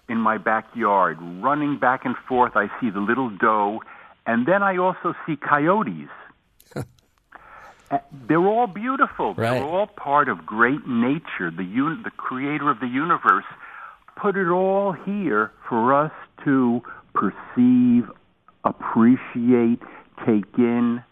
[0.09, 2.55] in my backyard running back and forth.
[2.55, 3.81] I see the little doe,
[4.25, 6.09] and then I also see coyotes.
[8.27, 9.33] They're all beautiful.
[9.33, 9.53] Right.
[9.53, 11.51] They're all part of great nature.
[11.51, 13.45] The un- the creator of the universe
[14.15, 16.11] put it all here for us
[16.45, 16.81] to
[17.13, 18.09] perceive,
[18.63, 19.81] appreciate,
[20.25, 21.03] take in.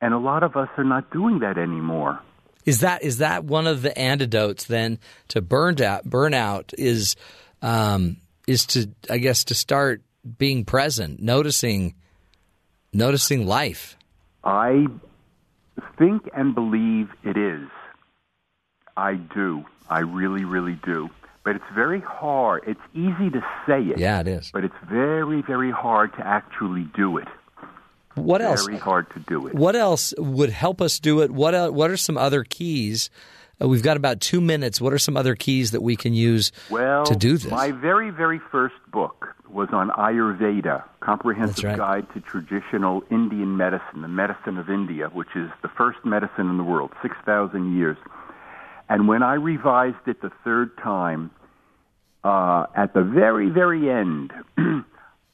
[0.00, 2.20] And a lot of us are not doing that anymore.
[2.64, 4.98] Is that is that one of the antidotes then
[5.28, 7.16] to burned out burnout is
[7.62, 10.02] um, is to I guess to start
[10.38, 11.94] being present, noticing
[12.92, 13.96] noticing life.
[14.44, 14.86] I
[15.98, 17.68] think and believe it is.
[18.96, 19.64] I do.
[19.88, 21.10] I really, really do.
[21.44, 22.62] But it's very hard.
[22.66, 23.98] It's easy to say it.
[23.98, 24.50] Yeah, it is.
[24.52, 27.28] But it's very, very hard to actually do it.
[28.14, 28.64] What else?
[28.64, 29.54] Very hard to do it.
[29.54, 31.30] What else would help us do it?
[31.30, 33.10] What el- what are some other keys?
[33.60, 34.80] Uh, we've got about two minutes.
[34.80, 37.50] What are some other keys that we can use Well, to do this?
[37.50, 41.76] my very, very first book was on Ayurveda, Comprehensive right.
[41.76, 46.56] Guide to Traditional Indian Medicine, the medicine of India, which is the first medicine in
[46.56, 47.96] the world, 6,000 years.
[48.88, 51.30] And when I revised it the third time,
[52.22, 54.32] uh, at the very, very end,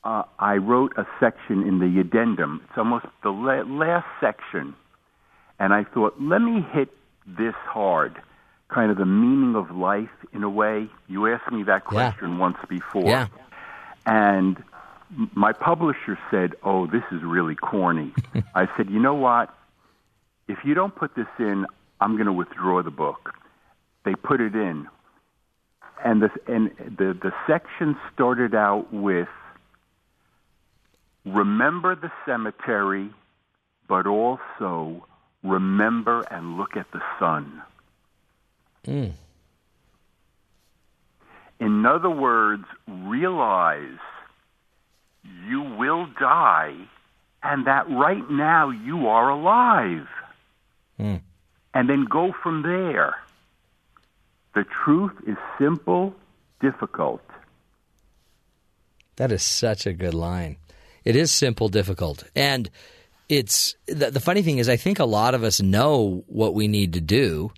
[0.04, 2.60] uh, I wrote a section in the addendum.
[2.68, 4.74] It's almost the la- last section.
[5.58, 6.88] And I thought, let me hit
[7.26, 8.20] this hard,
[8.68, 10.88] kind of the meaning of life in a way.
[11.08, 12.10] You asked me that Yeah.
[12.12, 13.04] question once before.
[13.04, 13.26] Yeah.
[14.06, 14.62] And
[15.34, 18.12] my publisher said, oh, this is really corny.
[18.54, 19.54] I said, you know what?
[20.48, 21.66] If you don't put this in,
[22.00, 23.34] I'm going to withdraw the book.
[24.04, 24.88] They put it in.
[26.04, 29.28] And the, and the, the section started out with
[31.26, 33.10] remember the cemetery,
[33.86, 35.06] but also
[35.42, 37.62] remember and look at the sun.
[38.86, 39.12] Mm.
[41.60, 43.98] In other words, realize
[45.46, 46.74] you will die
[47.42, 50.08] and that right now you are alive.
[50.98, 51.20] Mm.
[51.74, 53.14] And then go from there.
[54.54, 56.14] The truth is simple,
[56.60, 57.22] difficult.
[59.16, 60.56] That is such a good line.
[61.04, 62.70] It is simple, difficult, and
[63.28, 66.68] it's the, the funny thing is, I think a lot of us know what we
[66.68, 67.52] need to do.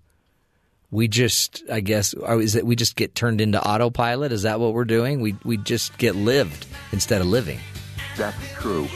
[0.92, 4.30] We just, I guess, is it we just get turned into autopilot?
[4.30, 5.20] Is that what we're doing?
[5.20, 7.58] We we just get lived instead of living.
[8.16, 8.86] That's true.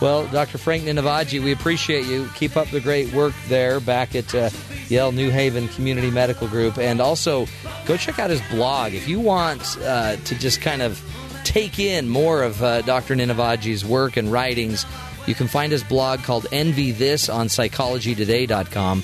[0.00, 0.56] Well, Dr.
[0.56, 2.28] Frank Ninivaggi, we appreciate you.
[2.34, 4.48] Keep up the great work there back at uh,
[4.88, 6.78] Yale New Haven Community Medical Group.
[6.78, 7.46] And also,
[7.84, 8.94] go check out his blog.
[8.94, 11.02] If you want uh, to just kind of
[11.44, 13.14] take in more of uh, Dr.
[13.14, 14.86] Ninivaggi's work and writings,
[15.26, 19.02] you can find his blog called Envy This on psychologytoday.com.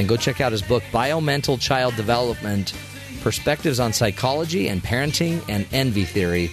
[0.00, 2.72] And go check out his book, Biomental Child Development
[3.20, 6.50] Perspectives on Psychology and Parenting and Envy Theory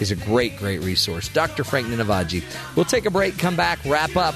[0.00, 1.28] is a great, great resource.
[1.28, 1.62] Dr.
[1.62, 2.42] Frank Ninivaggi.
[2.74, 4.34] We'll take a break, come back, wrap up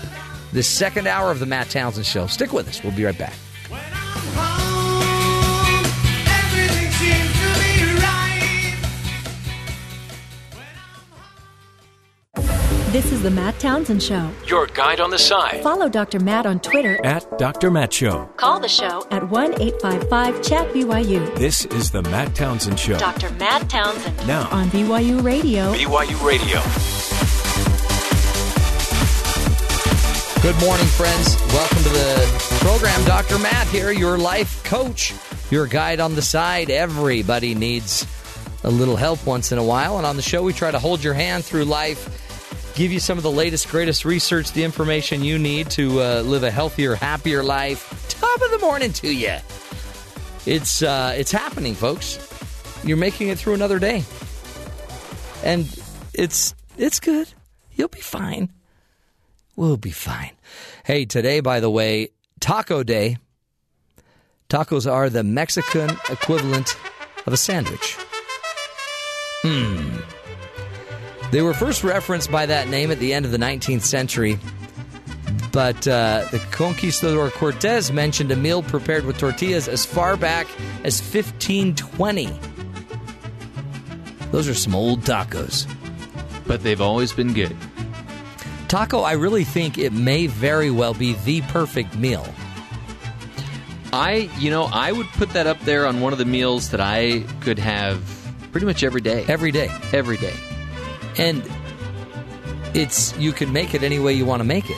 [0.53, 2.29] this second hour of the Matt Townsend Show.
[2.29, 2.85] Stick with us.
[2.85, 3.35] We'll be right back.
[12.93, 14.31] This is the Matt Townsend Show.
[14.47, 16.21] Your guide on the side Follow Dr.
[16.21, 17.71] Matt on Twitter at Dr.
[17.71, 18.27] Matt Show.
[18.37, 21.35] Call the show at 1 855 Chat BYU.
[21.37, 22.99] This is the Matt Townsend Show.
[22.99, 23.31] Dr.
[23.31, 24.15] Matt Townsend.
[24.27, 24.47] Now.
[24.51, 25.73] On BYU Radio.
[25.73, 26.61] BYU Radio.
[30.43, 31.37] Good morning, friends.
[31.55, 33.03] Welcome to the program.
[33.07, 33.39] Dr.
[33.39, 35.15] Matt here, your life coach,
[35.51, 36.69] your guide on the side.
[36.69, 38.07] Everybody needs
[38.65, 39.97] a little help once in a while.
[39.97, 42.22] And on the show, we try to hold your hand through life,
[42.75, 46.43] give you some of the latest, greatest research, the information you need to uh, live
[46.43, 48.07] a healthier, happier life.
[48.09, 49.37] Top of the morning to you.
[50.47, 52.19] It's, uh, it's happening, folks.
[52.85, 54.05] You're making it through another day.
[55.45, 55.67] And
[56.15, 57.33] it's, it's good.
[57.75, 58.51] You'll be fine.
[59.57, 60.33] We'll be fine.
[60.85, 62.09] Hey, today, by the way,
[62.41, 63.19] Taco Day.
[64.49, 66.77] Tacos are the Mexican equivalent
[67.27, 67.97] of a sandwich.
[69.43, 69.99] Hmm.
[71.33, 74.39] They were first referenced by that name at the end of the 19th century,
[75.51, 80.47] but uh, the conquistador Cortez mentioned a meal prepared with tortillas as far back
[80.85, 82.39] as 1520.
[84.31, 85.67] Those are some old tacos.
[86.47, 87.57] But they've always been good.
[88.69, 92.27] Taco, I really think it may very well be the perfect meal.
[93.91, 96.81] I, you know, I would put that up there on one of the meals that
[96.81, 98.03] I could have
[98.51, 99.25] pretty much every day.
[99.29, 99.71] Every day.
[99.95, 100.35] Every day.
[101.19, 101.43] And
[102.75, 104.77] it's you can make it any way you want to make it.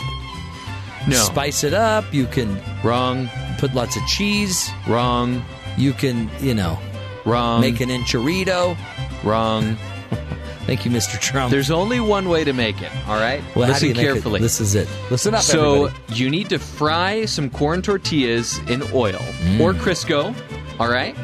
[1.07, 1.17] No.
[1.17, 3.29] Spice it up, you can Wrong.
[3.59, 5.45] put lots of cheese, Wrong.
[5.77, 6.79] you can, you know,
[7.27, 7.61] Wrong.
[7.61, 8.77] make an enchilito.
[9.23, 9.77] Wrong.
[10.67, 11.21] Thank you, Mr.
[11.21, 11.51] Trump.
[11.51, 13.43] There's only one way to make it, all right?
[13.55, 14.07] Well, Listen you make it?
[14.07, 14.41] carefully.
[14.41, 14.89] This is it.
[15.11, 16.15] Listen up, So everybody.
[16.15, 19.61] you need to fry some corn tortillas in oil Mm.
[19.61, 20.35] or Crisco,
[20.81, 21.15] all right?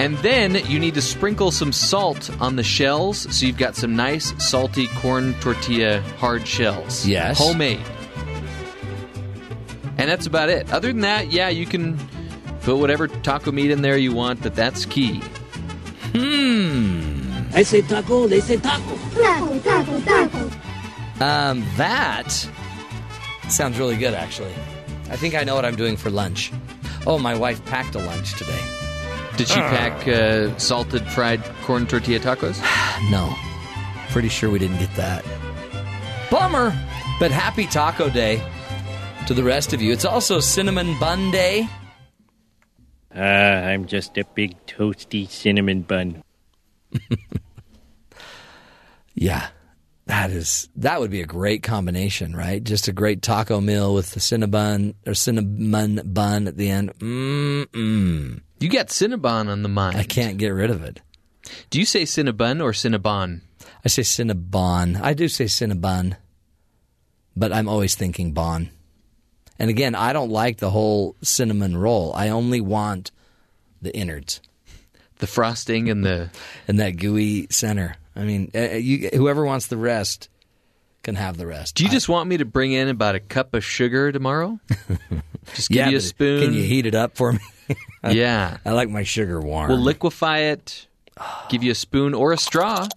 [0.00, 3.94] And then you need to sprinkle some salt on the shells so you've got some
[3.94, 7.06] nice salty corn tortilla hard shells.
[7.06, 7.38] Yes.
[7.38, 7.84] Homemade.
[9.98, 10.72] And that's about it.
[10.72, 11.98] Other than that, yeah, you can
[12.62, 15.20] put whatever taco meat in there you want, but that's key.
[16.14, 17.42] Hmm.
[17.52, 18.96] I say taco, they say taco.
[19.22, 20.50] Taco, taco, taco.
[21.22, 22.48] Um, that
[23.50, 24.54] sounds really good, actually.
[25.10, 26.52] I think I know what I'm doing for lunch.
[27.06, 28.79] Oh, my wife packed a lunch today.
[29.40, 32.60] Did she pack uh, salted fried corn tortilla tacos?
[33.10, 33.34] No.
[34.10, 35.24] Pretty sure we didn't get that.
[36.30, 36.78] Bummer.
[37.18, 38.42] But happy Taco Day
[39.26, 39.92] to the rest of you.
[39.92, 41.66] It's also Cinnamon Bun Day.
[43.16, 46.22] Uh, I'm just a big toasty cinnamon bun.
[49.14, 49.48] Yeah.
[50.10, 52.62] That is that would be a great combination, right?
[52.64, 56.98] Just a great taco meal with the cinnamon or cinnamon bun at the end.
[56.98, 58.40] Mm-mm.
[58.58, 59.96] You got Cinnabon on the mind.
[59.96, 61.00] I can't get rid of it.
[61.70, 63.42] Do you say Cinnabon or Cinnabon?
[63.84, 65.00] I say Cinnabon.
[65.00, 66.16] I do say Cinnabon,
[67.36, 68.70] but I'm always thinking bon.
[69.60, 72.12] And again, I don't like the whole cinnamon roll.
[72.16, 73.12] I only want
[73.80, 74.40] the innards
[75.20, 76.30] The frosting and the
[76.66, 77.94] and that gooey center.
[78.16, 80.28] I mean, uh, you, whoever wants the rest
[81.02, 81.76] can have the rest.
[81.76, 84.58] Do you just want me to bring in about a cup of sugar tomorrow?
[85.54, 86.42] just give yeah, you a spoon.
[86.42, 87.40] Can you heat it up for me?
[88.02, 88.56] Yeah.
[88.64, 89.68] I like my sugar warm.
[89.68, 90.88] We'll liquefy it.
[91.50, 92.88] Give you a spoon or a straw.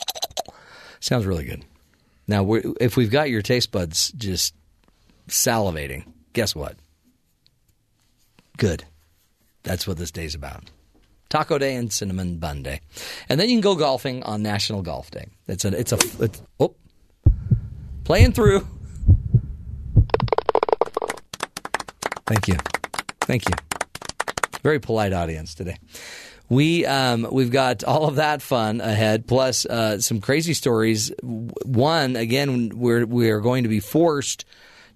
[0.99, 1.65] Sounds really good.
[2.25, 4.55] Now, we're, if we've got your taste buds just
[5.27, 6.77] salivating, guess what?
[8.57, 8.85] Good.
[9.63, 10.71] That's what this day's about.
[11.33, 12.81] Taco Day and Cinnamon Bun Day,
[13.27, 15.25] and then you can go golfing on National Golf Day.
[15.47, 16.75] It's a it's a it's, oh
[18.03, 18.67] playing through.
[22.27, 22.55] Thank you,
[23.21, 23.55] thank you.
[24.61, 25.77] Very polite audience today.
[26.49, 31.11] We um, we've got all of that fun ahead, plus uh, some crazy stories.
[31.23, 34.45] One again, we're we are going to be forced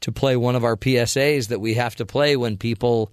[0.01, 3.11] to play one of our PSAs that we have to play when people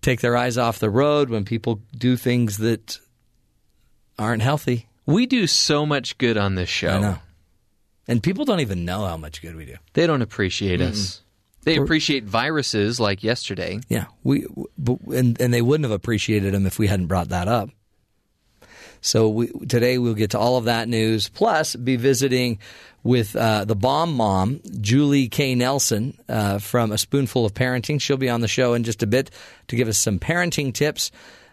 [0.00, 2.98] take their eyes off the road, when people do things that
[4.18, 4.88] aren't healthy.
[5.06, 6.90] We do so much good on this show.
[6.90, 7.18] I know,
[8.06, 9.76] and people don't even know how much good we do.
[9.94, 11.22] They don't appreciate us.
[11.64, 13.80] They appreciate viruses like yesterday.
[13.88, 14.46] Yeah, we
[15.14, 17.70] and and they wouldn't have appreciated them if we hadn't brought that up.
[19.00, 22.58] So we, today we'll get to all of that news, plus be visiting
[23.02, 25.54] with uh, the bomb mom, Julie K.
[25.54, 28.00] Nelson uh, from A Spoonful of Parenting.
[28.00, 29.30] She'll be on the show in just a bit
[29.68, 31.10] to give us some parenting tips.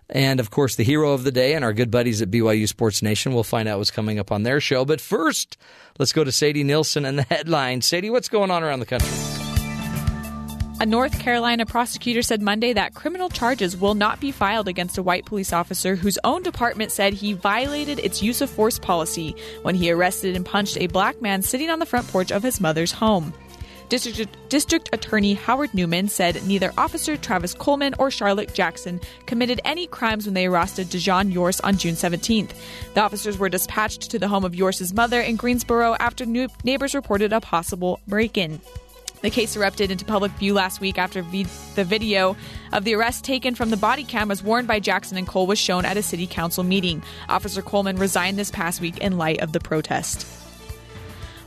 [0.09, 3.01] And of course, the hero of the day and our good buddies at BYU Sports
[3.01, 3.33] Nation.
[3.33, 4.85] We'll find out what's coming up on their show.
[4.85, 5.57] But first,
[5.97, 7.81] let's go to Sadie Nielsen and the headline.
[7.81, 9.44] Sadie, what's going on around the country?
[10.77, 15.03] A North Carolina prosecutor said Monday that criminal charges will not be filed against a
[15.03, 19.73] white police officer whose own department said he violated its use of force policy when
[19.73, 22.91] he arrested and punched a black man sitting on the front porch of his mother's
[22.91, 23.33] home.
[23.87, 29.87] District, District Attorney Howard Newman said neither Officer Travis Coleman or Charlotte Jackson committed any
[29.87, 32.51] crimes when they arrested Dejuan Yourse on June 17th.
[32.95, 37.31] The officers were dispatched to the home of Yourse's mother in Greensboro after neighbors reported
[37.31, 38.59] a possible break in.
[39.25, 42.37] The case erupted into public view last week after v- the video
[42.71, 45.83] of the arrest taken from the body cameras worn by Jackson and Cole was shown
[45.83, 47.01] at a city council meeting.
[47.27, 50.27] Officer Coleman resigned this past week in light of the protest.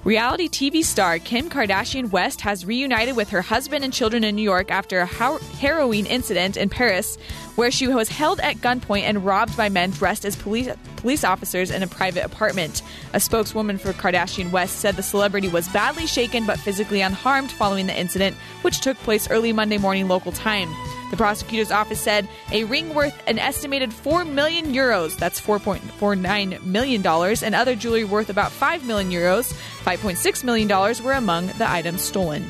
[0.03, 4.43] Reality TV star Kim Kardashian West has reunited with her husband and children in New
[4.43, 7.17] York after a har- harrowing incident in Paris
[7.59, 11.73] where she was held at gunpoint and robbed by men dressed as police, police officers
[11.73, 12.83] in a private apartment.
[13.15, 17.89] A spokeswoman for Kardashian West said the celebrity was badly shaken but physically unharmed following
[17.89, 20.73] the incident, which took place early Monday morning local time.
[21.11, 27.05] The prosecutor's office said a ring worth an estimated 4 million euros, that's $4.49 million,
[27.05, 29.53] and other jewelry worth about 5 million euros,
[29.83, 30.69] $5.6 million,
[31.03, 32.49] were among the items stolen.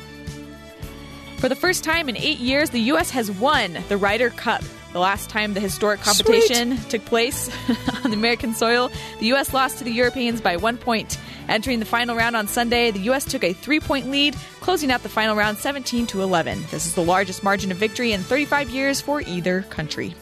[1.37, 3.09] For the first time in eight years, the U.S.
[3.09, 4.61] has won the Ryder Cup.
[4.91, 7.49] The last time the historic competition took place
[8.03, 8.89] on American soil,
[9.19, 9.53] the U.S.
[9.53, 11.19] lost to the Europeans by one point.
[11.47, 13.23] Entering the final round on Sunday, the U.S.
[13.25, 16.63] took a three point lead, closing out the final round 17 to 11.
[16.71, 20.15] This is the largest margin of victory in 35 years for either country.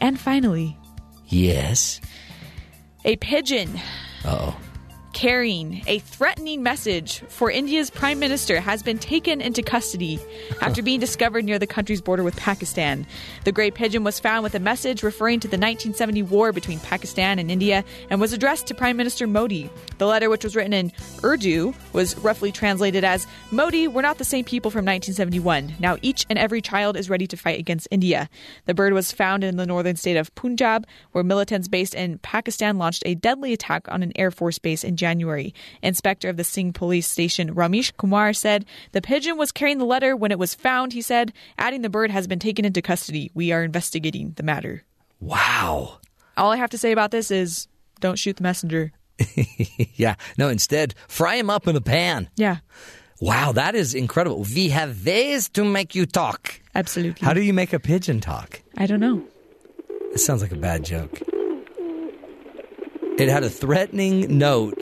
[0.00, 0.76] And finally,
[1.28, 2.00] Yes.
[3.04, 3.80] a pigeon
[4.24, 4.56] Oh.
[5.12, 10.20] Carrying a threatening message for India's prime minister has been taken into custody
[10.60, 13.06] after being discovered near the country's border with Pakistan.
[13.44, 17.38] The gray pigeon was found with a message referring to the 1970 war between Pakistan
[17.38, 19.70] and India and was addressed to Prime Minister Modi.
[19.98, 24.24] The letter, which was written in Urdu, was roughly translated as Modi, we're not the
[24.24, 25.74] same people from 1971.
[25.78, 28.28] Now each and every child is ready to fight against India.
[28.66, 32.78] The bird was found in the northern state of Punjab, where militants based in Pakistan
[32.78, 35.52] launched a deadly attack on an Air Force base in January.
[35.82, 40.14] Inspector of the Singh police station, Ramesh Kumar, said the pigeon was carrying the letter
[40.14, 40.92] when it was found.
[40.92, 43.32] He said, adding the bird has been taken into custody.
[43.34, 44.84] We are investigating the matter.
[45.18, 45.98] Wow.
[46.36, 47.66] All I have to say about this is
[47.98, 48.92] don't shoot the messenger.
[49.96, 50.14] yeah.
[50.38, 52.28] No, instead, fry him up in a pan.
[52.36, 52.58] Yeah,
[53.20, 54.44] Wow, that is incredible.
[54.54, 56.60] We have ways to make you talk.
[56.76, 57.24] absolutely.
[57.26, 58.60] How do you make a pigeon talk?
[58.76, 59.22] I don't know.
[60.12, 61.20] That sounds like a bad joke.
[63.18, 64.80] It had a threatening note,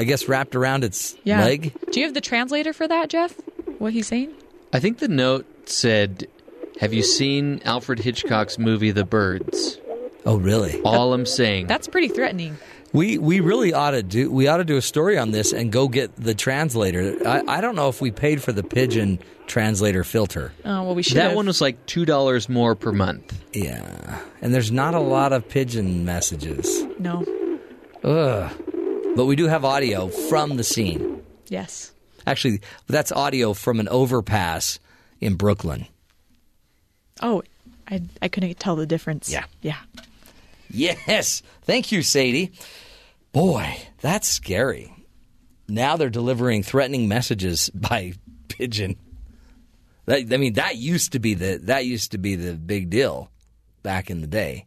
[0.00, 1.44] I guess, wrapped around its Yeah.
[1.44, 1.72] leg.
[1.92, 3.34] Do you have the translator for that, Jeff?
[3.78, 4.30] What he's saying?
[4.72, 6.26] I think the note said,
[6.80, 9.78] "Have you seen Alfred Hitchcock's movie The Birds?"
[10.24, 10.80] Oh, really?
[10.84, 11.66] All I'm saying.
[11.66, 12.56] That's pretty threatening.
[12.92, 15.70] We we really ought to do we ought to do a story on this and
[15.70, 17.16] go get the translator.
[17.26, 20.52] I, I don't know if we paid for the pigeon translator filter.
[20.64, 21.16] Oh well, we should.
[21.18, 21.36] that have.
[21.36, 23.32] one was like two dollars more per month.
[23.52, 26.84] Yeah, and there's not a lot of pigeon messages.
[26.98, 27.24] No.
[28.02, 28.50] Ugh.
[29.16, 31.22] But we do have audio from the scene.
[31.48, 31.92] Yes.
[32.26, 34.78] Actually, that's audio from an overpass
[35.20, 35.86] in Brooklyn.
[37.22, 37.42] Oh,
[37.88, 39.30] I I couldn't tell the difference.
[39.30, 39.44] Yeah.
[39.62, 39.78] Yeah.
[40.70, 41.42] Yes.
[41.62, 42.52] Thank you, Sadie.
[43.32, 44.94] Boy, that's scary.
[45.68, 48.14] Now they're delivering threatening messages by
[48.48, 48.96] pigeon.
[50.06, 53.30] That, I mean, that used to be the that used to be the big deal
[53.82, 54.66] back in the day.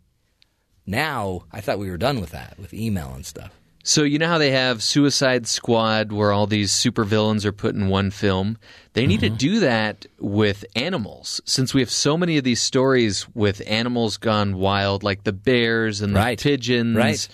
[0.86, 3.52] Now, I thought we were done with that, with email and stuff.
[3.86, 7.90] So you know how they have Suicide Squad, where all these supervillains are put in
[7.90, 8.58] one film.
[8.94, 9.34] They need Mm-hmm.
[9.36, 14.16] to do that with animals, since we have so many of these stories with animals
[14.16, 16.40] gone wild, like the bears and the Right.
[16.40, 16.96] pigeons.
[16.96, 17.28] Right.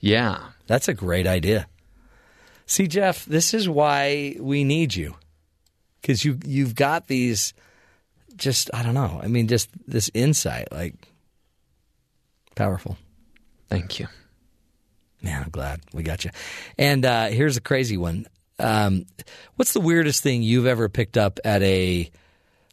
[0.00, 0.40] Yeah.
[0.66, 1.68] That's a great idea.
[2.66, 5.14] See, Jeff, this is why we need you.
[6.00, 7.54] Because you, you've got these,
[8.36, 9.20] just, I don't know.
[9.22, 10.94] I mean, just this insight, like,
[12.56, 12.96] powerful.
[13.68, 14.08] Thank you.
[15.22, 16.30] Man, I'm glad we got you.
[16.78, 18.26] And uh, here's a crazy one.
[18.58, 19.06] Um,
[19.56, 22.10] what's the weirdest thing you've ever picked up at a,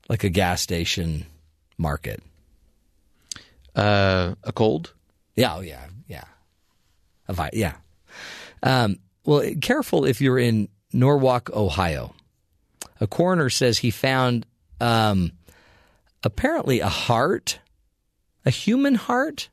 [0.09, 1.25] like a gas station
[1.77, 2.21] market?
[3.75, 4.93] Uh, a cold?
[5.35, 6.25] Yeah, oh yeah, yeah.
[7.27, 7.73] A vi- yeah.
[8.61, 12.13] Um, well, careful if you're in Norwalk, Ohio.
[13.01, 14.45] A coroner says he found
[14.79, 15.31] um,
[16.23, 17.59] apparently a heart,
[18.45, 19.49] a human heart,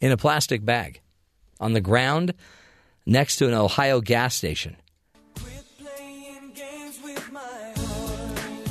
[0.00, 1.00] in a plastic bag
[1.60, 2.34] on the ground
[3.04, 4.76] next to an Ohio gas station.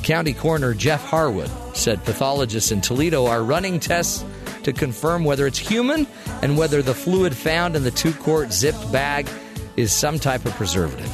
[0.02, 4.24] County Coroner Jeff Harwood said pathologists in Toledo are running tests
[4.62, 6.06] to confirm whether it's human
[6.42, 9.28] and whether the fluid found in the two quart zipped bag
[9.76, 11.10] is some type of preservative.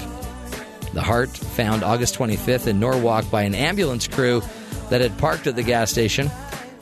[0.92, 4.42] The heart, found August 25th in Norwalk by an ambulance crew
[4.90, 6.30] that had parked at the gas station.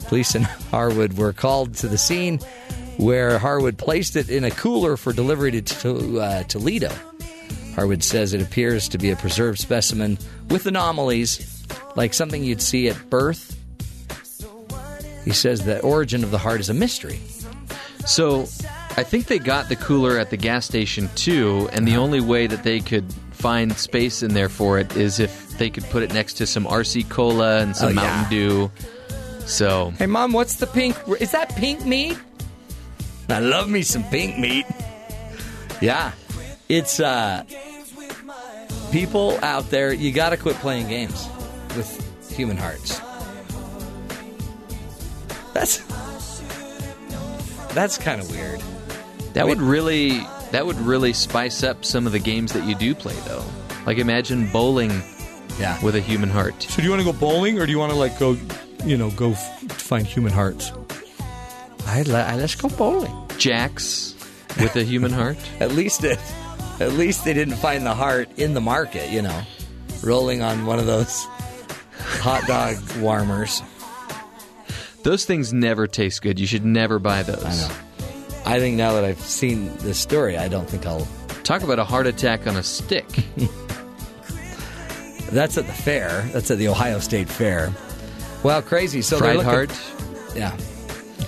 [0.07, 0.43] Police in
[0.73, 2.40] Harwood were called to the scene
[3.01, 6.91] where Harwood placed it in a cooler for delivery to, to uh, Toledo.
[7.75, 10.19] Harwood says it appears to be a preserved specimen
[10.51, 11.65] with anomalies,
[11.97, 13.57] like something you'd see at birth.
[15.25, 17.21] He says the origin of the heart is a mystery.
[18.07, 18.43] So
[18.97, 22.47] I think they got the cooler at the gas station too, and the only way
[22.47, 26.13] that they could find space in there for it is if they could put it
[26.13, 27.95] next to some RC Cola and some Oh, yeah.
[27.95, 28.71] Mountain Dew.
[29.47, 30.97] So Hey, Mom, what's the pink?
[31.21, 32.19] Is that pink meat?
[33.32, 34.66] I love me some pink meat.
[35.81, 36.12] Yeah.
[36.69, 37.44] It's, uh,
[38.93, 41.28] people out there, you got to quit playing games
[41.77, 41.89] with
[42.36, 43.01] human hearts.
[45.52, 45.78] That's
[47.74, 48.61] That's kind of weird.
[49.35, 50.20] That would really
[50.51, 53.44] that would really spice up some of the games that you do play though.
[53.86, 54.90] Like imagine bowling
[55.59, 55.82] yeah.
[55.85, 56.62] with a human heart.
[56.62, 58.36] So do you want to go bowling or do you want to like go,
[58.85, 60.73] you know, go f- find human hearts?
[61.91, 63.15] I, I let's go bowling.
[63.39, 64.15] Jacks
[64.61, 65.37] with a human heart.
[65.61, 66.19] at least it,
[66.81, 69.11] at least they didn't find the heart in the market.
[69.11, 69.43] You know,
[70.03, 71.25] rolling on one of those
[72.21, 73.62] hot dog warmers.
[75.03, 76.39] Those things never taste good.
[76.39, 77.43] You should never buy those.
[77.45, 77.75] I know.
[78.45, 81.07] I think now that I've seen this story, I don't think I'll.
[81.43, 83.07] Talk about a heart attack on a stick.
[85.31, 86.23] That's at the fair.
[86.33, 87.73] That's at the Ohio State Fair.
[88.43, 89.01] Well, crazy.
[89.03, 89.81] So Fried looking- heart.
[90.35, 90.57] Yeah.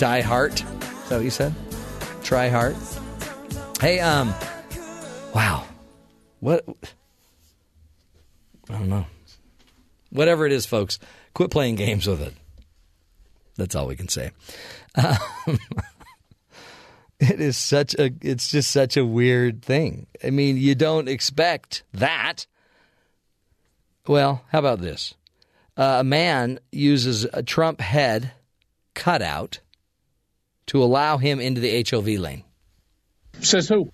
[0.03, 0.55] Die Heart.
[0.55, 1.55] Is that what you said?
[2.25, 2.75] Try Heart.
[3.81, 4.35] Hey, um,
[5.33, 5.65] wow.
[6.41, 6.65] What?
[8.69, 9.07] I don't know.
[10.11, 10.99] Whatever it is, folks,
[11.35, 12.35] quit playing games with it.
[13.55, 14.33] That's all we can say.
[14.97, 15.17] Um,
[17.21, 20.09] it is such a, it's just such a weird thing.
[20.25, 22.49] I mean, you don't expect that.
[24.09, 25.15] Well, how about this?
[25.77, 28.33] Uh, a man uses a Trump head
[28.95, 29.61] cutout
[30.73, 32.45] to allow him into the HOV lane.
[33.41, 33.93] Says who?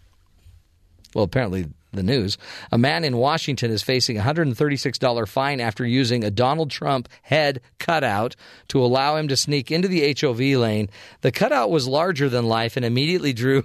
[1.12, 2.38] Well, apparently the news.
[2.70, 7.62] A man in Washington is facing a $136 fine after using a Donald Trump head
[7.80, 8.36] cutout
[8.68, 10.88] to allow him to sneak into the HOV lane.
[11.22, 13.64] The cutout was larger than life and immediately drew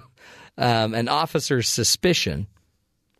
[0.58, 2.48] um, an officer's suspicion.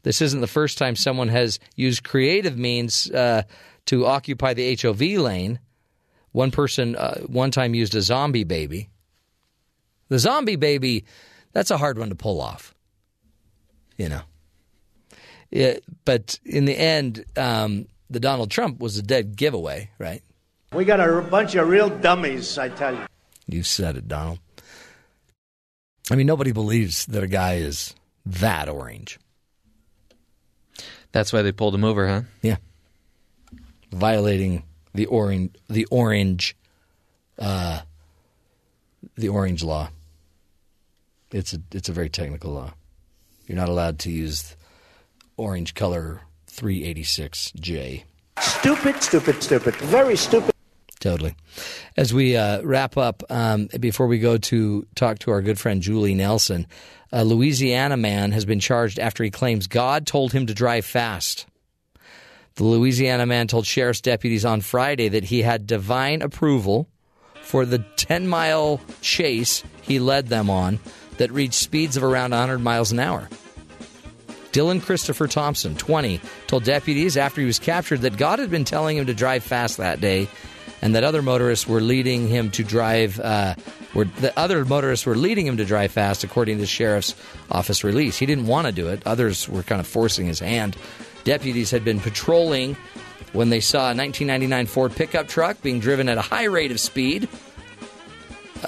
[0.03, 3.45] This isn't the first time someone has used creative means uh,
[3.87, 5.61] to occupy the HOV lane.
[6.33, 8.89] One person uh, one time used a zombie baby.
[10.09, 11.05] The zombie baby,
[11.53, 12.75] that's a hard one to pull off.
[13.97, 14.23] You know.
[15.51, 20.23] Yeah, but in the end, um, the Donald Trump was a dead giveaway, right?
[20.73, 23.07] We got a bunch of real dummies, I tell you.
[23.47, 24.41] You said it, Donald.
[26.11, 27.95] I mean, nobody believes that a guy is
[28.27, 29.19] that orange.
[31.13, 32.23] That's why they pulled him over, huh?
[32.43, 32.57] Yeah.
[33.93, 36.57] Violating the orange, the orange,
[37.39, 37.83] uh,
[39.17, 39.91] the orange law.
[41.35, 42.75] It's a it's a very technical law.
[43.49, 44.55] You're not allowed to use
[45.37, 46.21] orange color
[46.53, 48.05] 386J.
[48.39, 49.75] Stupid, stupid, stupid.
[49.77, 50.53] Very stupid.
[51.01, 51.35] Totally.
[51.97, 55.83] As we uh, wrap up, um, before we go to talk to our good friend
[55.83, 56.69] Julie Nelson,
[57.11, 61.47] a Louisiana man has been charged after he claims God told him to drive fast.
[62.55, 66.89] The Louisiana man told sheriff's deputies on Friday that he had divine approval
[67.43, 70.79] for the 10 mile chase he led them on
[71.19, 73.29] that reached speeds of around 100 miles an hour.
[74.53, 78.97] Dylan Christopher Thompson, 20, told deputies after he was captured that God had been telling
[78.97, 80.29] him to drive fast that day
[80.81, 83.55] and that other motorists were leading him to drive uh,
[83.95, 87.15] were the other motorists were leading him to drive fast according to the sheriff's
[87.51, 88.19] office release.
[88.19, 89.03] He didn't want to do it.
[89.07, 90.77] Others were kind of forcing his hand.
[91.25, 92.77] Deputies had been patrolling
[93.33, 96.79] when they saw a 1999 Ford pickup truck being driven at a high rate of
[96.79, 97.29] speed.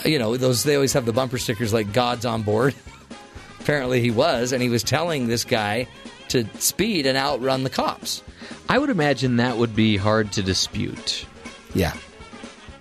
[0.05, 2.75] You know, those they always have the bumper stickers like God's on board.
[3.61, 5.89] Apparently he was and he was telling this guy
[6.29, 8.23] to speed and outrun the cops.
[8.69, 11.25] I would imagine that would be hard to dispute.
[11.75, 11.95] Yeah.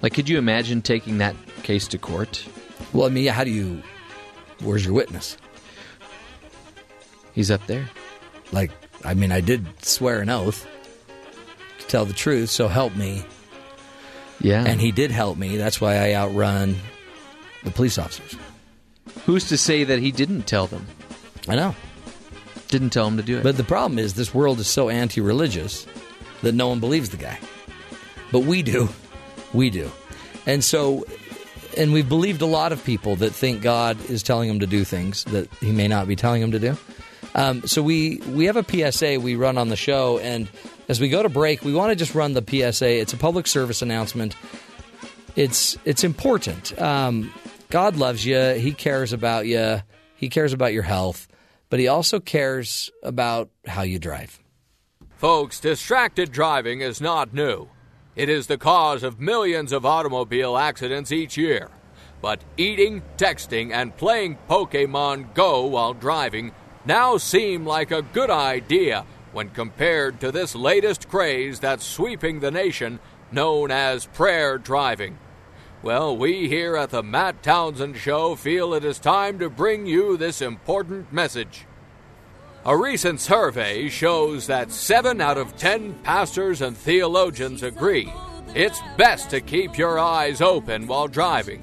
[0.01, 2.45] Like, could you imagine taking that case to court?
[2.93, 3.81] Well, I mean, how do you
[4.61, 5.37] where's your witness?
[7.33, 7.89] He's up there.
[8.51, 8.71] Like,
[9.03, 10.67] I mean, I did swear an oath
[11.79, 13.25] to tell the truth, so help me.
[14.39, 14.63] Yeah.
[14.65, 15.57] And he did help me.
[15.57, 16.75] That's why I outrun
[17.65, 18.39] the police officers.
[19.25, 20.85] Who's to say that he didn't tell them?
[21.47, 21.75] I know.
[22.69, 23.43] Didn't tell him to do it.
[23.43, 25.85] But the problem is, this world is so anti religious
[26.41, 27.39] that no one believes the guy.
[28.31, 28.89] But we do.
[29.53, 29.91] We do.
[30.45, 31.05] And so,
[31.77, 34.83] and we've believed a lot of people that think God is telling them to do
[34.83, 36.77] things that he may not be telling them to do.
[37.35, 40.47] Um, so we we have a PSA we run on the show, and
[40.87, 42.99] as we go to break, we want to just run the PSA.
[42.99, 44.35] It's a public service announcement.
[45.35, 46.79] It's it's important.
[46.81, 47.33] Um,
[47.75, 48.39] God loves you.
[48.53, 49.81] He cares about you.
[50.15, 51.27] He cares about your health,
[51.69, 54.39] but he also cares about how you drive.
[55.17, 57.67] Folks, distracted driving is not new.
[58.15, 61.69] It is the cause of millions of automobile accidents each year.
[62.21, 66.53] But eating, texting, and playing Pokemon Go while driving
[66.85, 72.51] now seem like a good idea when compared to this latest craze that's sweeping the
[72.51, 73.01] nation
[73.33, 75.17] known as prayer driving.
[75.85, 80.17] Well, we here at the Matt Townsend Show feel it is time to bring you
[80.17, 81.67] this important message.
[82.65, 88.11] A recent survey shows that 7 out of 10 pastors and theologians agree
[88.55, 91.61] it's best to keep your eyes open while driving.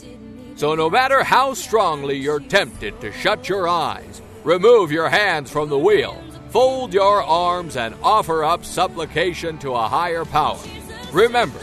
[0.54, 5.68] So, no matter how strongly you're tempted to shut your eyes, remove your hands from
[5.68, 6.16] the wheel,
[6.50, 10.62] fold your arms, and offer up supplication to a higher power.
[11.10, 11.58] Remember,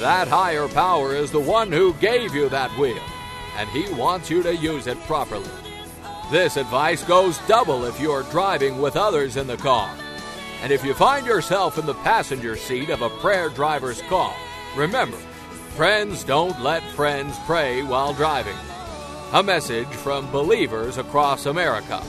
[0.00, 3.02] that higher power is the one who gave you that wheel,
[3.56, 5.48] and he wants you to use it properly.
[6.30, 9.94] This advice goes double if you're driving with others in the car.
[10.62, 14.34] And if you find yourself in the passenger seat of a prayer driver's car,
[14.76, 15.16] remember,
[15.76, 18.56] friends don't let friends pray while driving.
[19.32, 22.02] A message from believers across America.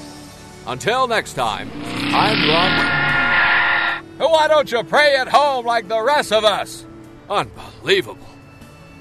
[0.67, 4.29] Until next time, I'm Ron.
[4.31, 6.85] Why don't you pray at home like the rest of us?
[7.29, 7.72] Unbelievable.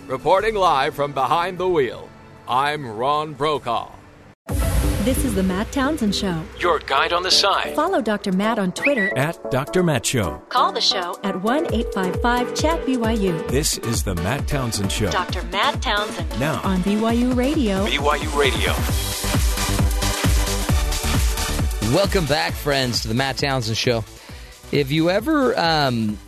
[0.09, 2.09] Reporting live from behind the wheel,
[2.49, 3.93] I'm Ron Brokaw.
[5.05, 6.43] This is the Matt Townsend Show.
[6.59, 7.77] Your guide on the side.
[7.77, 8.33] Follow Dr.
[8.33, 9.85] Matt on Twitter At Dr.
[9.85, 10.43] Matt Show.
[10.49, 13.49] Call the show at 1 855 Chat BYU.
[13.49, 15.13] This is the Matt Townsend Show.
[15.13, 15.45] Dr.
[15.45, 16.29] Matt Townsend.
[16.41, 16.61] Now.
[16.63, 17.87] On BYU Radio.
[17.87, 18.73] BYU Radio.
[21.95, 24.05] Welcome back, friends, to the Matt Townsend Show.
[24.73, 26.19] If you ever um,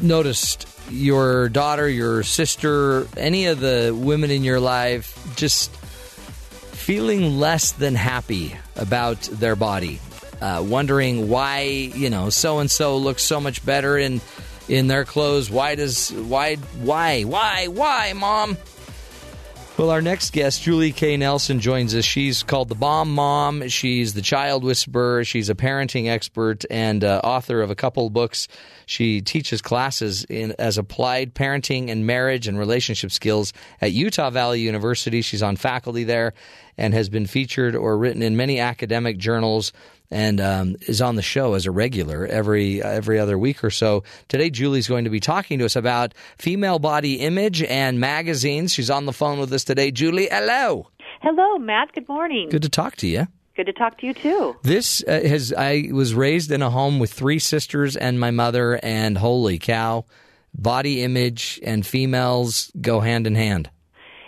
[0.00, 7.72] noticed your daughter, your sister, any of the women in your life just feeling less
[7.72, 10.00] than happy about their body,
[10.40, 14.20] uh, wondering why you know so and so looks so much better in
[14.68, 15.50] in their clothes.
[15.50, 18.56] Why does why why why why mom?
[19.78, 21.18] Well, our next guest, Julie K.
[21.18, 22.02] Nelson, joins us.
[22.02, 23.68] She's called the Bomb Mom.
[23.68, 25.22] She's the Child Whisperer.
[25.22, 28.48] She's a parenting expert and uh, author of a couple books.
[28.86, 34.60] She teaches classes in as applied parenting and marriage and relationship skills at Utah Valley
[34.60, 35.20] University.
[35.20, 36.32] She's on faculty there
[36.78, 39.74] and has been featured or written in many academic journals
[40.10, 44.04] and um, is on the show as a regular every every other week or so.
[44.28, 48.72] Today, Julie's going to be talking to us about female body image and magazines.
[48.72, 49.90] She's on the phone with us today.
[49.90, 50.88] Julie, hello.
[51.22, 51.92] Hello, Matt.
[51.92, 52.48] Good morning.
[52.50, 53.26] Good to talk to you.
[53.56, 54.54] Good to talk to you too.
[54.62, 58.78] This uh, has I was raised in a home with three sisters and my mother,
[58.82, 60.04] and holy cow,
[60.54, 63.70] body image and females go hand in hand.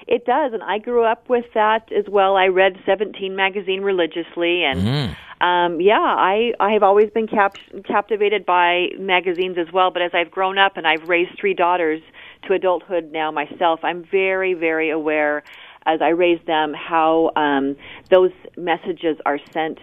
[0.07, 2.37] It does, and I grew up with that as well.
[2.37, 5.13] I read Seventeen magazine religiously, and Mm-hmm.
[5.41, 7.57] Um, yeah, I I have always been cap-
[7.87, 9.91] captivated by magazines as well.
[9.91, 12.01] But as I've grown up and I've raised three daughters
[12.47, 15.45] to adulthood now myself, I'm very very aware
[15.87, 17.77] as I raise them how um,
[18.11, 19.79] those messages are sent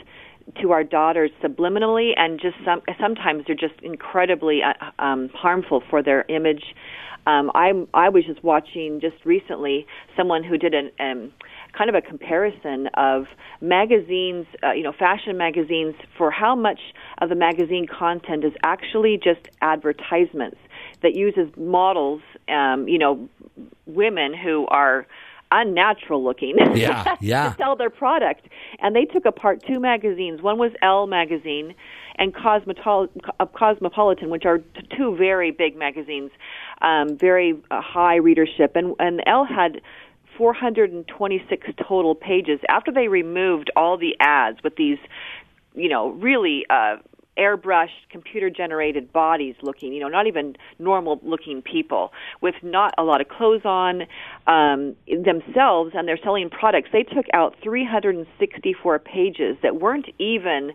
[0.61, 6.03] to our daughters subliminally, and just some sometimes they're just incredibly uh, um, harmful for
[6.03, 6.63] their image.
[7.25, 11.31] Um, I'm I was just watching just recently someone who did an um,
[11.75, 13.25] kind of a comparison of
[13.61, 16.79] magazines, uh, you know, fashion magazines for how much
[17.19, 20.57] of the magazine content is actually just advertisements
[21.01, 23.27] that uses models, um, you know,
[23.85, 25.05] women who are
[25.51, 27.49] unnatural looking Yeah, yeah.
[27.51, 28.47] to sell their product.
[28.79, 30.41] And they took apart two magazines.
[30.41, 31.75] One was Elle magazine
[32.17, 36.31] and Cosmetol- uh, Cosmopolitan, which are t- two very big magazines,
[36.81, 38.75] um, very uh, high readership.
[38.75, 39.81] And, and Elle had
[40.37, 44.97] 426 total pages after they removed all the ads with these,
[45.73, 46.97] you know, really uh,
[47.37, 53.03] airbrushed, computer generated bodies looking, you know, not even normal looking people with not a
[53.03, 54.03] lot of clothes on
[54.47, 56.89] um, themselves, and they're selling products.
[56.91, 60.71] They took out 364 pages that weren't even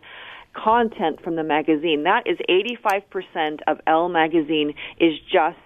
[0.53, 2.03] content from the magazine.
[2.03, 5.57] That is 85% of Elle magazine is just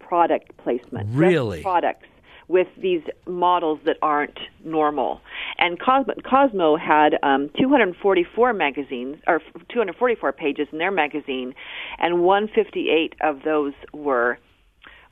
[0.00, 1.08] product placement.
[1.08, 1.62] just Really?
[1.62, 2.06] products
[2.48, 5.20] with these models that aren't normal.
[5.58, 11.54] And Cosmo, Cosmo had um, 244 magazines or 244 pages in their magazine,
[11.98, 14.38] and 158 of those were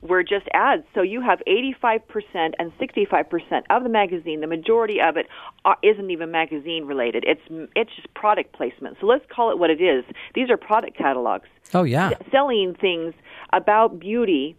[0.01, 0.83] were just ads.
[0.95, 2.01] So you have 85%
[2.57, 4.41] and 65% of the magazine.
[4.41, 5.27] The majority of it
[5.63, 7.23] are, isn't even magazine related.
[7.27, 7.41] It's
[7.75, 8.97] it's just product placement.
[8.99, 10.03] So let's call it what it is.
[10.33, 12.11] These are product catalogs Oh yeah.
[12.31, 13.13] selling things
[13.53, 14.55] about beauty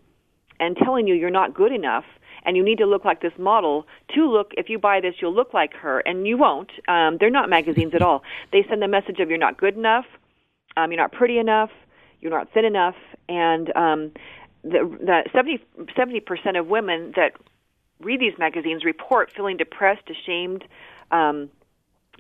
[0.60, 2.04] and telling you you're not good enough
[2.44, 5.34] and you need to look like this model to look if you buy this you'll
[5.34, 6.70] look like her and you won't.
[6.88, 8.22] Um, they're not magazines at all.
[8.52, 10.04] They send the message of you're not good enough.
[10.76, 11.70] Um, you're not pretty enough.
[12.20, 12.96] You're not thin enough.
[13.28, 14.12] And um,
[14.62, 17.32] the, the 70 percent of women that
[18.00, 20.64] read these magazines report feeling depressed ashamed
[21.10, 21.50] um,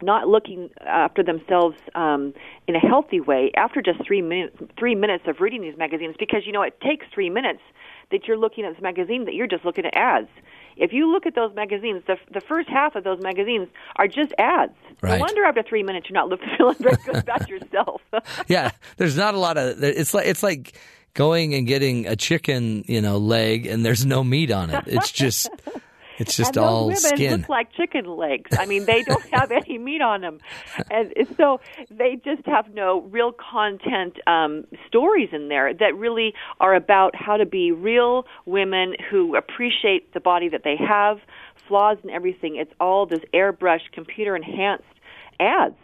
[0.00, 2.34] not looking after themselves um,
[2.66, 6.42] in a healthy way after just three minutes three minutes of reading these magazines because
[6.46, 7.60] you know it takes three minutes
[8.10, 10.28] that you're looking at this magazine that you're just looking at ads.
[10.76, 14.32] If you look at those magazines, the the first half of those magazines are just
[14.38, 14.72] ads.
[15.02, 15.18] Right.
[15.18, 18.00] No wonder after three minutes you're not looking feeling very good about yourself.
[18.48, 19.82] yeah, there's not a lot of.
[19.82, 20.74] It's like it's like
[21.14, 24.84] going and getting a chicken, you know, leg, and there's no meat on it.
[24.86, 25.50] It's just,
[26.22, 27.40] It's just and those all women skin.
[27.40, 28.56] look like chicken legs.
[28.58, 30.38] I mean, they don't have any meat on them,
[30.90, 36.74] and so they just have no real content um, stories in there that really are
[36.74, 41.18] about how to be real women who appreciate the body that they have,
[41.68, 42.56] flaws and everything.
[42.56, 44.84] It's all this airbrushed, computer enhanced
[45.40, 45.74] ads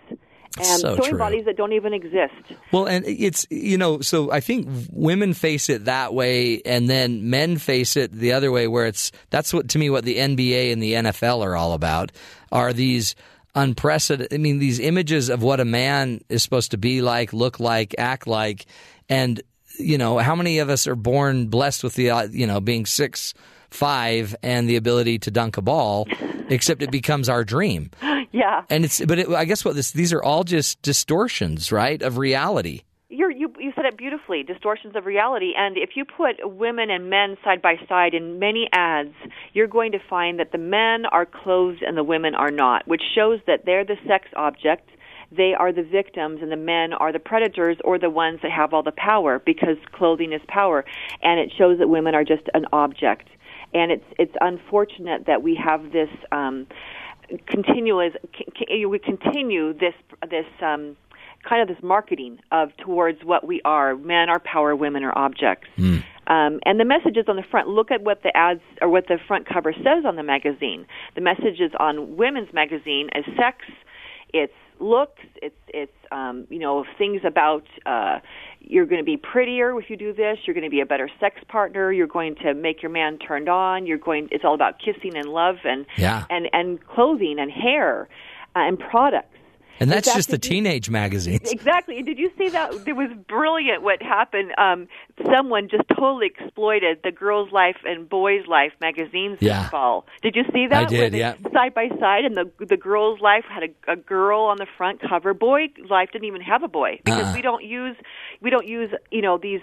[0.56, 1.18] and So showing true.
[1.18, 2.32] bodies that don't even exist.
[2.72, 7.30] Well, and it's you know, so I think women face it that way, and then
[7.30, 10.72] men face it the other way, where it's that's what to me what the NBA
[10.72, 12.12] and the NFL are all about
[12.50, 13.14] are these
[13.54, 14.32] unprecedented.
[14.32, 17.94] I mean, these images of what a man is supposed to be like, look like,
[17.98, 18.66] act like,
[19.08, 19.40] and
[19.78, 22.86] you know, how many of us are born blessed with the uh, you know being
[22.86, 23.34] six
[23.70, 26.08] five and the ability to dunk a ball,
[26.48, 27.90] except it becomes our dream.
[28.32, 28.64] Yeah.
[28.68, 32.18] And it's but it, I guess what this these are all just distortions, right, of
[32.18, 32.82] reality.
[33.10, 34.42] You're, you you said it beautifully.
[34.42, 38.68] Distortions of reality, and if you put women and men side by side in many
[38.72, 39.14] ads,
[39.54, 43.02] you're going to find that the men are clothed and the women are not, which
[43.14, 44.90] shows that they're the sex object.
[45.30, 48.74] They are the victims, and the men are the predators or the ones that have
[48.74, 50.84] all the power because clothing is power,
[51.22, 53.28] and it shows that women are just an object.
[53.72, 56.66] And it's it's unfortunate that we have this um,
[57.46, 58.14] continuous
[58.88, 59.94] we continue this
[60.30, 60.96] this um,
[61.48, 63.96] kind of this marketing of towards what we are.
[63.96, 65.68] Men are power women are objects.
[66.26, 67.68] Um, and the messages on the front.
[67.68, 70.86] Look at what the ads or what the front cover says on the magazine.
[71.14, 73.64] The messages on women's magazine is sex.
[74.34, 78.18] It's looks it's it's um, you know things about uh,
[78.60, 81.08] you're going to be prettier if you do this you're going to be a better
[81.20, 84.78] sex partner you're going to make your man turned on you're going it's all about
[84.78, 86.24] kissing and love and Yeah.
[86.30, 88.08] and and clothing and hair
[88.56, 89.37] uh, and products
[89.80, 91.50] And that's just the the- teenage magazines.
[91.52, 91.96] Exactly.
[91.98, 92.72] And did you see that?
[92.86, 94.52] It was brilliant what happened.
[94.58, 94.88] Um,
[95.32, 99.62] someone just totally exploited the Girls' Life and Boys' Life magazines Yeah.
[99.62, 100.06] this fall.
[100.22, 100.84] Did you see that?
[100.84, 101.34] I did, yeah.
[101.52, 105.00] Side by side, and the the Girls' Life had a, a girl on the front
[105.00, 105.34] cover.
[105.34, 107.34] Boy Life didn't even have a boy because Uh-uh.
[107.34, 107.96] we don't use
[108.40, 109.60] we don't use you know these.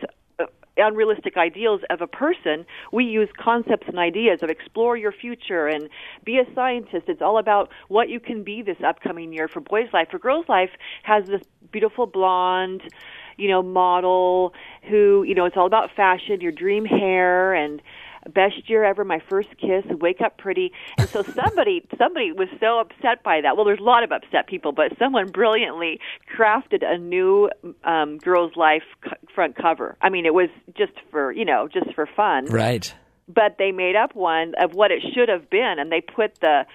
[0.77, 5.89] Unrealistic ideals of a person we use concepts and ideas of explore your future and
[6.23, 7.06] be a scientist.
[7.07, 10.10] It's all about what you can be this upcoming year for boys life.
[10.11, 10.72] For girls life
[11.03, 11.41] has this
[11.72, 12.84] beautiful blonde
[13.38, 14.53] you know model
[14.89, 17.81] who you know it's all about fashion your dream hair and
[18.34, 20.72] best year ever my first kiss wake up pretty.
[20.97, 23.56] And so somebody somebody was so upset by that.
[23.56, 25.99] Well there's a lot of upset people but someone brilliantly
[26.38, 27.49] crafted a new
[27.84, 29.97] um girls life co- front cover.
[30.02, 32.45] I mean it was just for you know just for fun.
[32.45, 32.93] Right.
[33.27, 36.65] but they made up one of what it should have been and they put the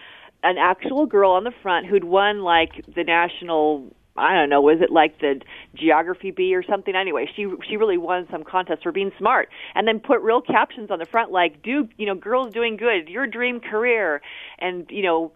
[0.43, 4.79] an actual girl on the front who'd won like the national I don't know, was
[4.81, 5.41] it like the
[5.75, 6.95] geography bee or something?
[6.95, 10.91] Anyway, she she really won some contest for being smart, and then put real captions
[10.91, 14.21] on the front like, "Do you know, girls doing good, your dream career,"
[14.59, 15.33] and you know,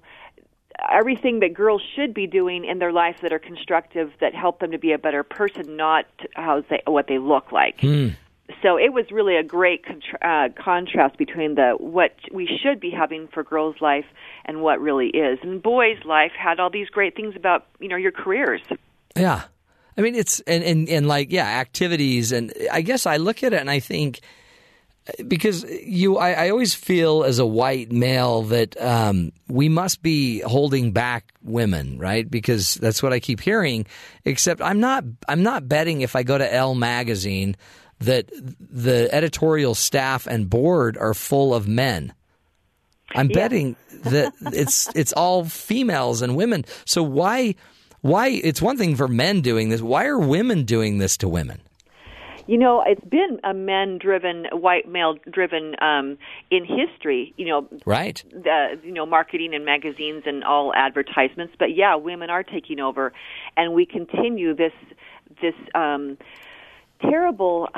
[0.93, 4.73] everything that girls should be doing in their life that are constructive that help them
[4.73, 6.05] to be a better person, not
[6.35, 7.81] how they what they look like
[8.63, 12.91] so it was really a great contra- uh, contrast between the what we should be
[12.91, 14.05] having for girls' life
[14.45, 15.39] and what really is.
[15.43, 18.61] And boys' life had all these great things about you know your careers.
[19.17, 19.45] Yeah.
[19.97, 22.33] I mean, it's, and, and, and like, yeah, activities.
[22.33, 24.23] And I guess I look at it and I think,
[25.29, 30.41] because you, I, I always feel as a white male that um, we must be
[30.41, 32.29] holding back women, right?
[32.29, 33.87] Because that's what I keep hearing.
[34.25, 37.55] Except I'm not, I'm not betting if I go to Elle magazine
[38.01, 42.13] that the editorial staff and board are full of men.
[43.15, 46.65] I'm betting that it's it's all females and women.
[46.85, 47.55] So why
[48.01, 49.81] why it's one thing for men doing this.
[49.81, 51.61] Why are women doing this to women?
[52.47, 56.19] You know, it's been a men-driven, white male-driven um,
[56.51, 57.33] in history.
[57.39, 58.23] You know, Right.
[58.31, 61.55] the you know marketing and magazines and all advertisements.
[61.59, 63.15] But yeah, women are taking over,
[63.57, 64.75] and we continue this
[65.41, 66.19] this um,
[67.01, 67.69] terrible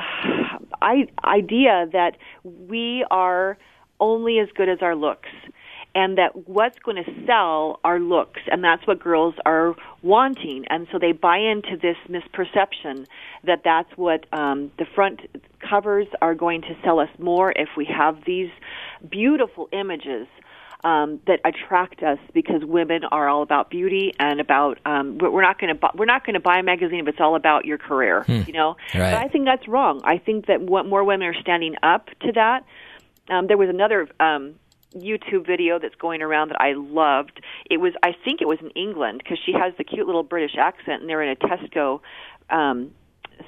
[1.23, 3.57] idea that we are
[3.99, 5.29] only as good as our looks.
[5.95, 10.65] And that what's going to sell are looks, and that's what girls are wanting.
[10.69, 13.07] And so they buy into this misperception
[13.45, 15.21] that that's what um, the front
[15.67, 18.51] covers are going to sell us more if we have these
[19.09, 20.27] beautiful images
[20.83, 25.59] um, that attract us because women are all about beauty and about um, we're not
[25.59, 27.79] going to bu- we're not going to buy a magazine if it's all about your
[27.79, 28.41] career, Hmm.
[28.45, 28.77] you know.
[28.93, 29.13] Right.
[29.13, 30.01] But I think that's wrong.
[30.03, 32.63] I think that what more women are standing up to that.
[33.29, 34.55] Um, there was another um,
[34.95, 37.41] YouTube video that's going around that I loved.
[37.69, 40.55] It was I think it was in England because she has the cute little British
[40.57, 42.01] accent, and they're in a Tesco.
[42.49, 42.91] Um,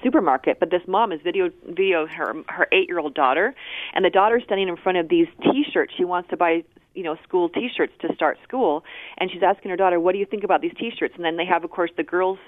[0.03, 3.56] supermarket but this mom is video video her her eight year old daughter
[3.93, 6.64] and the daughter's standing in front of these t-shirts she wants to buy
[6.94, 8.84] you know school T-shirts to start school,
[9.18, 11.45] and she's asking her daughter, "What do you think about these T-shirts?" And then they
[11.45, 12.40] have, of course, the girls'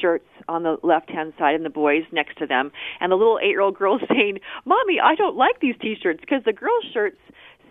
[0.00, 3.76] shirts on the left-hand side and the boys next to them, and the little eight-year-old
[3.76, 7.18] girl saying, "Mommy, I don't like these T-shirts because the girls' shirts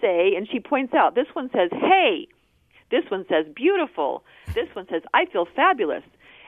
[0.01, 2.27] say," and she points out, "This one says, hey."
[2.91, 4.23] This one says beautiful.
[4.53, 6.03] This one says I feel fabulous.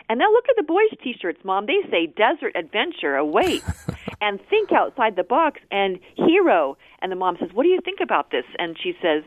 [0.09, 1.65] And now look at the boys' t-shirts, Mom.
[1.65, 3.63] They say desert adventure await
[4.21, 6.77] and think outside the box and hero.
[7.01, 9.23] And the mom says, "What do you think about this?" And she says,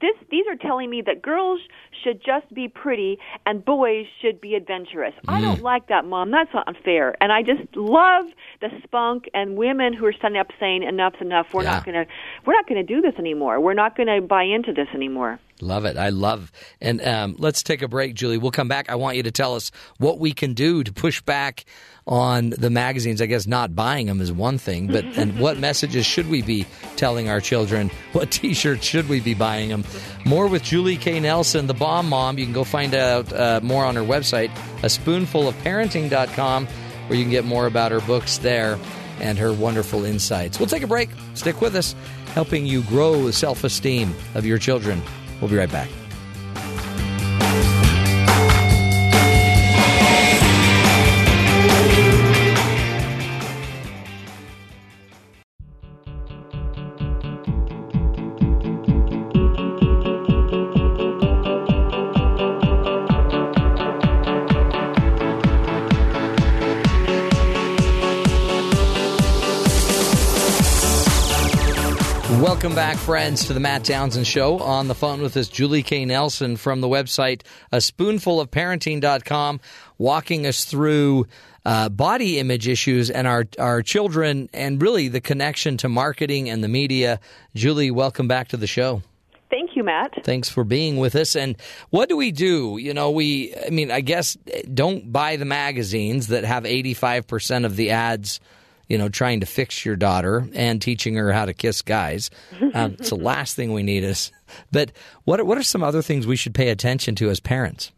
[0.00, 1.60] this these are telling me that girls
[2.04, 5.14] should just be pretty and boys should be adventurous.
[5.26, 6.30] I don't like that, mom.
[6.30, 7.16] That's unfair.
[7.20, 8.26] And I just love
[8.60, 11.48] the spunk and women who are standing up saying enough's enough.
[11.52, 12.06] We're not going to
[12.44, 13.60] we're not going to do this anymore.
[13.60, 15.40] We're not going to buy into this anymore.
[15.62, 15.96] Love it.
[15.96, 16.52] I love.
[16.80, 18.36] And um, let's take a break, Julie.
[18.36, 18.90] We'll come back.
[18.90, 21.64] I want you to tell us what we can do to push back
[22.06, 23.20] on the magazines.
[23.20, 26.66] I guess not buying them is one thing, but and what messages should we be
[26.96, 27.90] telling our children?
[28.12, 29.84] What T-shirts should we be buying them?
[30.24, 31.20] More with Julie K.
[31.20, 32.38] Nelson, the Bomb Mom.
[32.38, 34.50] You can go find out uh, more on her website,
[34.82, 38.78] a spoonful of parenting.com, where you can get more about her books there
[39.20, 40.58] and her wonderful insights.
[40.58, 41.10] We'll take a break.
[41.34, 41.94] Stick with us,
[42.32, 45.02] helping you grow the self-esteem of your children.
[45.40, 45.90] We'll be right back.
[72.76, 74.58] Back, friends, to the Matt Townsend Show.
[74.58, 76.04] On the phone with us, Julie K.
[76.04, 77.40] Nelson from the website
[77.72, 79.60] a spoonful of parenting.com,
[79.96, 81.26] walking us through
[81.64, 86.62] uh, body image issues and our, our children and really the connection to marketing and
[86.62, 87.18] the media.
[87.54, 89.00] Julie, welcome back to the show.
[89.48, 90.12] Thank you, Matt.
[90.22, 91.34] Thanks for being with us.
[91.34, 91.56] And
[91.88, 92.76] what do we do?
[92.76, 94.36] You know, we, I mean, I guess
[94.74, 98.38] don't buy the magazines that have 85% of the ads
[98.88, 102.30] you know, trying to fix your daughter and teaching her how to kiss guys.
[102.74, 104.30] Um, it's the last thing we need is.
[104.70, 104.92] But
[105.24, 107.90] what what are some other things we should pay attention to as parents?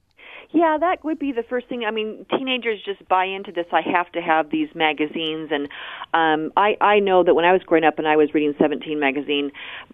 [0.50, 1.84] Yeah, that would be the first thing.
[1.84, 3.66] I mean, teenagers just buy into this.
[3.70, 5.68] I have to have these magazines, and
[6.14, 8.98] um, I I know that when I was growing up and I was reading Seventeen
[8.98, 9.52] magazine,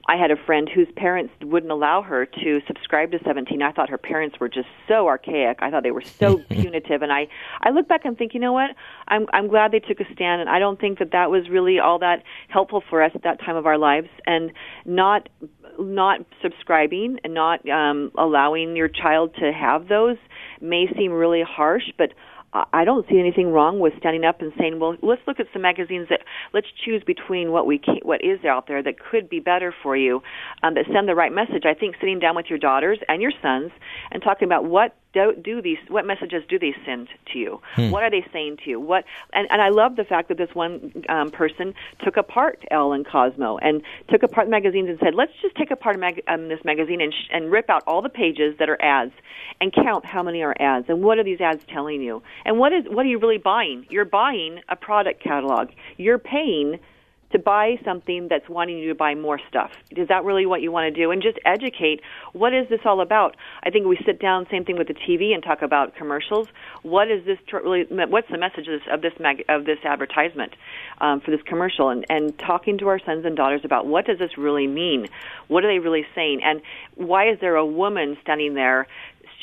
[0.08, 3.62] I had a friend whose parents wouldn't allow her to subscribe to Seventeen.
[3.62, 5.58] I thought her parents were just so archaic.
[5.60, 7.26] I thought they were so punitive, and I
[7.60, 8.70] I look back and think, you know what?
[9.08, 11.80] I'm I'm glad they took a stand, and I don't think that that was really
[11.80, 14.52] all that helpful for us at that time of our lives, and
[14.84, 15.28] not
[15.80, 20.16] not subscribing and not um, allowing your child to have those
[20.60, 22.10] may seem really harsh, but
[22.72, 25.62] I don't see anything wrong with standing up and saying, "Well, let's look at some
[25.62, 26.20] magazines that
[26.52, 29.96] let's choose between what we can, what is out there that could be better for
[29.96, 30.22] you,
[30.62, 33.32] um, that send the right message." I think sitting down with your daughters and your
[33.42, 33.72] sons
[34.12, 37.60] and talking about what do, do these what messages do they send to you?
[37.74, 37.90] Hmm.
[37.90, 38.80] What are they saying to you?
[38.80, 41.74] What and, and I love the fact that this one um, person
[42.04, 45.70] took apart Elle and Cosmo and took apart the magazines and said, let's just take
[45.70, 48.68] apart a mag- um, this magazine and sh- and rip out all the pages that
[48.68, 49.12] are ads
[49.60, 52.72] and count how many are ads and what are these ads telling you and what
[52.72, 53.86] is what are you really buying?
[53.88, 55.68] You're buying a product catalog.
[55.96, 56.80] You're paying
[57.34, 59.72] to buy something that's wanting you to buy more stuff.
[59.90, 61.10] Is that really what you want to do?
[61.10, 62.00] And just educate.
[62.32, 63.36] What is this all about?
[63.64, 66.46] I think we sit down, same thing with the TV, and talk about commercials.
[66.82, 67.86] What is this really?
[67.90, 70.54] What's the message of this of this, mag, of this advertisement
[71.00, 71.88] um, for this commercial?
[71.88, 75.08] And and talking to our sons and daughters about what does this really mean?
[75.48, 76.40] What are they really saying?
[76.44, 76.62] And
[76.94, 78.86] why is there a woman standing there?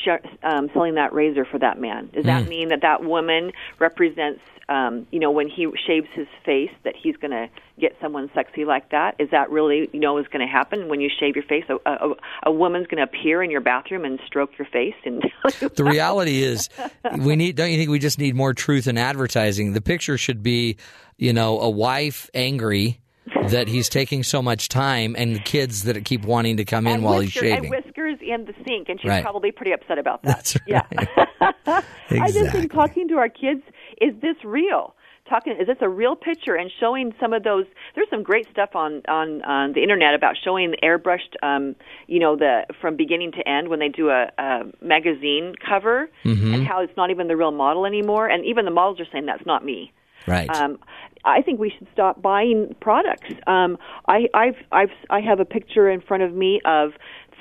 [0.04, 2.10] Sh- Um, selling that razor for that man.
[2.12, 2.48] Does that Mm.
[2.48, 7.16] mean that that woman represents um, you know, when he shaves his face, that he's
[7.16, 7.48] going to
[7.80, 9.16] get someone sexy like that?
[9.18, 11.64] Is that really, you know, is going to happen when you shave your face?
[11.68, 12.14] A, a,
[12.44, 15.20] a woman's going to appear in your bathroom and stroke your face and
[15.74, 16.70] The reality is,
[17.18, 17.56] we need.
[17.56, 19.72] Don't you think we just need more truth in advertising?
[19.72, 20.76] The picture should be,
[21.18, 23.00] you know, a wife angry
[23.48, 26.94] that he's taking so much time, and the kids that keep wanting to come in
[26.94, 27.72] and while he's shaving.
[28.06, 29.22] And in the sink, and she's Right.
[29.22, 30.36] probably pretty upset about that.
[30.36, 30.84] That's right.
[30.90, 31.24] Yeah.
[31.66, 31.82] I
[32.28, 32.60] just Exactly.
[32.60, 33.62] think talking to our kids,
[34.00, 34.94] is this real?
[35.28, 36.56] Talking, is this a real picture?
[36.56, 37.64] And showing some of those.
[37.94, 41.76] There's some great stuff on on on the internet about showing the airbrushed, um,
[42.08, 46.54] you know, the from beginning to end when they do a, a magazine cover, Mhm.
[46.54, 48.26] and how it's not even the real model anymore.
[48.26, 49.92] And even the models are saying that's not me.
[50.26, 50.50] Right.
[50.54, 50.78] Um,
[51.24, 53.28] I think we should stop buying products.
[53.46, 53.76] Um,
[54.08, 56.92] I, I've, I've, I have a picture in front of me of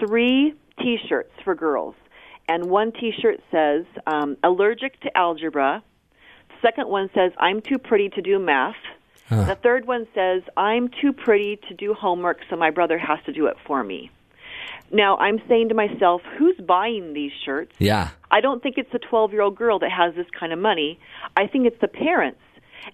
[0.06, 1.96] three T-shirts for girls,
[2.48, 5.84] and one T-shirt says um, "allergic to algebra."
[6.50, 8.76] The second one says "I'm too pretty to do math."
[9.28, 9.46] Huh.
[9.46, 13.32] The third one says "I'm too pretty to do homework, so my brother has to
[13.32, 14.12] do it for me."
[14.92, 17.74] Now I'm saying to myself, who's buying these shirts?
[17.80, 18.10] Yeah.
[18.30, 21.00] I don't think it's the 12 year old girl that has this kind of money.
[21.38, 22.42] I think it's the parents.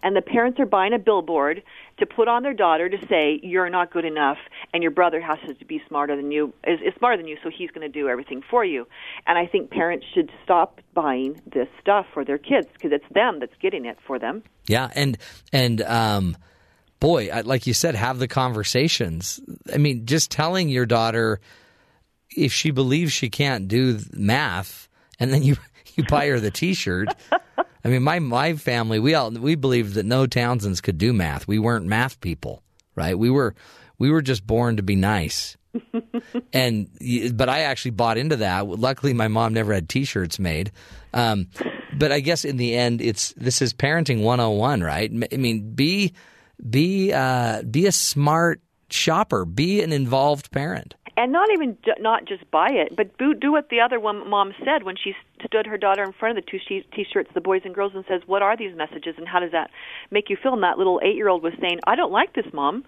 [0.04, 1.64] And the parents are buying a billboard
[2.00, 4.38] to put on their daughter to say, you're not good enough
[4.74, 7.50] and your brother has to be smarter than you, is, is smarter than you, so
[7.50, 8.88] he's going to do everything for you.
[9.26, 13.40] And I think parents should stop buying this stuff for their kids because it's them
[13.40, 14.44] that's getting it for them.
[14.68, 15.18] Yeah, and
[15.54, 16.38] and um,
[17.00, 19.40] boy, I- like you said, have the conversations.
[19.74, 21.40] I mean, just telling your daughter
[22.36, 24.88] if she believes she can't do math,
[25.20, 25.56] and then you
[25.96, 27.08] you buy her the T-shirt.
[27.88, 31.48] I mean, my my family we all we believed that no Townsends could do math.
[31.48, 32.62] We weren't math people,
[32.96, 33.18] right?
[33.18, 33.56] We were
[33.98, 35.56] we were just born to be nice.
[36.54, 36.90] and
[37.34, 38.68] but I actually bought into that.
[38.68, 40.74] Luckily, my mom never had T-shirts made.
[41.14, 41.48] Um,
[41.98, 45.10] but I guess in the end, it's this is parenting 101, right?
[45.32, 46.12] I mean, be
[46.70, 48.60] be uh, be a smart
[48.90, 50.96] shopper, be an involved parent.
[51.18, 54.54] And not even not just buy it, but do, do what the other one mom
[54.64, 56.60] said when she stood her daughter in front of the two
[56.94, 59.72] t-shirts, the boys and girls, and says, "What are these messages, and how does that
[60.12, 62.86] make you feel?" And that little eight-year-old was saying, "I don't like this, mom.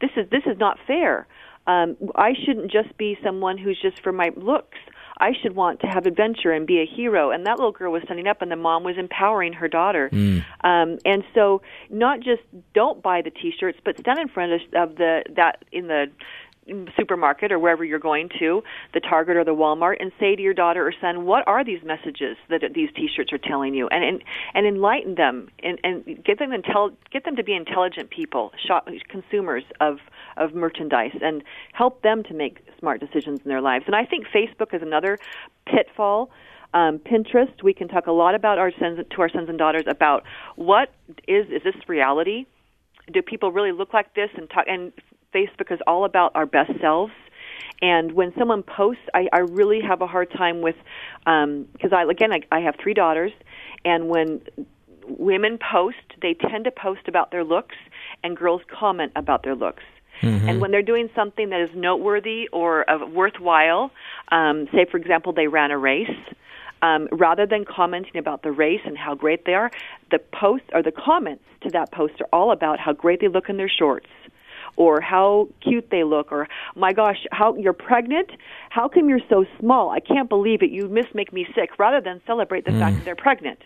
[0.00, 1.26] This is this is not fair.
[1.66, 4.78] Um, I shouldn't just be someone who's just for my looks."
[5.18, 7.30] I should want to have adventure and be a hero.
[7.30, 10.08] And that little girl was standing up, and the mom was empowering her daughter.
[10.64, 12.42] Um, and so, not just
[12.74, 16.10] don't buy the T-shirts, but stand in front of, of the that in the
[16.96, 18.62] supermarket or wherever you're going to,
[18.94, 21.82] the Target or the Walmart, and say to your daughter or son, "What are these
[21.82, 24.24] messages that these T-shirts are telling you?" And and,
[24.54, 28.88] and enlighten them and, and get them intel- get them to be intelligent people, shop,
[29.08, 29.98] consumers of
[30.36, 33.84] of merchandise, and help them to make smart decisions in their lives.
[33.86, 35.18] And I think Facebook is another
[35.66, 36.30] pitfall.
[36.74, 39.84] Um, Pinterest, we can talk a lot about our sons to our sons and daughters
[39.86, 40.24] about
[40.56, 40.94] what
[41.28, 42.46] is is this reality?
[43.12, 44.30] Do people really look like this?
[44.36, 44.92] And talk, and
[45.34, 47.12] Facebook is all about our best selves.
[47.80, 50.76] And when someone posts, I, I really have a hard time with
[51.24, 53.32] because I again I, I have three daughters,
[53.84, 54.42] and when
[55.06, 57.74] women post, they tend to post about their looks,
[58.22, 59.82] and girls comment about their looks.
[60.48, 63.90] And when they're doing something that is noteworthy or uh, worthwhile,
[64.30, 66.16] um, say for example they ran a race,
[66.80, 69.72] um, rather than commenting about the race and how great they are,
[70.12, 73.48] the posts or the comments to that post are all about how great they look
[73.48, 74.06] in their shorts
[74.76, 78.30] or how cute they look or my gosh how you're pregnant?
[78.70, 79.90] How come you're so small?
[79.90, 80.70] I can't believe it.
[80.70, 82.98] You must make me sick rather than celebrate the fact mm.
[82.98, 83.60] that they're pregnant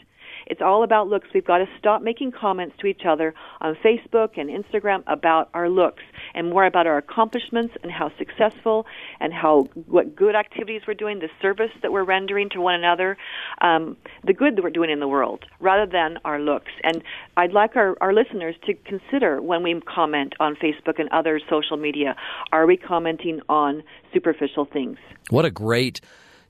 [0.46, 1.28] it's all about looks.
[1.34, 5.68] We've got to stop making comments to each other on facebook and instagram about our
[5.68, 6.02] looks
[6.34, 8.86] and more about our accomplishments and how successful
[9.20, 13.16] and how what good activities we're doing the service that we're rendering to one another
[13.60, 16.72] um, the good that we're doing in the world rather than our looks.
[16.82, 17.02] And
[17.36, 21.76] i'd like our, our listeners to consider when we comment on facebook and other social
[21.76, 22.16] media
[22.52, 23.82] are we commenting on
[24.12, 24.98] superficial things?
[25.30, 26.00] What a great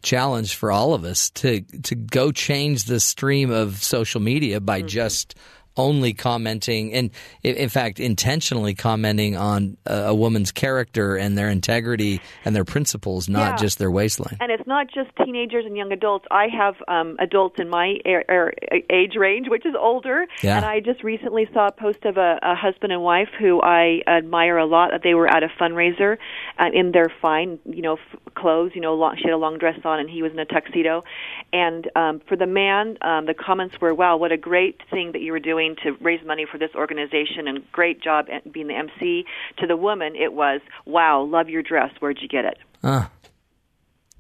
[0.07, 4.79] challenge for all of us to to go change the stream of social media by
[4.79, 4.87] mm-hmm.
[4.87, 5.35] just
[5.77, 7.11] only commenting and
[7.43, 13.51] in fact intentionally commenting on a, woman's character and their integrity and their principles not
[13.53, 13.57] Yeah.
[13.57, 16.27] just their waistline And it's not just teenagers and young adults.
[16.31, 20.27] I have um, adults in my a- a- age range, which is older.
[20.43, 20.57] Yeah.
[20.57, 24.01] And I just recently saw a post of a, a husband and wife who I
[24.07, 24.91] admire a lot.
[24.93, 26.17] That they were at a fundraiser
[26.59, 28.73] uh, in their fine, you know, f- clothes.
[28.75, 31.05] You know, long, she had a long dress on, and he was in a tuxedo.
[31.53, 35.21] And um, for the man, um, the comments were, "Wow, what a great thing that
[35.21, 39.25] you were doing to raise money for this organization, and great job being the MC."
[39.59, 41.91] To the woman, it was, "Wow, love your dress.
[41.99, 43.11] Where'd you get it?" Ah,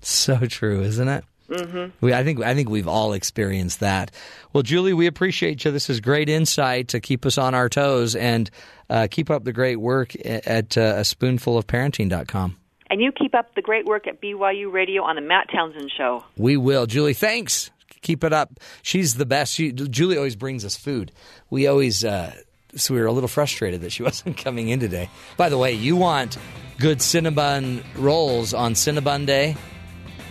[0.00, 1.90] so true isn't it Mm-hmm.
[2.00, 4.10] we, I think I think we've all experienced that.
[4.52, 5.70] Well, Julie, we appreciate you.
[5.70, 8.50] This is great insight to keep us on our toes and
[8.90, 12.56] uh, keep up the great work at uh, a spoonful of parenting.com.
[12.88, 16.24] And you keep up the great work at BYU Radio on the Matt Townsend Show.
[16.36, 16.86] We will.
[16.86, 17.70] Julie, thanks.
[18.06, 18.60] Keep it up.
[18.82, 19.52] She's the best.
[19.52, 21.10] She, Julie always brings us food.
[21.50, 22.36] We always, uh,
[22.76, 25.10] so we were a little frustrated that she wasn't coming in today.
[25.36, 26.38] By the way, you want
[26.78, 29.56] good Cinnabon rolls on Cinnabon Day?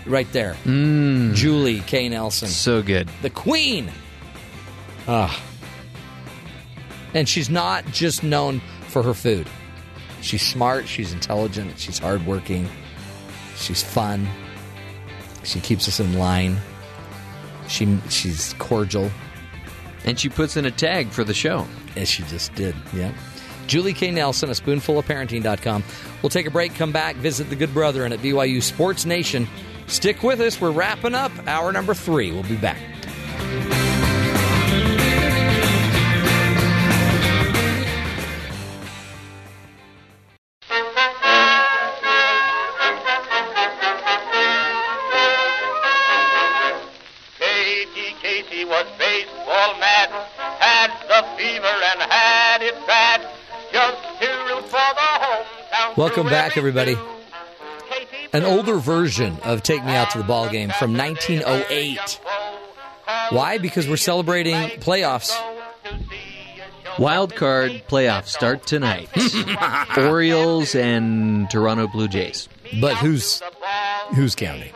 [0.06, 0.56] Right there.
[0.64, 1.36] Mm.
[1.36, 2.08] Julie K.
[2.08, 2.48] Nelson.
[2.48, 3.10] So good.
[3.22, 3.92] The queen.
[5.06, 5.38] Ah.
[7.14, 9.50] And she's not just known for her food.
[10.22, 12.70] She's smart, she's intelligent, she's hardworking,
[13.58, 14.30] she's fun.
[15.44, 16.58] She keeps us in line.
[17.68, 19.12] She she's cordial.
[20.04, 21.66] And she puts in a tag for the show.
[21.96, 23.12] As she just did, yeah.
[23.68, 24.12] Julie K.
[24.12, 25.84] Nelson, a spoonful of parenting.com.
[26.22, 29.48] We'll take a break, come back, visit the good brother and at BYU Sports Nation.
[29.88, 30.60] Stick with us.
[30.62, 32.32] We're wrapping up hour number three.
[32.32, 32.78] We'll be back.
[55.98, 56.98] Welcome back, everybody.
[58.34, 62.20] An older version of Take Me Out to the Ball Game from 1908.
[63.30, 63.58] Why?
[63.60, 65.32] Because we're celebrating playoffs.
[67.00, 69.10] Wild card playoffs start tonight.
[69.98, 72.50] Orioles and Toronto Blue Jays.
[72.82, 73.42] But who's
[74.16, 74.74] who's counting?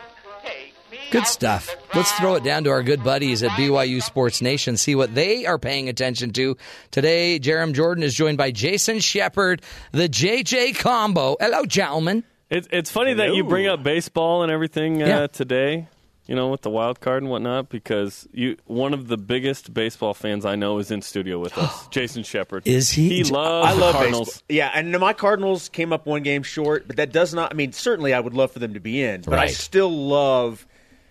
[1.10, 1.74] Good stuff.
[1.94, 5.44] Let's throw it down to our good buddies at BYU Sports Nation, see what they
[5.44, 6.56] are paying attention to.
[6.92, 11.36] Today, Jarom Jordan is joined by Jason Shepard, the JJ combo.
[11.40, 12.22] Hello, gentlemen.
[12.48, 15.26] It's it's funny that you bring up baseball and everything uh, Yeah.
[15.26, 15.88] today.
[16.26, 20.14] You know, with the wild card and whatnot, because you one of the biggest baseball
[20.14, 22.68] fans I know is in studio with us, Jason Shepard.
[22.68, 23.08] Is he?
[23.08, 24.28] He loves I love the Cardinals.
[24.28, 24.44] baseball.
[24.48, 27.50] Yeah, and my Cardinals came up one game short, but that does not.
[27.52, 30.66] I mean, certainly I would love for them to be in, but I still love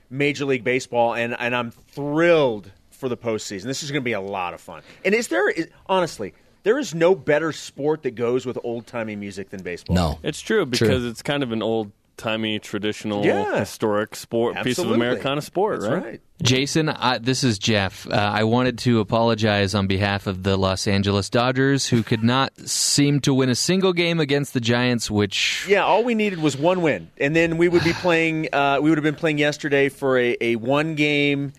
[0.09, 3.63] Major League Baseball, and and I'm thrilled for the postseason.
[3.63, 4.81] This is going to be a lot of fun.
[5.05, 6.33] And is there is, honestly?
[6.63, 9.95] There is no better sport that goes with old timey music than baseball.
[9.95, 13.59] No, it's true because it's kind of an old timey, traditional, Yeah.
[13.59, 14.95] historic sport, piece of Absolutely.
[14.95, 16.03] Americana sport, That's right?
[16.03, 16.21] right.
[16.43, 18.07] Jason, I, this is Jeff.
[18.07, 22.55] Uh, I wanted to apologize on behalf of the Los Angeles Dodgers, who could not
[22.59, 26.55] seem to win a single game against the Giants, which Yeah, all we needed was
[26.55, 28.47] one win, and then we would be playing.
[28.53, 31.51] Uh, we would have been playing yesterday for a, a one game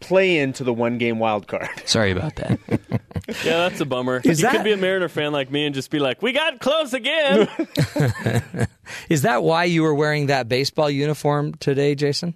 [0.00, 1.68] play into the one game wild card.
[1.86, 2.58] Sorry about that.
[3.44, 4.20] Yeah, that's a bummer.
[4.24, 6.32] Is you that- could be a Mariner fan like me and just be like, "We
[6.32, 7.48] got close again."
[9.08, 12.34] Is that why you were wearing that baseball uniform today, Jason?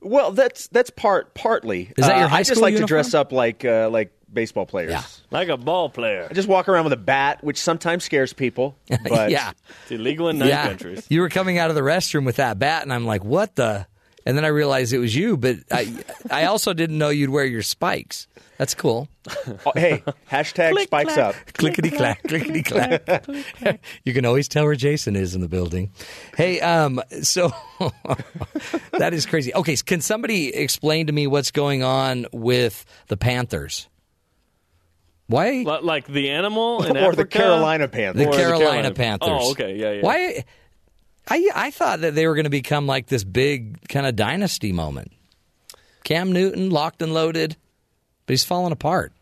[0.00, 1.92] Well, that's that's part partly.
[1.96, 2.86] Is that your Uh, high I just like uniform?
[2.86, 4.90] to dress up like uh, like baseball players.
[4.90, 5.02] Yeah.
[5.30, 6.28] like a ball player.
[6.30, 8.76] I just walk around with a bat, which sometimes scares people.
[9.08, 9.52] But yeah.
[9.82, 10.68] It's illegal in nine yeah.
[10.68, 11.06] countries.
[11.08, 13.86] You were coming out of the restroom with that bat, and I'm like, what the?
[14.28, 15.90] And then I realized it was you, but I,
[16.30, 18.28] I also didn't know you'd wear your spikes.
[18.58, 19.08] That's cool.
[19.64, 21.34] Oh, hey, hashtag spikes up.
[21.54, 23.80] Clickety clack, clickety clack.
[24.04, 25.92] you can always tell where Jason is in the building.
[26.36, 27.54] Hey, um, so
[28.98, 29.54] that is crazy.
[29.54, 33.88] Okay, can somebody explain to me what's going on with the Panthers?
[35.28, 35.62] Why?
[35.62, 38.26] Like the animal in Or the Carolina Panthers.
[38.26, 39.28] The Or Carolina Panthers.
[39.30, 40.02] Oh, okay, yeah, yeah.
[40.02, 40.44] Why?
[41.28, 44.72] I I thought that they were going to become like this big kind of dynasty
[44.72, 45.12] moment.
[46.04, 47.56] Cam Newton locked and loaded,
[48.26, 49.12] but he's falling apart.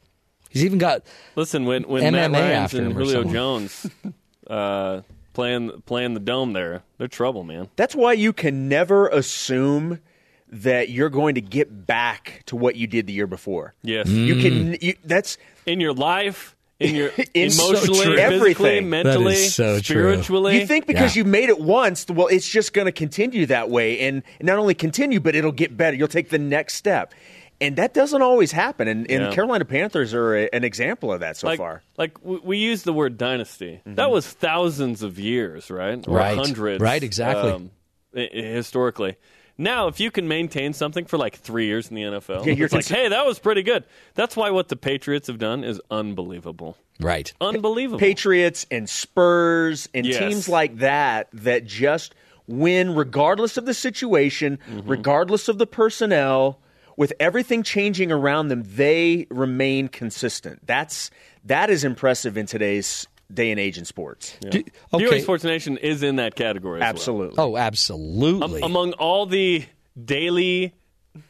[0.49, 1.03] He's even got
[1.35, 3.25] Listen, when when Matt MMA Ryan's after and Julio.
[3.25, 3.87] Jones
[4.47, 5.03] uh,
[5.33, 7.69] playing playing the dome there, they're trouble, man.
[7.77, 10.01] That's why you can never assume
[10.49, 13.75] that you're going to get back to what you did the year before.
[13.83, 14.77] Yes, You can.
[14.81, 18.17] You, that's in your life, in your In so emotionally, true.
[18.17, 18.91] physically, Everything.
[18.91, 19.83] mentally, That is so true.
[20.13, 20.61] spiritually.
[20.61, 21.21] You think because Yeah.
[21.25, 24.75] you made it once, well, it's just going to continue that way, and not only
[24.75, 25.97] continue, but it'll get better.
[25.97, 27.15] You'll take the next step,
[27.61, 28.89] and that doesn't always happen.
[28.89, 29.33] And, and Yeah.
[29.33, 31.83] Carolina Panthers are a, an example of that so like, far.
[31.97, 33.81] Like we, we use the word dynasty.
[33.87, 36.07] That was thousands of years, right?
[36.07, 36.37] Or Right.
[36.37, 36.81] hundreds.
[36.83, 37.53] Right, exactly.
[37.53, 37.71] um,
[38.15, 39.17] i- i- historically.
[39.59, 42.67] Now, if you can maintain something for like three years in the NFL, Yeah, you're
[42.67, 43.85] it's like, hey, that was pretty good.
[44.15, 46.77] That's why what the Patriots have done is unbelievable.
[47.01, 47.33] right.
[47.41, 47.99] Unbelievable.
[47.99, 50.19] Patriots and Spurs and Yes.
[50.19, 52.15] teams like that that just
[52.47, 54.89] win regardless of the situation, Mm-hmm.
[54.89, 56.61] regardless of the personnel,
[56.97, 60.67] with everything changing around them, they remain consistent.
[60.67, 61.11] That's
[61.45, 64.37] that is impressive in today's day and age in sports.
[64.43, 64.51] Yeah.
[64.51, 65.23] Do- BYU.
[65.23, 66.81] Sports Nation is in that category.
[66.81, 66.89] as well.
[66.91, 67.35] Absolutely.
[67.39, 68.63] Oh, absolutely.
[68.63, 69.65] Um, among all the
[70.03, 70.75] daily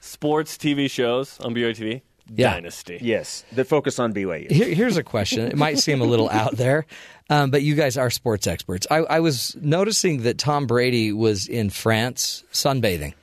[0.00, 2.02] sports TV shows on BYU TV,
[2.34, 2.52] Yeah.
[2.54, 2.98] Dynasty.
[3.00, 4.50] Yes, that focus on BYU.
[4.50, 5.46] Here, here's a question.
[5.46, 6.86] It might seem a little out there,
[7.30, 8.86] um, but you guys are sports experts.
[8.90, 13.14] I, I was noticing that Tom Brady was in France sunbathing,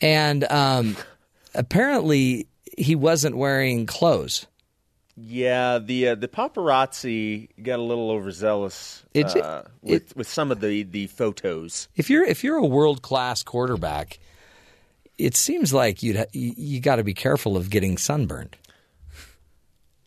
[0.00, 0.96] and um,
[1.54, 2.46] apparently
[2.76, 4.46] he wasn't wearing clothes.
[5.20, 10.60] Yeah, the uh, the paparazzi got a little overzealous It's- uh, with with some of
[10.60, 11.88] the, the photos.
[11.96, 14.18] If you're if you're a world class quarterback,
[15.18, 18.56] it seems like you'd ha- you, you got to be careful of getting sunburned.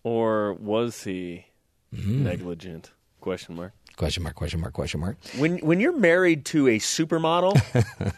[0.04, 1.46] Or was he
[1.94, 2.24] Mm-hmm.
[2.24, 2.92] negligent?
[3.20, 3.74] Question mark.
[3.98, 4.36] Question mark?
[4.36, 4.72] Question mark?
[4.74, 5.18] Question mark?
[5.38, 7.60] When when you're married to a supermodel,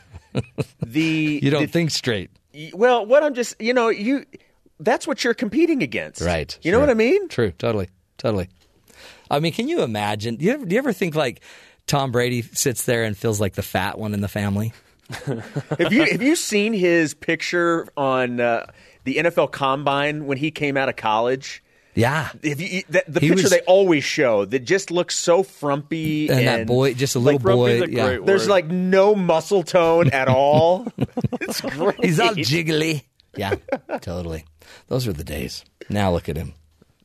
[0.86, 2.30] the You don't the- think straight,
[2.74, 3.04] well.
[3.06, 4.26] What I'm just you know you
[4.80, 6.58] that's what you're competing against, right?
[6.62, 7.28] You know what I mean?
[7.30, 7.52] True.
[7.52, 7.90] Totally.
[8.18, 8.50] Totally.
[9.30, 10.36] I mean, can you imagine?
[10.36, 11.42] Do you ever, do you ever think like
[11.88, 14.74] Tom Brady sits there and feels like the fat one in the family?
[15.80, 18.66] have you have you seen his picture on uh,
[19.04, 21.64] the NFL Combine when he came out of college?
[21.96, 22.30] Yeah.
[22.42, 26.30] If you, that, the He picture was- they always show that just looks so frumpy
[26.30, 28.18] And that boy- just a little like, boy, yeah.
[28.24, 30.88] There's like no muscle tone at all.
[31.42, 32.04] it's great.
[32.04, 33.04] He's all jiggly.
[33.36, 33.56] Yeah,
[34.02, 34.46] totally.
[34.88, 35.64] Those were the days.
[35.90, 36.54] Now look at him.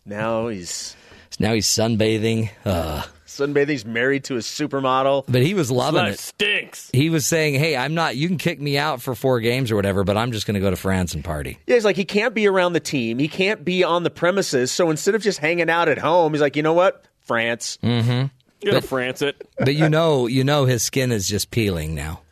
[0.04, 0.96] now he's
[1.38, 2.50] Now he's sunbathing.
[2.64, 5.24] Uh, Sunbathing's married to a supermodel.
[5.28, 6.18] but he was loving Life it.
[6.20, 6.90] stinks.
[6.92, 8.16] He was saying, "Hey, I'm not.
[8.16, 10.60] You can kick me out for four games or whatever, but I'm just going to
[10.60, 13.18] go to France and party." Yeah, he's like he can't be around the team.
[13.18, 14.72] He can't be on the premises.
[14.72, 17.04] So instead of just hanging out at home, he's like, you know what?
[17.20, 17.78] France.
[17.82, 18.26] Mm-hmm.
[18.60, 19.46] You gotta France it.
[19.58, 22.22] But you know, you know, his skin is just peeling now.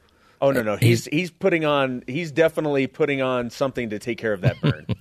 [0.40, 0.76] Oh no, no.
[0.76, 2.02] He's he's putting on.
[2.06, 4.86] He's definitely putting on something to take care of that burn.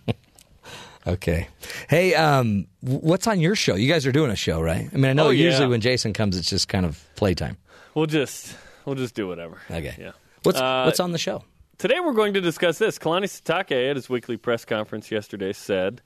[1.08, 1.48] Okay.
[1.88, 3.76] Hey, um, what's on your show?
[3.76, 4.90] You guys are doing a show, right?
[4.92, 5.44] I mean, I know Oh, yeah.
[5.46, 7.58] usually when Jason comes, it's just kind of playtime.
[7.94, 8.56] We'll just
[8.86, 9.60] we'll just do whatever.
[9.70, 9.96] Okay.
[10.00, 10.12] Yeah.
[10.42, 11.44] What's Uh, what's on the show?
[11.78, 12.98] Today we're going to discuss this.
[12.98, 16.02] Kalani Sitake at his weekly press conference yesterday said,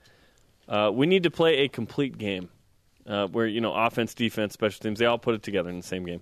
[0.68, 2.50] uh, "We need to play a complete game,
[3.06, 5.82] uh, where you know offense, defense, special teams, they all put it together in the
[5.86, 6.20] same game.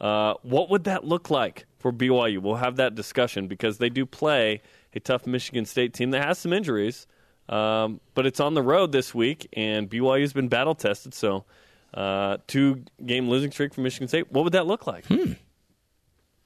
[0.00, 2.38] Uh, what would that look like for BYU?
[2.38, 4.60] We'll have that discussion because they do play
[4.94, 7.06] a tough Michigan State team that has some injuries,
[7.48, 11.14] um, but it's on the road this week, and BYU's been battle tested.
[11.14, 11.44] So,
[11.92, 14.30] uh, two game losing streak for Michigan State.
[14.32, 15.04] What would that look like?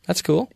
[0.07, 0.51] That's cool.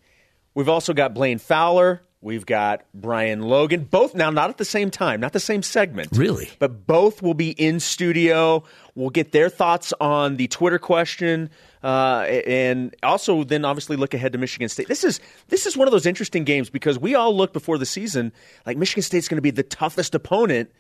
[0.55, 2.03] We've also got Blaine Fowler.
[2.21, 3.83] We've got Brian Logan.
[3.85, 6.11] Both now, not at the same time, not the same segment.
[6.13, 6.49] Really?
[6.61, 8.63] But both will be in studio.
[8.95, 11.51] We'll get their thoughts on the Twitter question,
[11.83, 14.89] uh, and also then obviously look ahead to Michigan State.
[14.89, 17.87] This is this is one of those interesting games because we all looked before the
[17.87, 18.33] season
[18.67, 20.71] like Michigan State's going to be the toughest opponent,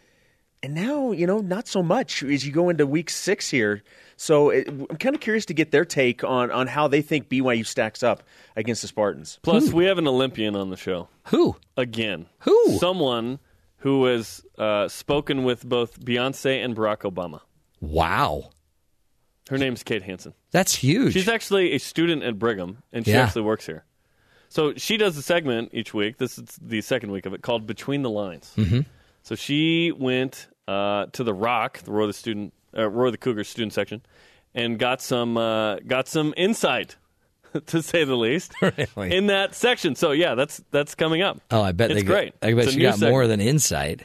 [0.62, 3.82] and now you know not so much as you go into Week Six here.
[4.16, 7.28] So it, I'm kind of curious to get their take on on how they think
[7.28, 8.22] BYU stacks up
[8.54, 9.38] against the Spartans.
[9.42, 11.08] Plus, we have an Olympian on the show.
[11.26, 11.56] Who?
[11.76, 12.26] Again.
[12.40, 12.78] Who?
[12.78, 13.40] Someone
[13.78, 17.40] who has uh, spoken with both Beyonce and Barack Obama.
[17.80, 18.50] Wow.
[19.50, 20.34] Her name's Kate Hansen.
[20.52, 21.12] That's huge.
[21.14, 23.22] She's actually a student at Brigham, and she Yeah.
[23.22, 23.84] actually works here.
[24.48, 26.18] So she does a segment each week.
[26.18, 28.52] This is the second week of it called Between the Lines.
[28.56, 28.86] Mhm.
[29.22, 33.42] So she went uh, to the ROC, the Roy the student, uh, Roy the Cougar
[33.44, 34.00] student section,
[34.54, 36.96] and got some uh, got some insight,
[37.66, 39.16] to say the least, Really?
[39.16, 39.96] in that section.
[39.96, 41.40] So yeah, that's that's coming up.
[41.50, 42.34] Oh, I bet it's they got- great.
[42.42, 44.02] I bet It's a she new got more than insight.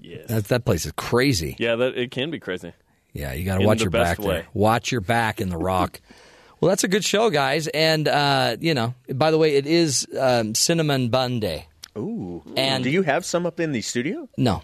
[0.00, 0.26] Yes.
[0.28, 1.56] That that place is crazy.
[1.58, 2.72] Yeah, that it can be crazy.
[3.14, 4.26] Yeah, you got to watch your back way.
[4.26, 4.46] there.
[4.52, 6.00] Watch your back in the ROC.
[6.60, 7.68] well, that's a good show, guys.
[7.68, 11.68] And uh, you know, by the way, it is um, cinnamon bun day.
[11.96, 12.42] Ooh.
[12.56, 14.28] And- do you have some up in the studio?
[14.36, 14.62] No,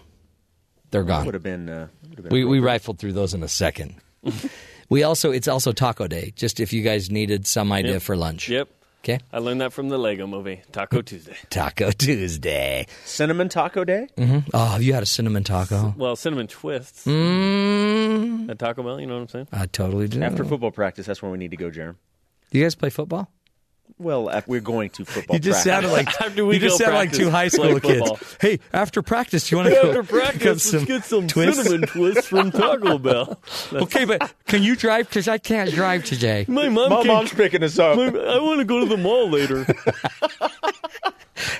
[0.91, 1.25] they're gone.
[1.25, 1.69] Would have been.
[1.69, 3.95] Uh, been We we rifled through those in a second.
[4.89, 6.33] we also it's also Taco Day.
[6.35, 8.01] Just if you guys needed some idea Yep.
[8.01, 8.49] for lunch.
[8.49, 8.67] Yep.
[9.03, 9.19] Okay.
[9.33, 11.35] I learned that from the Lego movie, Taco Tuesday.
[11.49, 12.85] Taco Tuesday.
[13.03, 14.07] Cinnamon Taco Day.
[14.15, 14.49] Mm-hmm.
[14.53, 15.95] Oh, have you had a cinnamon taco?
[15.97, 18.99] Well, cinnamon twists Mm, at Taco Bell.
[19.01, 19.47] You know what I'm saying?
[19.51, 20.21] I totally do.
[20.21, 21.95] After football practice, that's where we need to go, Jarom.
[22.51, 23.31] Do you guys play football?
[23.99, 25.35] Well, we're going to football.
[25.35, 25.89] You just practice.
[25.89, 28.37] sounded like After we you just sounded like two high play school kids.
[28.41, 31.63] Hey, after practice, do you want to go After practice, let's get some twists?
[31.63, 33.39] cinnamon twists from Taco Bell.
[33.73, 35.07] okay, but can you drive?
[35.07, 36.45] Because I can't drive today.
[36.49, 37.97] My mom My came- mom's picking us up.
[37.97, 39.65] My- I want to go to the mall later.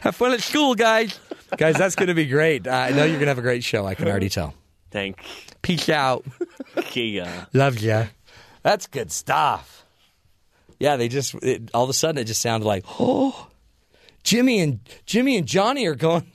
[0.01, 1.19] Have fun at school, guys.
[1.57, 2.67] Guys, that's going to be great.
[2.67, 3.85] Uh, I know you're going to have a great show.
[3.85, 4.53] I can already tell.
[4.89, 5.23] Thank
[5.61, 6.25] Peace out.
[6.93, 7.25] you.
[7.53, 8.05] Love ya.
[8.63, 9.80] That's good stuff.
[10.81, 13.49] Yeah, they just it, all of a sudden it just sounded like oh,
[14.23, 16.25] Jimmy and Jimmy and Johnny are going.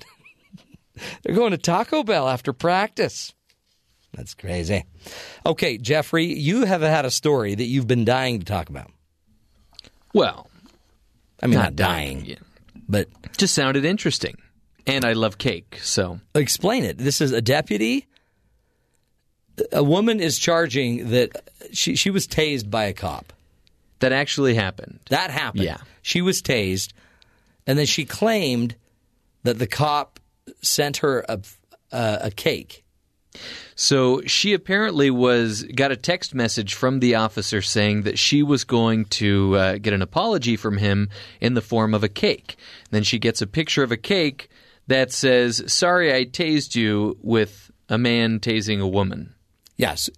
[1.22, 3.34] they're going to Taco Bell after practice.
[4.14, 4.84] That's crazy.
[5.44, 8.88] Okay, Jeffrey, you have had a story that you've been dying to talk about.
[10.14, 10.48] Well,
[11.42, 12.36] I mean, Not not, dying, dying.
[12.88, 14.36] but just sounded interesting.
[14.86, 16.98] And I love cake, so explain it.
[16.98, 18.06] This is a deputy.
[19.72, 23.32] A woman is charging that she she was tased by a cop.
[24.00, 25.00] That actually happened.
[25.10, 25.64] That happened.
[25.64, 25.78] Yeah.
[26.02, 26.92] She was tased,
[27.66, 28.76] and then she claimed
[29.42, 30.20] that the cop
[30.62, 31.40] sent her a
[31.92, 32.84] a, a cake.
[33.74, 38.64] So she apparently was got a text message from the officer saying that she was
[38.64, 41.10] going to uh, get an apology from him
[41.40, 42.56] in the form of a cake.
[42.90, 44.48] Then she gets a picture of a cake
[44.86, 49.34] that says, "Sorry, I tased you," with a man tasing a woman.
[49.76, 50.08] Yes.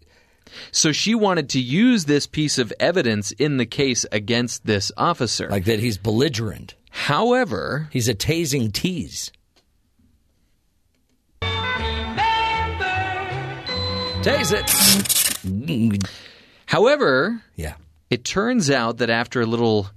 [0.72, 5.48] So she wanted to use this piece of evidence in the case against this officer.
[5.48, 6.74] Like that he's belligerent.
[6.90, 9.30] However, He's a tasing tease.
[14.22, 16.02] Tase it.
[16.66, 17.74] However, Yeah.
[18.10, 19.90] it turns out that after a little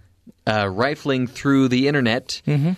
[0.46, 2.76] uh, rifling through the internet, The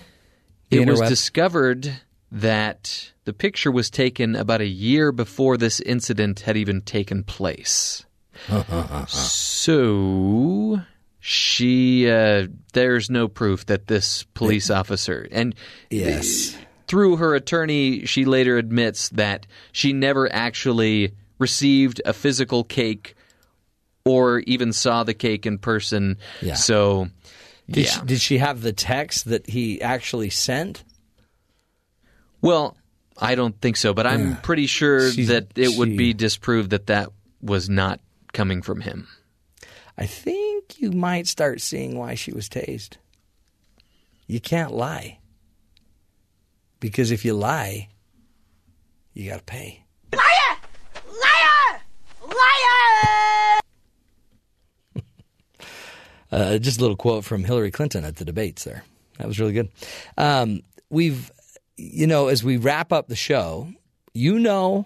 [0.72, 2.00] it was discovered
[2.34, 8.06] that the picture was taken about a year before this incident had even taken place.
[9.08, 10.82] so
[11.20, 15.54] she uh, there's no proof that this police officer and
[15.92, 16.58] Yes.
[16.88, 23.16] through her attorney she later admits that she never actually received a physical cake
[24.06, 26.18] or even saw the cake in person.
[26.42, 26.56] Yeah.
[26.56, 27.08] So,
[27.70, 27.92] Did, yeah.
[27.92, 30.84] she, did she have the text that he actually sent?
[32.44, 32.76] Well,
[33.18, 34.36] I don't think so, but I'm Yeah.
[34.44, 37.10] pretty sure She's- that it would be disproved that that
[37.42, 38.02] was not
[38.34, 39.08] coming from him.
[39.98, 42.98] I think you might start seeing why she was tased.
[44.28, 45.20] You can't lie.
[46.82, 47.88] Because if you lie,
[49.14, 49.86] you got to pay.
[50.12, 50.58] Liar!
[51.08, 51.82] Liar!
[52.28, 53.60] Liar!
[56.32, 58.84] Uh, just a little quote from Hillary Clinton at the debates there.
[59.20, 59.70] That was really good.
[60.18, 61.32] Um, we've,
[61.78, 63.68] you know, as we wrap up the show,
[64.14, 64.86] you know,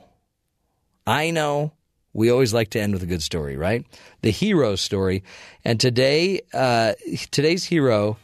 [1.05, 1.73] I know,
[2.13, 3.85] we always like to end with a good story, right?
[4.21, 5.23] The hero story.
[5.63, 6.93] And today, uh,
[7.31, 8.17] today's hero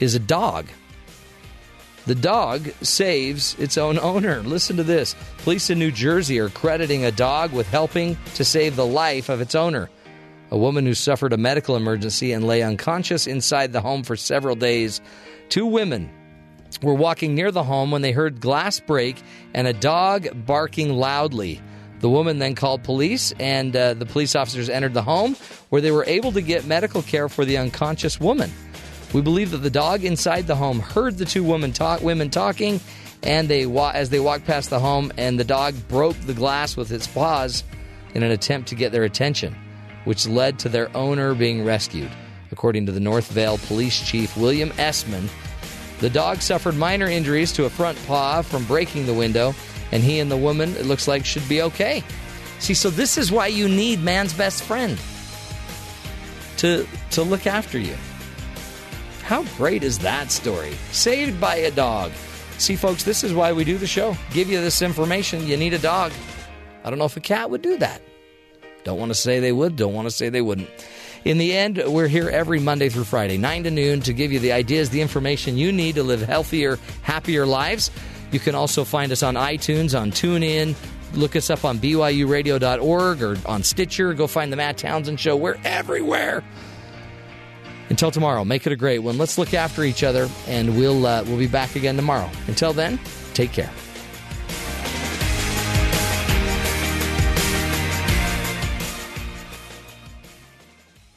[0.00, 0.66] is a dog.
[2.06, 4.42] The dog saves its own owner.
[4.42, 5.14] Listen to this.
[5.38, 9.40] Police in New Jersey are crediting a dog with helping to save the life of
[9.40, 9.90] its owner.
[10.50, 14.56] A woman who suffered a medical emergency and lay unconscious inside the home for several
[14.56, 15.00] days.
[15.50, 16.10] Two women
[16.82, 19.22] were walking near the home when they heard glass break
[19.54, 21.60] and a dog barking loudly.
[22.00, 25.36] The woman then called police, and uh, the police officers entered the home
[25.68, 28.50] where they were able to get medical care for the unconscious woman.
[29.12, 32.80] We believe that the dog inside the home heard the two women talk, women talking,
[33.22, 36.90] and they as they walked past the home, and the dog broke the glass with
[36.90, 37.64] its paws
[38.14, 39.54] in an attempt to get their attention,
[40.04, 42.10] which led to their owner being rescued.
[42.52, 45.28] According to the Northvale Police Chief William Essman,
[46.00, 49.54] the dog suffered minor injuries to a front paw from breaking the window,
[49.92, 52.02] and he and the woman, it looks like, should be okay.
[52.58, 54.98] See, so this is why you need man's best friend
[56.58, 57.96] to to look after you.
[59.22, 60.72] How great is that story?
[60.92, 62.12] Saved by a dog.
[62.58, 64.16] See, folks, this is why we do the show.
[64.32, 65.46] Give you this information.
[65.46, 66.12] You need a dog.
[66.84, 68.02] I don't know if a cat would do that.
[68.84, 70.68] Don't want to say they would, don't want to say they wouldn't.
[71.24, 74.38] In the end, we're here every Monday through Friday, 9 to noon, to give you
[74.38, 77.90] the ideas, the information you need to live healthier, happier lives.
[78.32, 80.74] You can also find us on iTunes, on TuneIn.
[81.14, 84.14] Look us up on BYURadio.org or on Stitcher.
[84.14, 85.36] Go find the Matt Townsend Show.
[85.36, 86.42] We're everywhere.
[87.90, 89.18] Until tomorrow, make it a great one.
[89.18, 92.30] Let's look after each other, and we'll uh, we'll be back again tomorrow.
[92.46, 93.00] Until then,
[93.34, 93.70] take care.